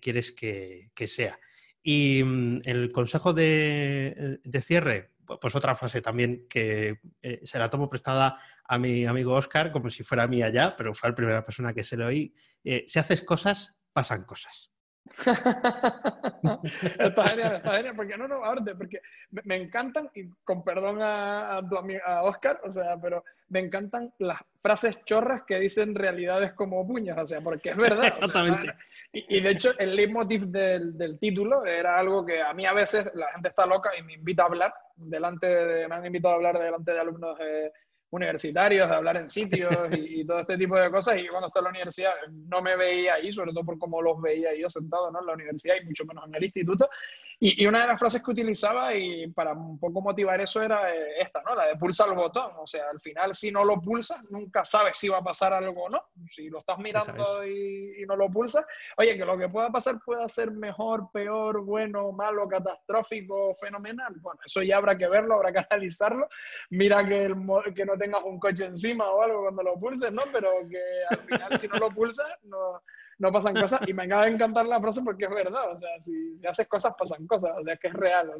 quieres 0.00 0.30
que, 0.30 0.90
sea. 1.06 1.38
Y 1.86 2.24
mm, 2.24 2.62
el 2.64 2.90
consejo 2.90 3.34
de, 3.34 4.40
cierre, 4.62 5.10
pues 5.40 5.54
otra 5.54 5.76
frase 5.76 6.00
también 6.00 6.46
que 6.48 6.98
eh, 7.22 7.40
se 7.44 7.58
la 7.58 7.68
tomo 7.68 7.90
prestada 7.90 8.38
a 8.64 8.78
mi 8.78 9.04
amigo 9.04 9.34
Oscar, 9.34 9.70
como 9.70 9.90
si 9.90 10.02
fuera 10.02 10.26
mía 10.26 10.48
ya, 10.48 10.74
pero 10.76 10.94
fue 10.94 11.10
la 11.10 11.14
primera 11.14 11.44
persona 11.44 11.74
que 11.74 11.84
se 11.84 11.98
lo 11.98 12.06
oí. 12.06 12.34
Eh, 12.64 12.84
si 12.88 12.98
haces 12.98 13.22
cosas, 13.22 13.76
pasan 13.92 14.24
cosas. 14.24 14.72
está 15.06 15.34
genial, 17.28 17.56
está 17.56 17.76
genial, 17.76 17.94
porque 17.94 18.16
no, 18.16 18.26
no, 18.26 18.40
porque 18.78 19.02
me, 19.44 19.56
encantan, 19.56 20.10
y 20.14 20.30
con 20.42 20.64
perdón 20.64 21.02
a, 21.02 21.58
a, 21.58 22.22
Oscar, 22.22 22.62
o 22.64 22.72
sea, 22.72 22.98
pero 22.98 23.22
me 23.48 23.60
encantan 23.60 24.14
las 24.18 24.40
frases 24.62 25.04
chorras 25.04 25.42
que 25.46 25.60
dicen 25.60 25.94
realidades 25.94 26.54
como 26.54 26.86
puñas, 26.86 27.18
o 27.18 27.26
sea, 27.26 27.42
porque 27.42 27.68
es 27.70 27.76
verdad. 27.76 28.06
Exactamente. 28.06 28.72
Y, 29.16 29.40
de 29.40 29.50
hecho, 29.50 29.78
el 29.78 29.94
leitmotiv 29.94 30.46
del, 30.48 30.98
del, 30.98 31.20
título 31.20 31.64
era 31.64 31.98
algo 31.98 32.26
que 32.26 32.42
a 32.42 32.52
mí 32.52 32.66
a 32.66 32.72
veces 32.72 33.08
la 33.14 33.30
gente 33.32 33.48
está 33.48 33.64
loca 33.64 33.90
y 33.96 34.02
me 34.02 34.14
invita 34.14 34.42
a 34.42 34.46
hablar, 34.46 34.74
delante 34.96 35.46
de, 35.46 35.86
me 35.88 35.94
han 35.94 36.06
invitado 36.06 36.34
a 36.34 36.36
hablar 36.36 36.58
delante 36.58 36.92
de 36.92 37.00
alumnos 37.00 37.38
de 37.38 37.72
universitarios, 38.10 38.88
de 38.88 38.94
hablar 38.94 39.16
en 39.16 39.30
sitios 39.30 39.72
y, 39.92 40.26
todo 40.26 40.40
este 40.40 40.58
tipo 40.58 40.76
de 40.76 40.90
cosas. 40.90 41.18
Y 41.18 41.28
cuando 41.28 41.48
estaba 41.48 41.68
en 41.68 41.72
la 41.72 41.78
universidad 41.78 42.12
no 42.48 42.60
me 42.60 42.76
veía 42.76 43.14
ahí, 43.14 43.30
sobre 43.30 43.52
todo 43.52 43.64
por 43.64 43.78
cómo 43.78 44.02
los 44.02 44.20
veía 44.20 44.50
yo 44.58 44.68
sentado 44.68 45.10
¿no? 45.10 45.20
en 45.20 45.26
la 45.26 45.34
universidad 45.34 45.76
y 45.80 45.86
mucho 45.86 46.04
menos 46.04 46.26
en 46.26 46.34
el 46.34 46.44
instituto. 46.44 46.88
Y, 47.46 47.66
una 47.66 47.82
de 47.82 47.88
las 47.88 48.00
frases 48.00 48.22
que 48.22 48.30
utilizaba 48.30 48.94
y 48.94 49.26
para 49.26 49.52
un 49.52 49.78
poco 49.78 50.00
motivar 50.00 50.40
eso 50.40 50.62
era 50.62 50.90
eh, 50.94 51.20
esta, 51.20 51.42
¿no? 51.42 51.54
La 51.54 51.66
de 51.66 51.76
pulsa 51.76 52.06
el 52.06 52.14
botón. 52.14 52.52
O 52.56 52.66
sea, 52.66 52.84
al 52.90 52.98
final 53.00 53.34
si 53.34 53.50
no 53.50 53.66
lo 53.66 53.82
pulsas, 53.82 54.24
nunca 54.30 54.64
sabes 54.64 54.96
si 54.96 55.10
va 55.10 55.18
a 55.18 55.22
pasar 55.22 55.52
algo 55.52 55.84
o 55.84 55.88
no. 55.90 56.02
Si 56.30 56.48
lo 56.48 56.60
estás 56.60 56.78
mirando 56.78 57.46
y, 57.46 58.00
y, 58.02 58.06
no 58.06 58.16
lo 58.16 58.30
pulsas, 58.30 58.64
oye, 58.96 59.18
que 59.18 59.26
lo 59.26 59.36
que 59.36 59.50
pueda 59.50 59.68
pasar 59.68 59.96
pueda 60.02 60.26
ser 60.26 60.52
mejor, 60.52 61.10
peor, 61.12 61.60
bueno, 61.60 62.12
malo, 62.12 62.48
catastrófico, 62.48 63.54
fenomenal. 63.56 64.14
Bueno, 64.22 64.40
eso 64.42 64.62
ya 64.62 64.78
habrá 64.78 64.96
que 64.96 65.06
verlo, 65.06 65.34
habrá 65.34 65.52
que 65.52 65.58
analizarlo. 65.70 66.26
Mira 66.70 67.06
que, 67.06 67.26
el, 67.26 67.34
que 67.74 67.84
no 67.84 67.98
tengas 67.98 68.22
un 68.24 68.40
coche 68.40 68.64
encima 68.64 69.10
o 69.10 69.20
algo 69.20 69.42
cuando 69.42 69.62
lo 69.62 69.78
pulses, 69.78 70.10
¿no? 70.10 70.22
Pero 70.32 70.48
que 70.70 70.80
al 71.10 71.20
final 71.26 71.58
si 71.58 71.68
no 71.68 71.76
lo 71.76 71.90
pulsas, 71.90 72.26
no 72.44 72.80
no 73.18 73.32
pasan 73.32 73.54
cosas. 73.54 73.86
Y 73.86 73.92
me 73.92 74.04
acaba 74.04 74.24
de 74.24 74.32
encantar 74.32 74.66
la 74.66 74.80
frase 74.80 75.02
porque 75.02 75.24
es 75.24 75.30
verdad. 75.30 75.70
O 75.70 75.76
sea, 75.76 75.88
si, 76.00 76.34
haces 76.46 76.68
cosas, 76.68 76.94
pasan 76.98 77.26
cosas. 77.26 77.52
O 77.58 77.64
sea, 77.64 77.76
que 77.76 77.88
es 77.88 77.94
real. 77.94 78.30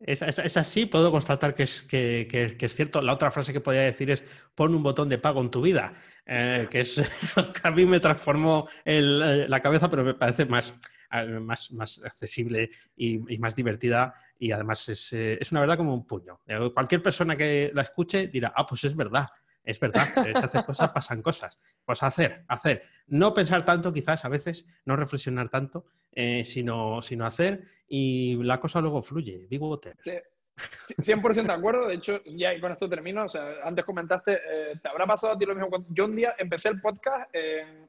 Es, 0.00 0.56
así, 0.56 0.86
puedo 0.86 1.10
constatar 1.10 1.54
que 1.54 1.64
es, 1.64 1.82
que, 1.82 2.26
que, 2.30 2.66
es 2.66 2.74
cierto. 2.74 3.02
La 3.02 3.12
otra 3.12 3.30
frase 3.30 3.52
que 3.52 3.60
podría 3.60 3.82
decir 3.82 4.10
es 4.10 4.24
pon 4.54 4.74
un 4.74 4.82
botón 4.82 5.10
de 5.10 5.18
pago 5.18 5.42
en 5.42 5.50
tu 5.50 5.60
vida, 5.60 5.92
eh, 6.24 6.68
que 6.70 6.80
es 6.80 6.94
que 7.62 7.68
a 7.68 7.70
mí 7.70 7.84
me 7.84 8.00
transformó 8.00 8.66
el, 8.84 9.50
la 9.50 9.60
cabeza, 9.60 9.90
pero 9.90 10.02
me 10.02 10.14
parece 10.14 10.46
más, 10.46 10.74
más, 11.40 11.70
más 11.72 12.02
accesible 12.02 12.70
y, 12.96 13.18
más 13.38 13.54
divertida 13.54 14.14
y 14.38 14.52
además 14.52 14.88
es, 14.88 15.12
eh, 15.12 15.36
es, 15.38 15.52
una 15.52 15.60
verdad 15.60 15.76
como 15.76 15.92
un 15.92 16.06
puño. 16.06 16.40
Eh, 16.46 16.70
cualquier 16.72 17.02
persona 17.02 17.36
que 17.36 17.70
la 17.74 17.82
escuche 17.82 18.28
dirá, 18.28 18.54
ah, 18.56 18.66
pues 18.66 18.84
es 18.84 18.96
verdad 18.96 19.26
es 19.62 19.78
verdad, 19.78 20.06
si 20.24 20.30
hacer 20.30 20.64
cosas, 20.64 20.90
pasan 20.90 21.22
cosas. 21.22 21.60
Pues 21.84 22.02
hacer, 22.02 22.44
hacer. 22.48 22.82
No 23.06 23.34
pensar 23.34 23.64
tanto, 23.64 23.92
quizás 23.92 24.24
a 24.24 24.28
veces, 24.28 24.66
no 24.84 24.96
reflexionar 24.96 25.48
tanto, 25.48 25.86
eh, 26.12 26.44
sino, 26.44 27.02
sino 27.02 27.26
hacer 27.26 27.64
y 27.86 28.42
la 28.42 28.60
cosa 28.60 28.80
luego 28.80 29.02
fluye. 29.02 29.46
Digo, 29.48 29.80
sí. 30.04 30.12
100% 30.98 31.46
de 31.46 31.52
acuerdo, 31.52 31.86
de 31.86 31.94
hecho, 31.94 32.22
ya 32.24 32.58
con 32.60 32.72
esto 32.72 32.88
termino, 32.88 33.24
o 33.24 33.28
sea, 33.28 33.56
antes 33.64 33.84
comentaste, 33.84 34.34
eh, 34.34 34.78
te 34.82 34.88
habrá 34.88 35.06
pasado 35.06 35.32
a 35.32 35.38
ti 35.38 35.46
lo 35.46 35.54
mismo, 35.54 35.86
yo 35.88 36.04
un 36.04 36.16
día 36.16 36.34
empecé 36.38 36.68
el 36.68 36.80
podcast 36.80 37.34
en 37.34 37.88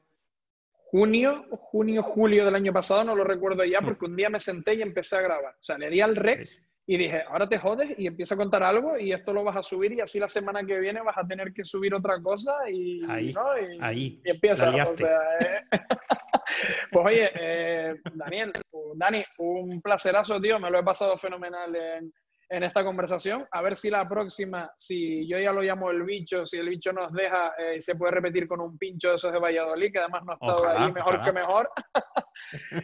junio, 0.74 1.46
junio, 1.50 2.02
julio 2.02 2.44
del 2.44 2.54
año 2.54 2.72
pasado, 2.72 3.04
no 3.04 3.14
lo 3.14 3.24
recuerdo 3.24 3.64
ya, 3.64 3.80
mm. 3.80 3.84
porque 3.84 4.04
un 4.06 4.16
día 4.16 4.30
me 4.30 4.40
senté 4.40 4.74
y 4.74 4.82
empecé 4.82 5.16
a 5.16 5.22
grabar, 5.22 5.54
o 5.54 5.62
sea, 5.62 5.76
le 5.76 5.90
di 5.90 6.00
al 6.00 6.16
rec 6.16 6.48
y 6.86 6.96
dije, 6.96 7.22
ahora 7.28 7.48
te 7.48 7.58
jodes 7.58 7.96
y 7.96 8.06
empieza 8.06 8.34
a 8.34 8.38
contar 8.38 8.62
algo 8.62 8.98
y 8.98 9.12
esto 9.12 9.32
lo 9.32 9.44
vas 9.44 9.56
a 9.56 9.62
subir 9.62 9.92
y 9.92 10.00
así 10.00 10.18
la 10.18 10.28
semana 10.28 10.64
que 10.64 10.80
viene 10.80 11.00
vas 11.00 11.16
a 11.16 11.26
tener 11.26 11.52
que 11.52 11.64
subir 11.64 11.94
otra 11.94 12.20
cosa 12.20 12.68
y, 12.68 13.02
ahí, 13.08 13.32
ahí, 13.80 14.20
y 14.24 14.30
empieza. 14.30 14.68
O 14.70 14.74
¿eh? 14.76 15.62
pues 16.90 17.06
oye, 17.06 17.30
eh, 17.34 17.94
Daniel, 18.14 18.52
Dani, 18.96 19.24
un 19.38 19.80
placerazo, 19.80 20.40
tío, 20.40 20.58
me 20.58 20.70
lo 20.70 20.80
he 20.80 20.82
pasado 20.82 21.16
fenomenal 21.16 21.74
en, 21.76 22.12
en, 22.48 22.62
esta 22.64 22.82
conversación. 22.82 23.46
A 23.52 23.62
ver 23.62 23.76
si 23.76 23.88
la 23.88 24.08
próxima, 24.08 24.72
si 24.76 25.28
yo 25.28 25.38
ya 25.38 25.52
lo 25.52 25.62
llamo 25.62 25.88
el 25.90 26.02
bicho, 26.02 26.44
si 26.46 26.56
el 26.56 26.68
bicho 26.68 26.92
nos 26.92 27.12
deja, 27.12 27.54
eh, 27.58 27.80
se 27.80 27.94
puede 27.94 28.12
repetir 28.12 28.48
con 28.48 28.60
un 28.60 28.76
pincho 28.76 29.10
de 29.10 29.14
esos 29.14 29.32
de 29.32 29.38
Valladolid, 29.38 29.92
que 29.92 30.00
además 30.00 30.24
no 30.24 30.32
ha 30.32 30.34
estado 30.34 30.68
ahí 30.68 30.92
mejor 30.92 31.22
que 31.22 31.32
mejor. 31.32 31.70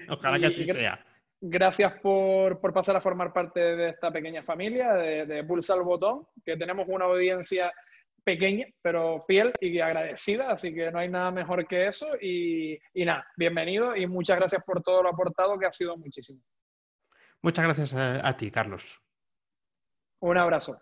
ojalá 0.09 0.39
que 0.39 0.47
así 0.47 0.65
sea. 0.65 1.05
Gracias 1.41 1.95
por, 2.01 2.61
pasar 2.73 2.97
a 2.97 3.01
formar 3.01 3.33
parte 3.33 3.61
de 3.61 3.91
esta 3.91 4.11
pequeña 4.11 4.43
familia, 4.43 4.95
de, 4.95 5.27
de 5.27 5.45
Pulsa 5.45 5.75
el 5.75 5.83
Botón, 5.83 6.27
que 6.45 6.57
tenemos 6.57 6.87
una 6.89 7.05
audiencia 7.05 7.73
pequeña, 8.25 8.67
pero 8.83 9.25
fiel 9.27 9.53
y 9.61 9.79
agradecida, 9.79 10.51
así 10.51 10.75
que 10.75 10.91
no 10.91 10.99
hay 10.99 11.09
nada 11.09 11.31
mejor 11.31 11.67
que 11.67 11.87
eso. 11.87 12.09
Y, 12.21 12.79
y 12.93 13.05
nada, 13.05 13.27
bienvenido 13.37 13.97
y 13.97 14.07
muchas 14.07 14.37
gracias 14.37 14.65
por 14.65 14.83
todo 14.83 15.03
lo 15.03 15.11
aportado, 15.11 15.59
que 15.59 15.67
ha 15.67 15.73
sido 15.73 15.97
muchísimo. 15.97 16.43
Muchas 17.41 17.65
gracias 17.65 17.95
a 17.95 18.37
ti, 18.37 18.51
Carlos. 18.51 19.01
Un 20.21 20.37
abrazo. 20.37 20.81